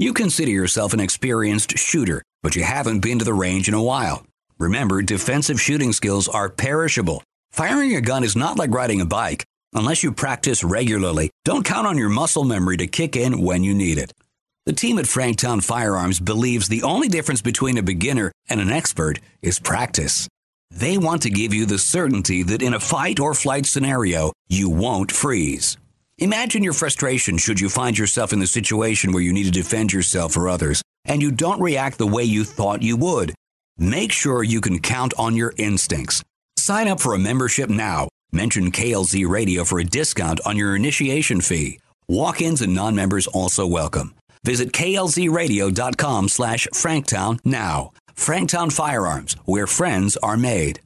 [0.00, 3.82] You consider yourself an experienced shooter, but you haven't been to the range in a
[3.82, 4.24] while.
[4.58, 7.22] Remember, defensive shooting skills are perishable.
[7.52, 9.44] Firing a gun is not like riding a bike.
[9.72, 13.74] Unless you practice regularly, don't count on your muscle memory to kick in when you
[13.74, 14.12] need it.
[14.66, 19.20] The team at Franktown Firearms believes the only difference between a beginner and an expert
[19.42, 20.28] is practice.
[20.70, 24.68] They want to give you the certainty that in a fight or flight scenario, you
[24.68, 25.76] won't freeze.
[26.18, 29.92] Imagine your frustration should you find yourself in the situation where you need to defend
[29.92, 33.34] yourself or others, and you don't react the way you thought you would.
[33.78, 36.22] Make sure you can count on your instincts.
[36.56, 38.08] Sign up for a membership now.
[38.32, 41.78] Mention KLZ Radio for a discount on your initiation fee.
[42.08, 44.14] Walk-ins and non-members also welcome.
[44.44, 47.92] Visit klzradio.com slash franktown now.
[48.16, 50.80] Franktown Firearms, where friends are made.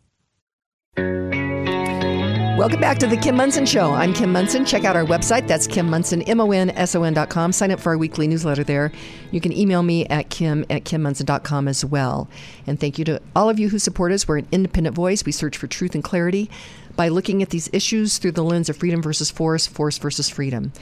[2.63, 3.91] Welcome back to the Kim Monson Show.
[3.91, 4.65] I'm Kim Monson.
[4.65, 5.49] Check out our website.
[5.49, 7.51] That's Kim Monson, M-O-N-S-O-N dot com.
[7.51, 8.93] Sign up for our weekly newsletter there.
[9.33, 12.29] You can email me at kim at kimmonson.com as well.
[12.65, 14.29] And thank you to all of you who support us.
[14.29, 15.25] We're an independent voice.
[15.25, 16.49] We search for truth and clarity
[16.95, 20.73] by looking at these issues through the lens of freedom versus force, force versus freedom.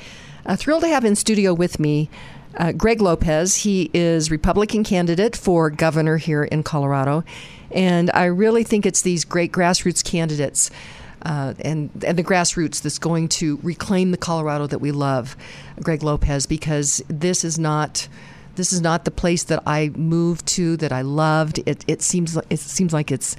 [0.45, 2.11] Uh, thrilled to have in studio with me
[2.59, 3.57] uh, Greg Lopez.
[3.57, 7.25] He is Republican candidate for governor here in Colorado.
[7.71, 10.71] And I really think it's these great grassroots candidates
[11.23, 15.37] uh, and, and the grassroots that's going to reclaim the Colorado that we love,
[15.83, 18.09] Greg Lopez, because this is not
[18.57, 21.61] this is not the place that I moved to that I loved.
[21.67, 23.37] It, it seems it seems like it's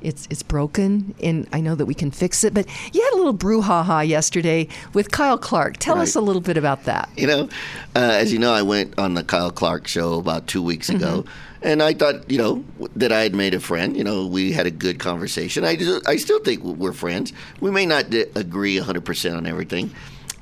[0.00, 2.54] it's it's broken, and I know that we can fix it.
[2.54, 5.78] But you had a little brouhaha yesterday with Kyle Clark.
[5.78, 6.02] Tell right.
[6.02, 7.08] us a little bit about that.
[7.16, 7.48] You know,
[7.96, 11.22] uh, as you know, I went on the Kyle Clark show about two weeks ago.
[11.22, 11.53] Mm-hmm.
[11.64, 12.62] And I thought, you know,
[12.94, 13.96] that I had made a friend.
[13.96, 15.64] You know, we had a good conversation.
[15.64, 17.32] I, just, I still think we're friends.
[17.60, 19.90] We may not d- agree 100% on everything.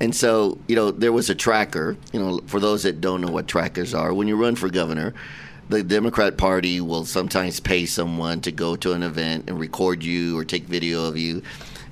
[0.01, 1.95] And so, you know, there was a tracker.
[2.11, 5.13] You know, for those that don't know what trackers are, when you run for governor,
[5.69, 10.37] the Democrat Party will sometimes pay someone to go to an event and record you
[10.37, 11.41] or take video of you.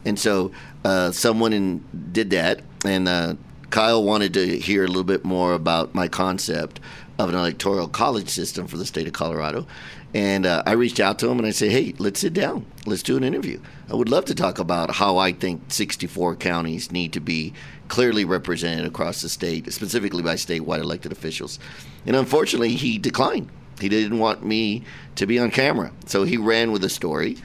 [0.04, 0.52] And so,
[0.84, 3.36] uh, someone in, did that, and uh,
[3.70, 6.82] Kyle wanted to hear a little bit more about my concept
[7.22, 9.68] of an electoral college system for the state of Colorado.
[10.14, 12.66] And uh, I reached out to him and I said, hey, let's sit down.
[12.86, 13.62] Let's do an interview.
[13.90, 17.54] I would love to talk about how I think 64 counties need to be
[17.88, 21.60] clearly represented across the state, specifically by statewide elected officials.
[22.06, 23.50] And unfortunately, he declined.
[23.80, 24.84] He didn't want me
[25.16, 25.92] to be on camera.
[26.08, 27.38] So he ran with the story.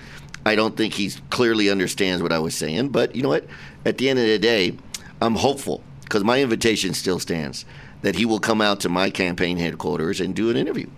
[0.44, 2.88] I don't think he clearly understands what I was saying.
[2.88, 3.46] But you know what?
[3.84, 4.76] At the end of the day,
[5.20, 7.64] I'm hopeful because my invitation still stands
[8.06, 10.88] that he will come out to my campaign headquarters and do an interview.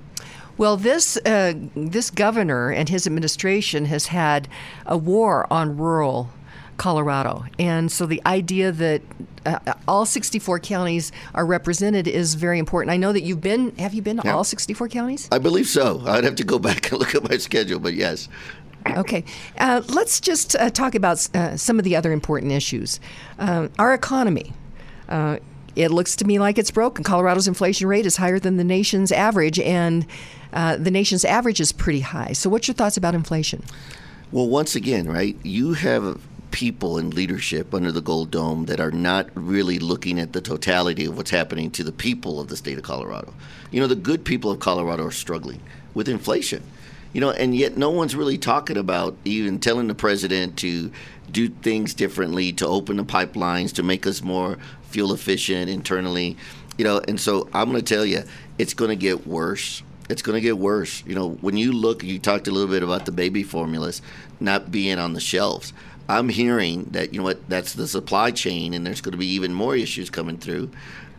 [0.59, 4.47] Well, this uh, this governor and his administration has had
[4.85, 6.29] a war on rural
[6.77, 9.01] Colorado, and so the idea that
[9.47, 9.59] uh,
[9.89, 12.93] all 64 counties are represented is very important.
[12.93, 13.75] I know that you've been.
[13.77, 14.35] Have you been to yeah.
[14.35, 15.31] all 64 counties?
[15.33, 16.03] I believe so.
[16.05, 18.29] I'd have to go back and look at my schedule, but yes.
[18.87, 19.25] Okay,
[19.57, 23.01] uh, let's just uh, talk about uh, some of the other important issues.
[23.39, 24.53] Uh, our economy.
[25.79, 27.05] It looks to me like it's broken.
[27.05, 30.07] Colorado's inflation rate is higher than the nation's average, and
[30.53, 32.33] uh, the nation's average is pretty high.
[32.33, 33.63] So, what's your thoughts about inflation?
[34.33, 38.91] Well, once again, right, you have people in leadership under the Gold Dome that are
[38.91, 42.77] not really looking at the totality of what's happening to the people of the state
[42.77, 43.33] of Colorado.
[43.71, 45.61] You know, the good people of Colorado are struggling
[45.95, 46.65] with inflation.
[47.13, 50.91] You know, and yet no one's really talking about even telling the president to
[51.31, 56.37] do things differently, to open the pipelines, to make us more fuel efficient internally.
[56.77, 58.23] You know, and so I'm going to tell you,
[58.59, 59.83] it's going to get worse.
[60.09, 61.03] It's going to get worse.
[61.07, 64.01] You know, when you look, you talked a little bit about the baby formulas
[64.41, 65.73] not being on the shelves.
[66.09, 69.27] I'm hearing that you know what that's the supply chain, and there's going to be
[69.27, 70.71] even more issues coming through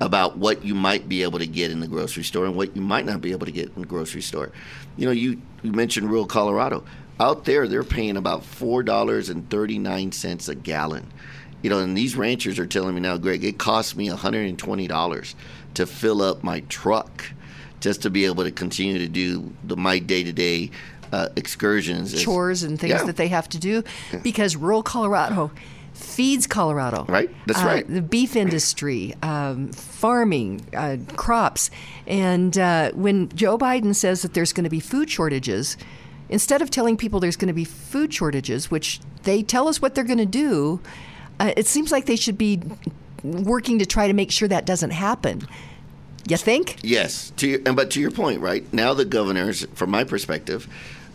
[0.02, 2.81] about what you might be able to get in the grocery store and what you
[2.81, 4.52] might not be able to get in the grocery store.
[4.98, 6.84] You know, you, you mentioned rural Colorado.
[7.20, 11.08] Out there, they're paying about four dollars and thirty nine cents a gallon
[11.62, 15.36] you know, and these ranchers are telling me now, Greg, it costs me $120
[15.74, 17.26] to fill up my truck
[17.82, 20.72] just to be able to continue to do the, my day to day
[21.12, 23.04] uh, excursions, chores and things Yeah.
[23.04, 23.84] that they have to do
[24.24, 25.52] because rural Colorado
[25.94, 27.04] feeds Colorado.
[27.10, 27.94] Right, that's Uh, right.
[27.94, 31.72] The beef industry, um, farming, uh, crops.
[32.08, 35.76] And uh, when Joe Biden says that there's going to be food shortages,
[36.30, 39.96] instead of telling people there's going to be food shortages, which they tell us what
[39.96, 40.80] they're going to do,
[41.40, 42.62] uh, it seems like they should be
[43.24, 45.48] working to try to make sure that doesn't happen.
[46.28, 46.78] You think?
[46.84, 50.68] Yes, to your, and but to your point, right now the governors, from my perspective,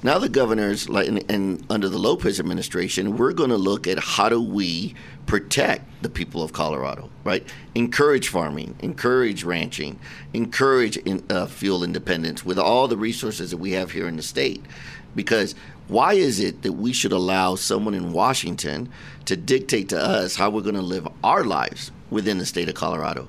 [0.03, 3.99] now the governors, like and, and under the Lopez administration, we're going to look at
[3.99, 4.95] how do we
[5.27, 7.43] protect the people of Colorado, right?
[7.74, 9.99] Encourage farming, encourage ranching,
[10.35, 14.23] encourage in, uh, fuel independence with all the resources that we have here in the
[14.23, 14.62] state,
[15.15, 15.55] because.
[15.86, 18.89] Why is it that we should allow someone in Washington
[19.27, 22.74] to dictate to us how we're going to live our lives within the state of
[22.74, 23.28] Colorado?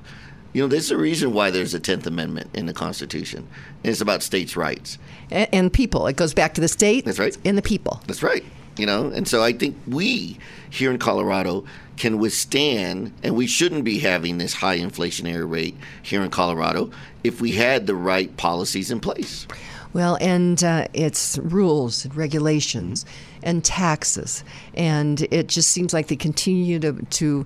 [0.54, 3.46] You know, there's a reason why there's a 10th Amendment in the Constitution,
[3.84, 4.98] and it's about states' rights.
[5.30, 6.08] And, and people.
[6.08, 7.04] It goes back to the state.
[7.04, 7.38] That's right.
[7.44, 8.02] And the people.
[8.08, 8.46] That's right.
[8.78, 10.38] You know, and so I think we
[10.70, 11.66] here in Colorado
[11.98, 16.90] can withstand, and we shouldn't be having this high inflationary rate here in Colorado
[17.26, 19.48] if we had the right policies in place.
[19.96, 23.06] Well, and uh, it's rules and regulations
[23.42, 24.44] and taxes,
[24.74, 27.46] and it just seems like they continue to to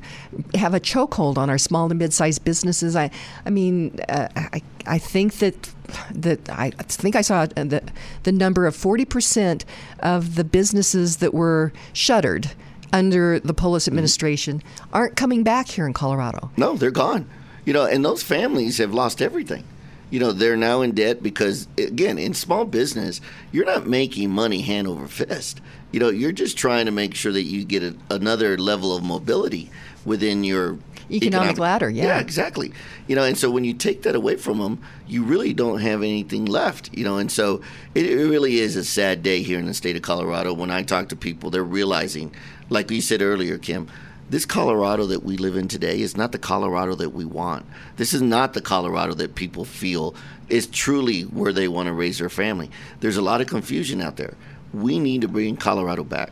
[0.55, 2.95] have a chokehold on our small and mid-sized businesses.
[2.95, 3.11] I,
[3.45, 5.69] I mean, uh, I, I think that
[6.09, 7.83] that I think I saw the
[8.23, 9.63] the number of forty percent
[9.99, 12.49] of the businesses that were shuttered
[12.91, 16.49] under the Polis administration aren't coming back here in Colorado.
[16.57, 17.29] No, they're gone.
[17.63, 19.65] You know, and those families have lost everything.
[20.09, 23.21] You know, they're now in debt because, again, in small business,
[23.51, 25.61] you're not making money hand over fist.
[25.91, 29.03] You know, you're just trying to make sure that you get a, another level of
[29.03, 29.69] mobility
[30.05, 30.77] within your
[31.11, 32.05] Economic ladder, yeah.
[32.05, 32.71] Yeah, exactly.
[33.07, 36.03] You know, and so when you take that away from them, you really don't have
[36.03, 36.95] anything left.
[36.95, 37.61] You know, and so
[37.95, 40.53] it, it really is a sad day here in the state of Colorado.
[40.53, 42.33] When I talk to people, they're realizing,
[42.69, 43.87] like you said earlier, Kim,
[44.29, 47.65] this Colorado that we live in today is not the Colorado that we want.
[47.97, 50.15] This is not the Colorado that people feel
[50.49, 52.69] is truly where they want to raise their family.
[52.99, 54.35] There's a lot of confusion out there.
[54.73, 56.31] We need to bring Colorado back.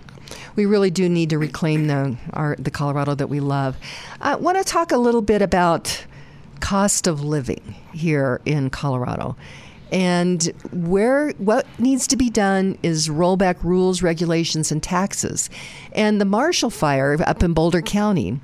[0.56, 3.78] We really do need to reclaim the our the Colorado that we love.
[4.22, 6.06] I want to talk a little bit about
[6.60, 9.36] cost of living here in Colorado.
[9.92, 15.50] And where what needs to be done is roll back rules, regulations, and taxes.
[15.94, 18.40] And the Marshall Fire up in Boulder County,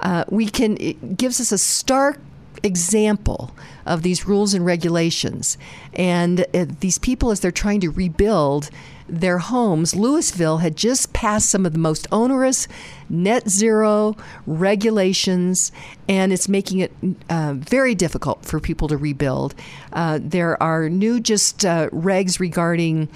[0.00, 2.20] uh, we can it gives us a stark
[2.62, 3.54] example
[3.86, 5.56] of these rules and regulations.
[5.94, 8.70] And uh, these people, as they're trying to rebuild
[9.08, 12.68] their homes, Louisville had just passed some of the most onerous
[13.08, 14.16] net zero
[14.46, 15.72] regulations,
[16.08, 16.92] and it's making it
[17.30, 19.54] uh, very difficult for people to rebuild.
[19.92, 23.08] Uh, there are new just uh, regs regarding.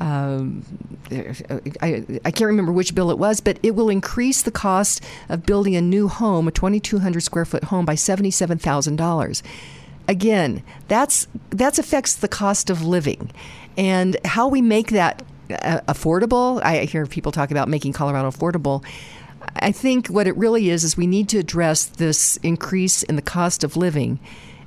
[0.00, 0.64] Um,
[1.80, 5.44] I, I can't remember which bill it was, but it will increase the cost of
[5.44, 9.42] building a new home, a 2,200 square foot home, by $77,000.
[10.06, 13.30] Again, that's that affects the cost of living,
[13.76, 16.62] and how we make that uh, affordable.
[16.62, 18.84] I hear people talk about making Colorado affordable.
[19.56, 23.22] I think what it really is is we need to address this increase in the
[23.22, 24.18] cost of living,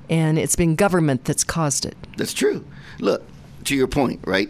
[0.10, 1.96] and it's been government that's caused it.
[2.18, 2.66] That's true.
[3.00, 3.24] Look,
[3.66, 4.50] to your point, right?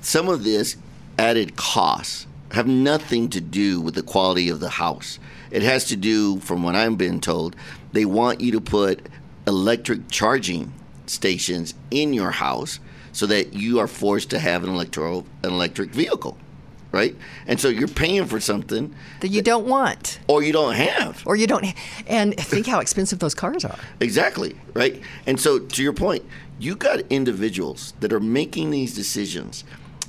[0.00, 0.76] Some of this
[1.18, 5.18] added costs have nothing to do with the quality of the house.
[5.50, 7.56] It has to do, from what I'm being told,
[7.92, 9.06] they want you to put
[9.46, 10.72] electric charging
[11.06, 12.80] stations in your house
[13.18, 16.38] so that you are forced to have an electro an electric vehicle,
[16.92, 17.16] right?
[17.48, 21.26] And so you're paying for something that you don't want or you don't have.
[21.26, 21.66] Or you don't,
[22.06, 23.76] and think how expensive those cars are.
[23.98, 25.02] Exactly, right?
[25.26, 26.24] And so to your point,
[26.60, 29.64] you got individuals that are making these decisions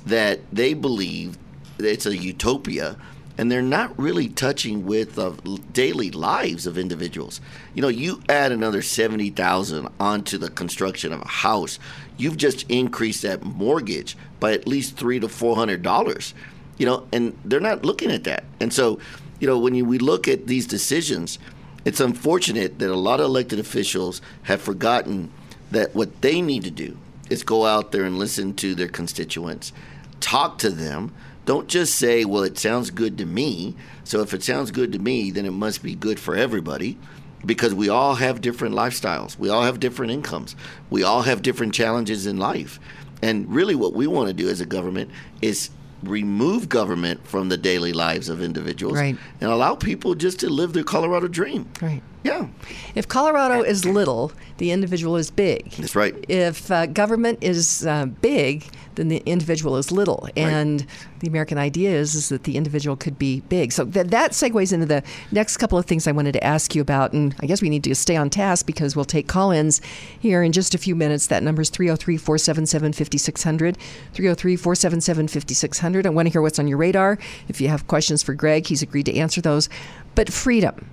[0.06, 1.36] that they believe
[1.78, 2.96] that it's a utopia
[3.40, 5.30] and they're not really touching with the
[5.72, 7.40] daily lives of individuals.
[7.72, 11.78] You know, you add another 70,000 onto the construction of a house,
[12.18, 16.34] you've just increased that mortgage by at least 3 to 400 dollars.
[16.76, 18.44] You know, and they're not looking at that.
[18.60, 19.00] And so,
[19.38, 21.38] you know, when you, we look at these decisions,
[21.86, 25.32] it's unfortunate that a lot of elected officials have forgotten
[25.70, 26.98] that what they need to do
[27.30, 29.72] is go out there and listen to their constituents,
[30.20, 31.14] talk to them.
[31.50, 33.74] Don't just say, well, it sounds good to me.
[34.04, 36.96] So if it sounds good to me, then it must be good for everybody
[37.44, 39.36] because we all have different lifestyles.
[39.36, 40.54] We all have different incomes.
[40.90, 42.78] We all have different challenges in life.
[43.20, 45.10] And really, what we want to do as a government
[45.42, 45.70] is
[46.04, 49.16] remove government from the daily lives of individuals Right.
[49.40, 51.68] and allow people just to live their Colorado dream.
[51.82, 52.02] Right.
[52.22, 52.46] Yeah.
[52.94, 55.72] If Colorado is little, the individual is big.
[55.72, 56.14] That's right.
[56.28, 58.64] If uh, government is uh, big,
[58.94, 60.28] then the individual is little.
[60.36, 60.86] And
[61.20, 63.72] the American idea is, is that the individual could be big.
[63.72, 65.02] So th- that segues into the
[65.32, 67.12] next couple of things I wanted to ask you about.
[67.12, 69.80] And I guess we need to stay on task because we'll take call ins
[70.18, 71.26] here in just a few minutes.
[71.28, 73.76] That number is 303 477 5600.
[74.12, 76.06] 303 477 5600.
[76.06, 77.18] I want to hear what's on your radar.
[77.48, 79.68] If you have questions for Greg, he's agreed to answer those.
[80.14, 80.90] But freedom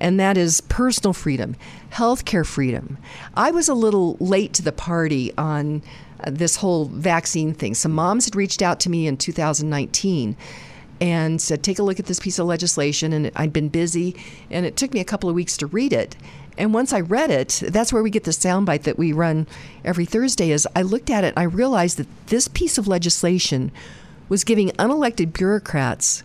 [0.00, 1.56] and that is personal freedom,
[1.90, 2.98] healthcare freedom.
[3.34, 5.82] I was a little late to the party on
[6.24, 7.74] uh, this whole vaccine thing.
[7.74, 10.36] Some moms had reached out to me in 2019
[11.00, 13.12] and said, Take a look at this piece of legislation.
[13.12, 14.16] And I'd been busy,
[14.50, 16.16] and it took me a couple of weeks to read it.
[16.58, 19.46] And once I read it, that's where we get the soundbite that we run
[19.84, 20.50] every Thursday.
[20.50, 23.72] Is I looked at it and I realized that this piece of legislation
[24.28, 26.24] was giving unelected bureaucrats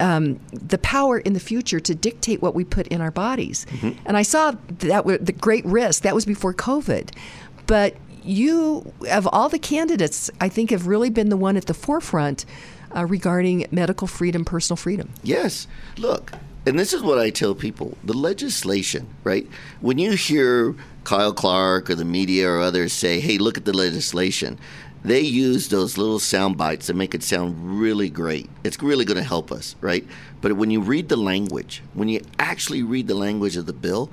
[0.00, 3.66] um, the power in the future to dictate what we put in our bodies.
[3.70, 3.98] Mm-hmm.
[4.06, 6.02] And I saw that the great risk.
[6.02, 7.14] That was before COVID,
[7.66, 7.94] but
[8.24, 12.44] you, of all the candidates, I think have really been the one at the forefront
[12.94, 15.10] uh, regarding medical freedom, personal freedom.
[15.22, 15.66] Yes.
[15.96, 16.32] Look,
[16.66, 19.46] and this is what I tell people the legislation, right?
[19.80, 20.74] When you hear
[21.04, 24.58] Kyle Clark or the media or others say, hey, look at the legislation,
[25.02, 28.50] they use those little sound bites that make it sound really great.
[28.64, 30.06] It's really going to help us, right?
[30.42, 34.10] But when you read the language, when you actually read the language of the bill,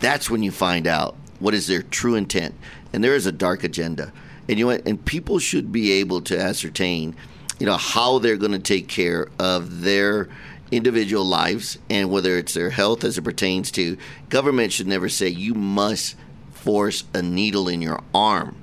[0.00, 2.54] that's when you find out what is their true intent.
[2.92, 4.12] And there is a dark agenda.
[4.48, 7.14] And you know, and people should be able to ascertain,
[7.58, 10.28] you know, how they're going to take care of their
[10.70, 13.96] individual lives and whether it's their health as it pertains to
[14.28, 16.14] government should never say you must
[16.52, 18.56] force a needle in your arm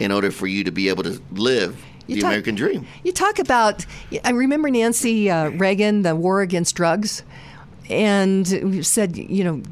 [0.00, 2.86] in order for you to be able to live you the talk, American dream.
[3.04, 3.84] You talk about,
[4.24, 7.22] I remember Nancy uh, Reagan, the war against drugs,
[7.88, 9.62] and said, you know,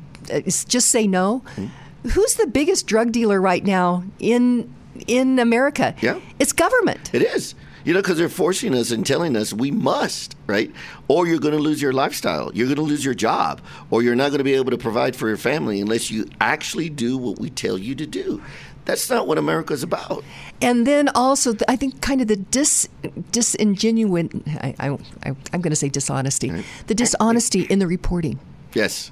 [0.45, 1.43] just say no.
[1.57, 1.67] Mm-hmm.
[2.03, 4.73] Who's the biggest drug dealer right now in
[5.07, 5.95] in America?
[6.01, 7.15] Yeah, it's government.
[7.15, 7.55] It is.
[7.83, 10.71] You know, because they're forcing us and telling us we must, right?
[11.09, 12.51] Or you're going to lose your lifestyle.
[12.55, 13.63] You're going to lose your job.
[13.89, 16.91] Or you're not going to be able to provide for your family unless you actually
[16.91, 18.43] do what we tell you to do.
[18.85, 20.25] That's not what America's about.
[20.61, 22.89] And then also, I think kind of the dis
[23.33, 24.29] disingenuous.
[24.47, 24.89] I, I,
[25.25, 26.51] I am going to say dishonesty.
[26.51, 26.65] Right.
[26.87, 28.41] The dishonesty in the reporting.
[28.75, 29.11] Yes.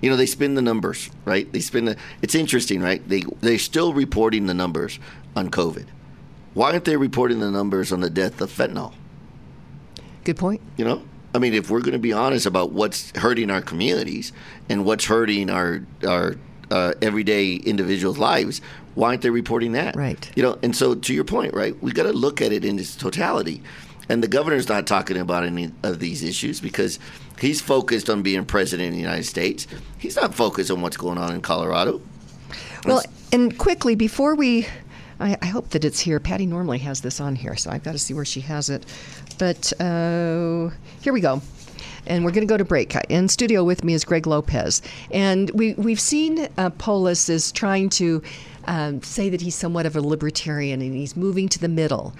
[0.00, 1.50] You know they spin the numbers, right?
[1.52, 1.96] They spin the.
[2.22, 3.06] It's interesting, right?
[3.08, 4.98] They they're still reporting the numbers
[5.34, 5.86] on COVID.
[6.54, 8.94] Why aren't they reporting the numbers on the death of fentanyl?
[10.24, 10.60] Good point.
[10.76, 11.02] You know,
[11.34, 14.32] I mean, if we're going to be honest about what's hurting our communities
[14.68, 16.36] and what's hurting our our
[16.70, 18.60] uh, everyday individuals' lives,
[18.94, 19.94] why aren't they reporting that?
[19.94, 20.30] Right.
[20.34, 22.78] You know, and so to your point, right, we got to look at it in
[22.78, 23.62] its totality.
[24.08, 26.98] And the governor's not talking about any of these issues because
[27.40, 29.66] he's focused on being president of the United States.
[29.98, 32.00] He's not focused on what's going on in Colorado.
[32.84, 33.02] Well,
[33.32, 34.66] and quickly before we
[35.18, 36.20] I, I, hope that it's here.
[36.20, 38.84] Patty normally has this on here, so I've got to see where she has it.
[39.38, 41.40] But uh, here we go
[42.06, 42.94] and we're going to go to break.
[43.08, 47.90] In studio with me is Greg Lopez, and we we've seen uh, Polis is trying
[47.90, 48.22] to.
[48.68, 52.14] Um, say that he's somewhat of a libertarian and he's moving to the middle,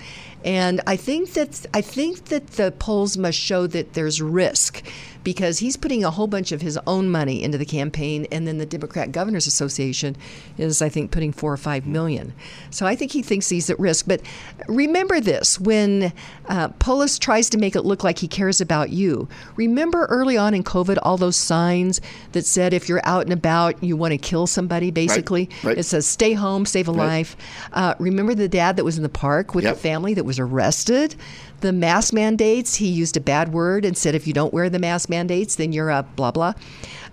[0.45, 4.83] and I think that I think that the polls must show that there's risk
[5.27, 8.59] because he's putting a whole bunch of his own money into the campaign, and then
[8.59, 10.17] the Democrat Governors Association
[10.57, 12.33] is, I think, putting four or five million.
[12.71, 14.07] So I think he thinks he's at risk.
[14.07, 14.21] But
[14.69, 16.13] remember this: when
[16.49, 20.55] uh, Polis tries to make it look like he cares about you, remember early on
[20.55, 22.01] in COVID all those signs
[22.31, 24.93] that said if you're out and about, you want to kill somebody.
[24.93, 25.79] Basically, right, right.
[25.79, 27.05] it says stay home, save a right.
[27.05, 27.37] life.
[27.73, 29.75] Uh, remember the dad that was in the park with yep.
[29.75, 31.17] the family that was arrested
[31.61, 34.79] the mask mandates, he used a bad word and said, if you don't wear the
[34.79, 36.53] mask mandates, then you're a blah, blah.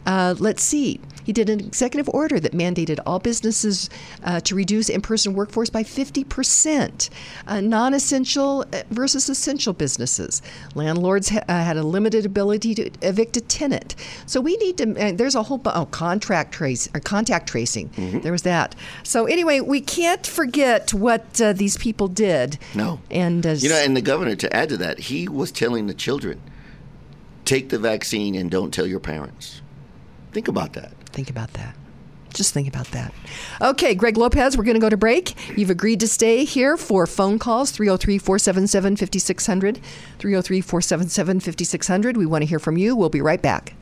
[0.06, 1.00] Uh, let's see.
[1.24, 3.90] He did an executive order that mandated all businesses
[4.24, 7.10] uh, to reduce in person workforce by 50%,
[7.48, 10.42] uh, non essential uh, versus essential businesses.
[10.76, 13.96] Landlords ha- uh, had a limited ability to evict a tenant.
[14.26, 17.90] So we need to, uh, there's a whole, oh, contract trace, or contact tracing.
[17.90, 18.20] Mm-hmm.
[18.20, 18.76] There was that.
[19.04, 22.58] So anyway, we can't forget what these people did.
[22.76, 23.00] No.
[23.10, 26.42] And, you know, and the governor, to add to that, he was telling the children,
[27.46, 29.62] take the vaccine and don't tell your parents.
[30.32, 30.94] Think about that.
[31.14, 31.76] Think about that.
[32.34, 33.14] Just think about that.
[33.62, 35.36] Okay, Greg Lopez, we're going to go to break.
[35.56, 39.80] You've agreed to stay here for phone calls 303 477 5600.
[40.18, 42.18] 303 477 5600.
[42.18, 42.96] We want to hear from you.
[42.96, 43.76] We'll be right back.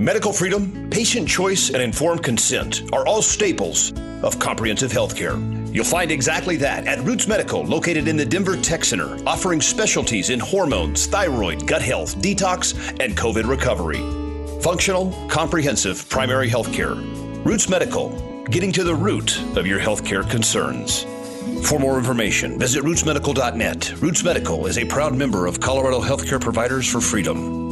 [0.00, 3.92] Medical freedom, patient choice, and informed consent are all staples
[4.22, 5.36] of comprehensive health care.
[5.72, 10.30] You'll find exactly that at Roots Medical, located in the Denver Tech Center, offering specialties
[10.30, 14.27] in hormones, thyroid, gut health, detox, and COVID recovery.
[14.60, 16.94] Functional, comprehensive primary health care.
[16.94, 21.04] Roots Medical, getting to the root of your healthcare concerns.
[21.68, 24.00] For more information, visit rootsmedical.net.
[24.00, 27.68] Roots Medical is a proud member of Colorado Healthcare Providers for Freedom.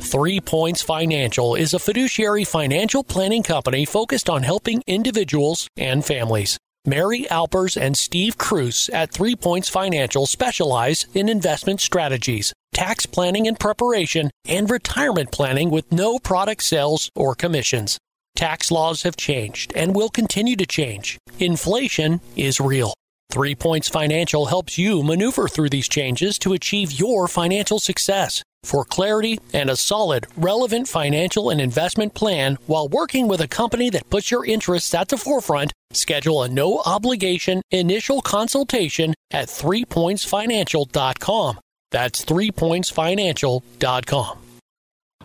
[0.00, 6.58] Three Points Financial is a fiduciary financial planning company focused on helping individuals and families.
[6.86, 13.48] Mary Alpers and Steve Cruz at Three Points Financial specialize in investment strategies, tax planning
[13.48, 17.96] and preparation, and retirement planning with no product sales or commissions.
[18.36, 21.16] Tax laws have changed and will continue to change.
[21.38, 22.92] Inflation is real.
[23.34, 28.44] Three Points Financial helps you maneuver through these changes to achieve your financial success.
[28.62, 33.90] For clarity and a solid, relevant financial and investment plan while working with a company
[33.90, 41.58] that puts your interests at the forefront, schedule a no obligation initial consultation at threepointsfinancial.com.
[41.90, 44.43] That's threepointsfinancial.com.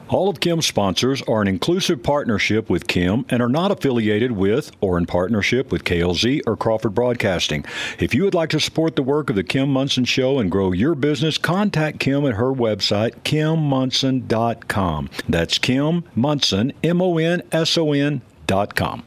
[0.10, 4.72] All of Kim's sponsors are an inclusive partnership with Kim and are not affiliated with
[4.81, 7.64] or in partnership with KLZ or Crawford Broadcasting.
[7.99, 10.72] If you would like to support the work of the Kim Monson Show and grow
[10.72, 15.10] your business, contact Kim at her website, kimmonson.com.
[15.30, 19.03] That's Kim Monson, M O N S O N dot com.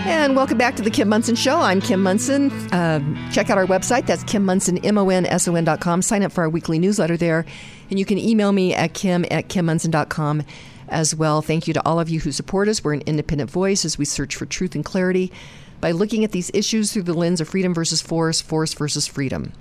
[0.00, 1.56] And welcome back to the Kim Monson Show.
[1.56, 2.50] I'm Kim Monson.
[2.72, 4.06] Um, check out our website.
[4.06, 6.00] That's Kim Monson, M-O-N-S-O-N dot com.
[6.02, 7.44] Sign up for our weekly newsletter there.
[7.90, 10.42] And you can email me at kim at kimmonson.com
[10.88, 11.42] as well.
[11.42, 12.82] Thank you to all of you who support us.
[12.82, 15.32] We're an independent voice as we search for truth and clarity
[15.80, 19.52] by looking at these issues through the lens of freedom versus force, force versus freedom.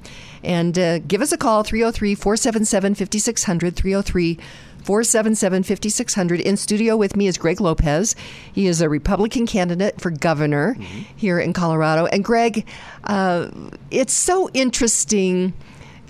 [0.44, 4.40] And uh, give us a call, 303 477 5600, 303
[4.84, 6.40] 477 5600.
[6.40, 8.16] In studio with me is Greg Lopez.
[8.52, 10.99] He is a Republican candidate for governor mm-hmm.
[11.16, 12.06] here in Colorado.
[12.06, 12.66] And Greg,
[13.04, 13.49] uh,
[13.91, 15.54] it's so interesting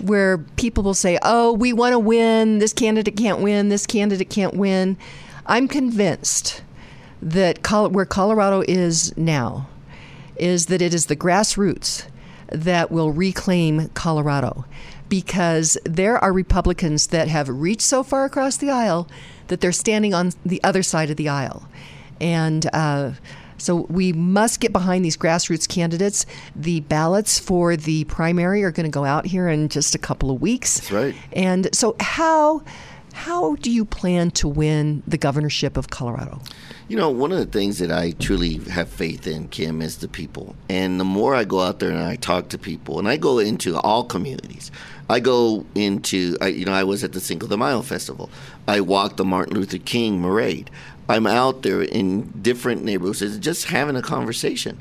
[0.00, 4.30] where people will say, oh, we want to win, this candidate can't win, this candidate
[4.30, 4.96] can't win.
[5.46, 6.62] I'm convinced
[7.20, 9.68] that Col- where Colorado is now
[10.36, 12.06] is that it is the grassroots
[12.50, 14.64] that will reclaim Colorado
[15.08, 19.08] because there are Republicans that have reached so far across the aisle
[19.48, 21.68] that they're standing on the other side of the aisle.
[22.20, 23.12] And uh,
[23.58, 26.26] so we must get behind these grassroots candidates.
[26.56, 30.30] The ballots for the primary are going to go out here in just a couple
[30.30, 30.76] of weeks.
[30.78, 31.14] That's right.
[31.32, 32.62] And so, how
[33.18, 36.40] how do you plan to win the governorship of Colorado?
[36.86, 40.06] You know, one of the things that I truly have faith in, Kim, is the
[40.06, 40.54] people.
[40.68, 43.40] And the more I go out there and I talk to people, and I go
[43.40, 44.70] into all communities,
[45.10, 48.30] I go into, I, you know, I was at the Cinco de Mayo festival.
[48.68, 50.70] I walked the Martin Luther King parade.
[51.08, 54.80] I'm out there in different neighborhoods just having a conversation.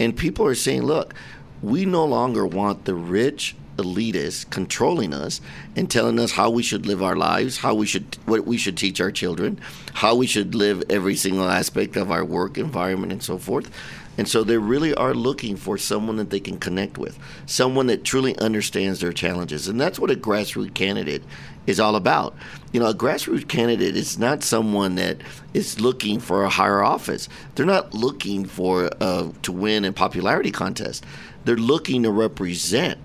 [0.00, 1.14] And people are saying, look,
[1.62, 5.40] we no longer want the rich elitists controlling us
[5.76, 8.76] and telling us how we should live our lives, how we should what we should
[8.76, 9.58] teach our children,
[9.94, 13.70] how we should live every single aspect of our work environment and so forth.
[14.18, 18.02] And so they really are looking for someone that they can connect with, someone that
[18.02, 19.68] truly understands their challenges.
[19.68, 21.22] And that's what a grassroots candidate
[21.68, 22.34] is all about.
[22.72, 25.18] You know, a grassroots candidate is not someone that
[25.54, 27.28] is looking for a higher office.
[27.54, 31.04] They're not looking for uh, to win a popularity contest.
[31.44, 32.98] They're looking to represent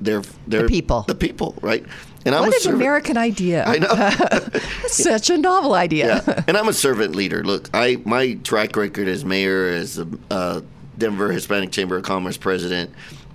[0.00, 1.02] their their the people.
[1.02, 1.84] The people, right?
[2.24, 2.82] And I'm what an servant.
[2.82, 3.64] American idea!
[3.64, 4.58] I know,
[4.88, 6.22] such a novel idea.
[6.26, 6.44] Yeah.
[6.46, 7.42] And I'm a servant leader.
[7.42, 10.60] Look, I my track record as mayor, as a uh,
[10.98, 12.90] Denver Hispanic Chamber of Commerce president,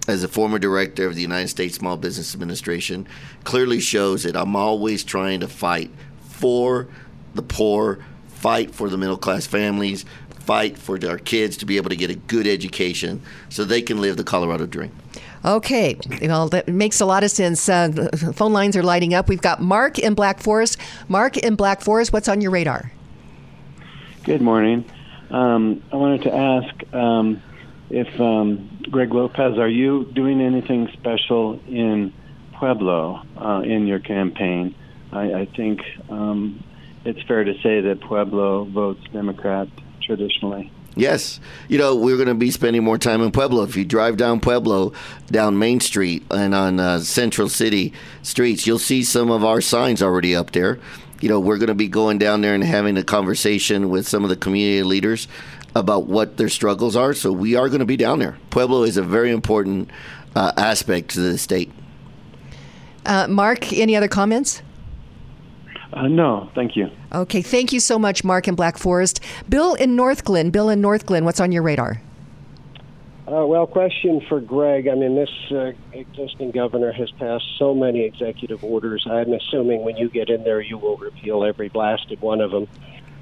[0.07, 3.07] as a former director of the United States Small Business Administration,
[3.43, 6.87] clearly shows that I'm always trying to fight for
[7.35, 10.05] the poor, fight for the middle class families,
[10.45, 14.01] fight for our kids to be able to get a good education so they can
[14.01, 14.91] live the Colorado dream.
[15.45, 17.67] Okay, well, that makes a lot of sense.
[17.67, 19.27] Uh, phone lines are lighting up.
[19.27, 20.77] We've got Mark in Black Forest.
[21.07, 22.91] Mark in Black Forest, what's on your radar?
[24.23, 24.85] Good morning.
[25.31, 27.41] Um, I wanted to ask um,
[27.93, 32.11] if um, Greg Lopez, are you doing anything special in
[32.53, 34.73] Pueblo uh, in your campaign?
[35.11, 36.63] I, I think um,
[37.05, 39.67] it's fair to say that Pueblo votes Democrat
[40.01, 40.71] traditionally.
[40.95, 41.39] Yes.
[41.69, 43.63] You know, we're going to be spending more time in Pueblo.
[43.63, 44.93] If you drive down Pueblo,
[45.27, 47.93] down Main Street and on uh, Central City
[48.23, 50.79] streets, you'll see some of our signs already up there.
[51.21, 54.23] You know, we're going to be going down there and having a conversation with some
[54.23, 55.27] of the community leaders
[55.75, 57.13] about what their struggles are.
[57.13, 58.37] So we are going to be down there.
[58.49, 59.89] Pueblo is a very important
[60.35, 61.71] uh, aspect to the state.
[63.05, 64.61] Uh, Mark, any other comments?
[65.91, 66.89] Uh, no, thank you.
[67.13, 69.19] Okay, thank you so much, Mark in Black Forest.
[69.47, 70.51] Bill in Northglenn.
[70.51, 72.01] Bill in Northglenn, what's on your radar?
[73.25, 74.87] Uh, well, question for Greg.
[74.87, 79.05] I mean, this uh, existing governor has passed so many executive orders.
[79.09, 82.67] I'm assuming when you get in there, you will repeal every blasted one of them.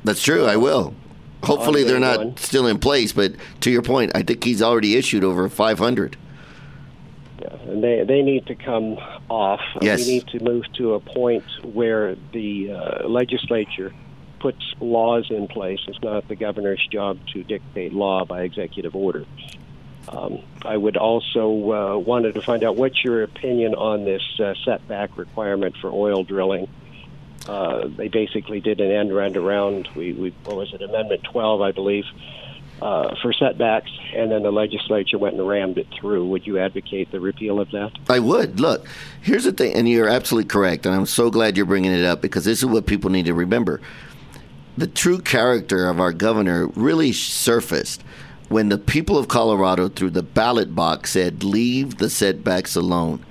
[0.04, 0.46] That's true.
[0.46, 0.96] I will.
[1.44, 2.38] Hopefully, they're not one.
[2.38, 3.12] still in place.
[3.12, 6.18] But to your point, I think he's already issued over 500.
[7.42, 8.98] Yeah, and they they need to come
[9.30, 9.62] off.
[9.82, 10.06] Yes.
[10.06, 13.94] We need to move to a point where the uh, legislature
[14.40, 15.80] puts laws in place.
[15.88, 19.26] It's not the governor's job to dictate law by executive order.
[20.10, 24.56] Um, I would also uh, wanted to find out what's your opinion on this uh,
[24.66, 26.68] setback requirement for oil drilling.
[27.52, 29.90] Uh, they basically did an end run around.
[29.94, 32.06] We, we what was it, Amendment 12, I believe,
[32.82, 36.30] uh, for setbacks, and then the legislature went and rammed it through.
[36.30, 37.92] Would you advocate the repeal of that?
[38.10, 38.62] I would.
[38.62, 38.88] Look,
[39.22, 42.22] here's the thing, and you're absolutely correct, and I'm so glad you're bringing it up
[42.22, 43.82] because this is what people need to remember.
[44.78, 48.02] The true character of our governor really surfaced
[48.48, 53.26] when the people of Colorado, through the ballot box, said, Leave the setbacks alone.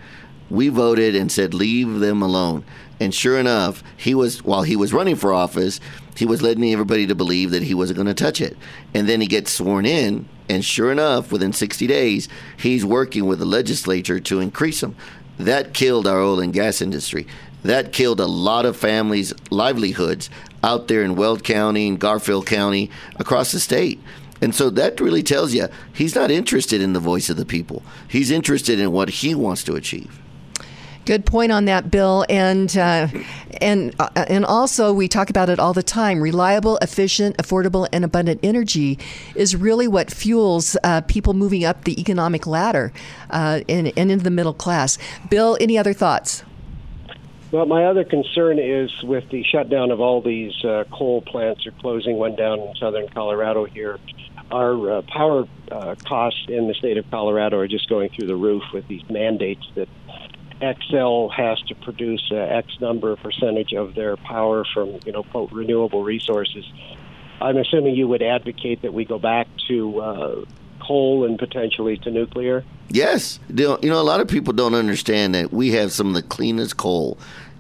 [0.51, 2.65] We voted and said, Leave them alone.
[3.01, 5.81] And sure enough, he was while he was running for office,
[6.17, 8.57] he was letting everybody to believe that he wasn't going to touch it.
[8.93, 12.29] And then he gets sworn in, and sure enough, within 60 days,
[12.59, 14.97] he's working with the legislature to increase them.
[15.39, 17.27] That killed our oil and gas industry.
[17.63, 20.29] That killed a lot of families' livelihoods
[20.63, 24.01] out there in Weld County and Garfield County across the state.
[24.43, 27.83] And so that really tells you he's not interested in the voice of the people.
[28.09, 30.20] He's interested in what he wants to achieve.
[31.07, 32.25] Good point on that, Bill.
[32.29, 33.09] And uh,
[33.61, 36.21] and uh, and also we talk about it all the time.
[36.21, 38.99] Reliable, efficient, affordable, and abundant energy
[39.35, 42.93] is really what fuels uh, people moving up the economic ladder
[43.31, 44.99] uh, and, and into the middle class.
[45.31, 46.45] Bill, any other thoughts?
[47.51, 51.65] Well, my other concern is with the shutdown of all these uh, coal plants.
[51.65, 53.99] They're closing one down in southern Colorado here.
[54.53, 58.37] Our uh, power uh, costs in the state of Colorado are just going through the
[58.37, 59.89] roof with these mandates that
[60.61, 66.03] Xcel has to produce X number percentage of their power from, you know, quote, renewable
[66.03, 66.65] resources.
[67.41, 70.45] I'm assuming you would advocate that we go back to uh,
[70.81, 72.65] coal and potentially to nuclear.
[72.89, 73.41] Yes.
[73.49, 76.77] You know, a lot of people don't understand that we have some of the cleanest
[76.77, 77.19] coal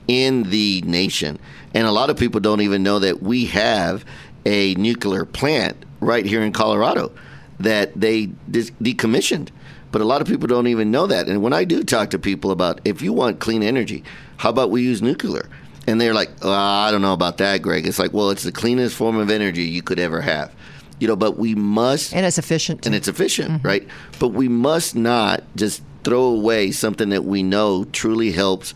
[0.09, 1.39] in the nation.
[1.73, 4.05] And a lot of people don't even know that we have
[4.45, 7.13] a nuclear plant right here in Colorado
[7.61, 9.51] that they decommissioned.
[9.93, 11.29] But a lot of people don't even know that.
[11.29, 14.05] And when I do talk to people about if you want clean energy,
[14.37, 15.49] how about we use nuclear?
[15.87, 17.87] And they're like, oh, I don't know about that, Greg.
[17.87, 20.53] It's like, well, it's the cleanest form of energy you could ever have.
[21.01, 22.15] You know, but we must.
[22.15, 22.87] And it's efficient.
[22.87, 23.67] And it's efficient, mm-hmm.
[23.67, 23.89] right?
[24.19, 28.75] But we must not just throw away something that we know truly helps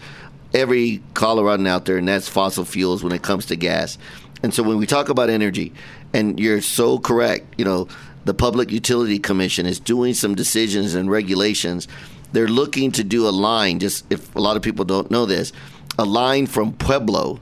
[0.55, 3.99] every Coloradan out there, and that's fossil fuels when it comes to gas.
[4.43, 5.73] And so when we talk about energy,
[6.13, 7.89] and you're so correct, you know,
[8.25, 11.87] the Public Utility Commission is doing some decisions and regulations.
[12.33, 15.53] They're looking to do a line, just if a lot of people don't know this,
[15.99, 17.41] a line from Pueblo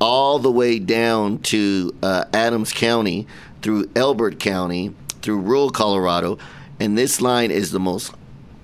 [0.00, 3.26] all the way down to uh, Adams County
[3.62, 6.38] through Elbert County through rural Colorado.
[6.78, 8.12] And this line is the most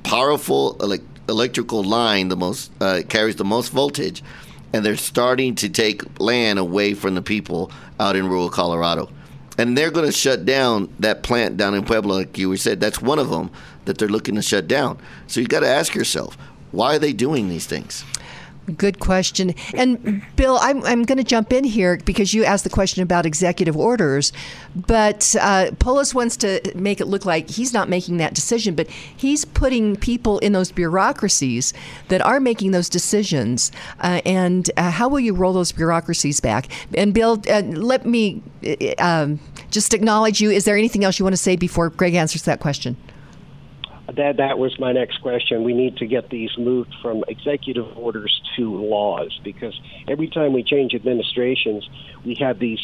[0.03, 4.23] powerful elec electrical line, the most uh, carries the most voltage.
[4.73, 7.71] And they're starting to take land away from the people
[8.01, 9.11] out in rural Colorado
[9.59, 12.81] and they're going to shut down that plant down in Pueblo, like you said.
[12.81, 13.51] That's one of them
[13.85, 14.99] that they're looking to shut down.
[15.27, 16.39] So you got to ask yourself,
[16.71, 18.05] why are they doing these things?
[18.77, 19.55] Good question.
[19.75, 23.25] And Bill, I'm, I'm going to jump in here because you asked the question about
[23.25, 24.33] executive orders.
[24.77, 28.89] But uh, Polis wants to make it look like he's not making that decision, but
[28.89, 31.73] he's putting people in those bureaucracies
[32.09, 33.73] that are making those decisions.
[34.01, 36.69] Uh, and uh, how will you roll those bureaucracies back?
[36.95, 39.41] And Bill, uh, let me uh, um,
[39.71, 40.51] just acknowledge you.
[40.51, 42.97] Is there anything else you want to say before Greg answers that question?
[44.15, 45.65] That that was my next question.
[45.65, 49.79] We need to get these moved from executive orders to laws because
[50.09, 51.89] every time we change administrations,
[52.25, 52.81] we have these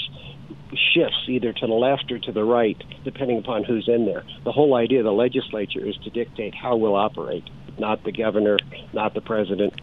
[0.92, 4.24] shifts either to the left or to the right, depending upon who's in there.
[4.44, 7.44] The whole idea of the legislature is to dictate how we'll operate,
[7.78, 8.58] not the governor,
[8.92, 9.80] not the president.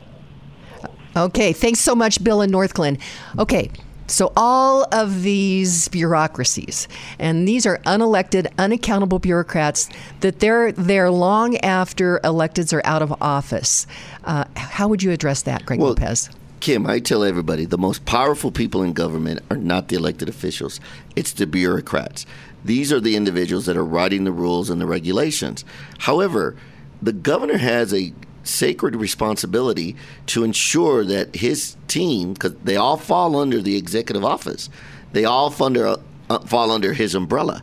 [1.16, 3.02] Okay, thanks so much, Bill in Northglenn.
[3.38, 3.70] Okay,
[4.08, 6.88] so, all of these bureaucracies,
[7.18, 13.14] and these are unelected, unaccountable bureaucrats, that they're there long after electeds are out of
[13.22, 13.88] office.
[14.24, 16.30] Uh, how would you address that, Greg Well, Lopez?
[16.60, 20.80] Kim, I tell everybody the most powerful people in government are not the elected officials,
[21.16, 22.26] it's the bureaucrats.
[22.64, 25.66] These are the individuals that are writing the rules and the regulations.
[26.00, 26.56] However,
[27.02, 28.14] the governor has a
[28.44, 29.96] sacred responsibility
[30.28, 34.70] to ensure that his team, because they all fall under the executive office,
[35.12, 35.98] they all under,
[36.30, 37.62] uh, fall under his umbrella,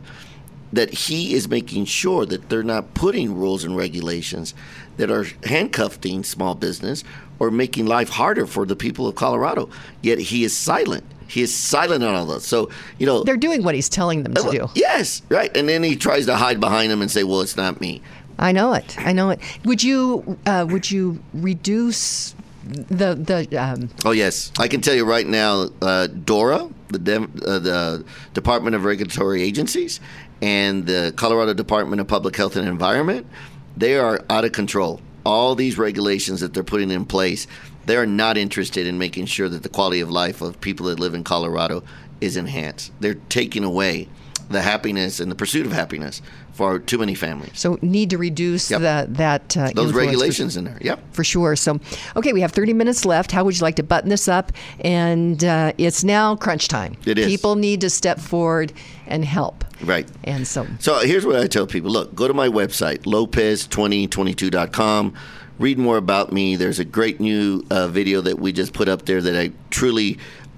[0.71, 4.53] that he is making sure that they're not putting rules and regulations
[4.97, 7.03] that are handcuffing small business
[7.39, 9.69] or making life harder for the people of Colorado.
[10.01, 11.03] Yet he is silent.
[11.27, 12.45] He is silent on all those.
[12.45, 14.69] So you know they're doing what he's telling them to uh, do.
[14.73, 15.55] Yes, right.
[15.55, 18.01] And then he tries to hide behind them and say, "Well, it's not me."
[18.39, 18.97] I know it.
[18.97, 19.39] I know it.
[19.65, 22.33] Would you uh, would you reduce
[22.63, 23.57] the the?
[23.61, 28.05] Um, oh yes, I can tell you right now, uh, DORA, the De- uh, the
[28.33, 29.99] Department of Regulatory Agencies,
[30.41, 33.27] and the Colorado Department of Public Health and Environment,
[33.75, 35.01] they are out of control.
[35.25, 37.45] All these regulations that they're putting in place,
[37.87, 40.97] they are not interested in making sure that the quality of life of people that
[40.97, 41.83] live in Colorado
[42.21, 42.93] is enhanced.
[43.01, 44.07] They're taking away
[44.49, 46.21] the happiness and the pursuit of happiness
[46.59, 47.51] for too many families.
[47.53, 48.81] So need to reduce Yep.
[48.81, 50.77] the, that uh, Those influence for- regulations in there.
[50.81, 50.99] Yep.
[51.13, 51.55] for sure.
[51.55, 51.79] So,
[52.17, 53.31] okay, we have 30 minutes left.
[53.31, 54.51] How would you like to button this up?
[54.81, 56.97] And uh, it's now crunch time.
[57.05, 57.27] It is.
[57.27, 58.73] People need to step forward
[59.07, 59.63] and help.
[59.81, 60.05] Right.
[60.25, 65.13] And so, So here's what I tell people look, go to my website, lopez2022.com.
[65.59, 66.57] Read more about me.
[66.57, 70.17] There's a great new uh, video that we just put up there that I truly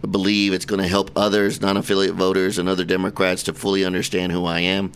[0.09, 4.31] believe it's going to help others, non affiliate voters, and other Democrats to fully understand
[4.31, 4.91] who I am.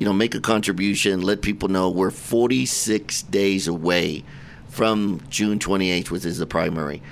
[0.00, 4.24] You know, make a contribution, let people know we're 46 days away
[4.70, 7.02] from June 28th, which is the primary.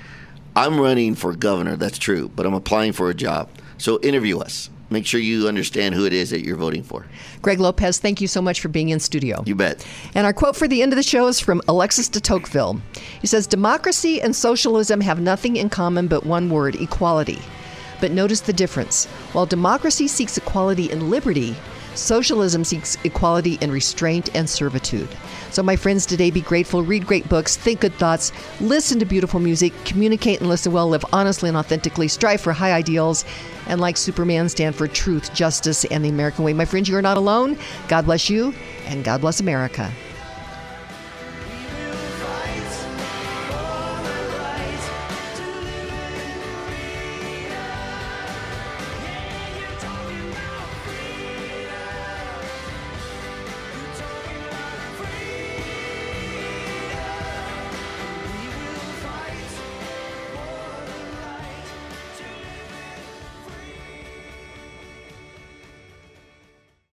[0.55, 3.47] I'm running for governor, that's true, but I'm applying for a job.
[3.77, 4.71] So interview us.
[4.89, 7.05] Make sure you understand who it is that you're voting for.
[7.43, 9.43] Greg Lopez, thank you so much for being in studio.
[9.45, 9.85] You bet.
[10.15, 12.81] And our quote for the end of the show is from Alexis de Tocqueville.
[13.21, 17.37] He says, Democracy and socialism have nothing in common but one word equality.
[18.01, 19.05] But notice the difference.
[19.33, 21.55] While democracy seeks equality and liberty,
[21.95, 25.09] socialism seeks equality in restraint and servitude.
[25.51, 29.39] So, my friends, today be grateful, read great books, think good thoughts, listen to beautiful
[29.39, 33.25] music, communicate and listen well, live honestly and authentically, strive for high ideals,
[33.67, 36.53] and like Superman, stand for truth, justice, and the American way.
[36.53, 37.57] My friends, you are not alone.
[37.87, 38.53] God bless you,
[38.85, 39.91] and God bless America.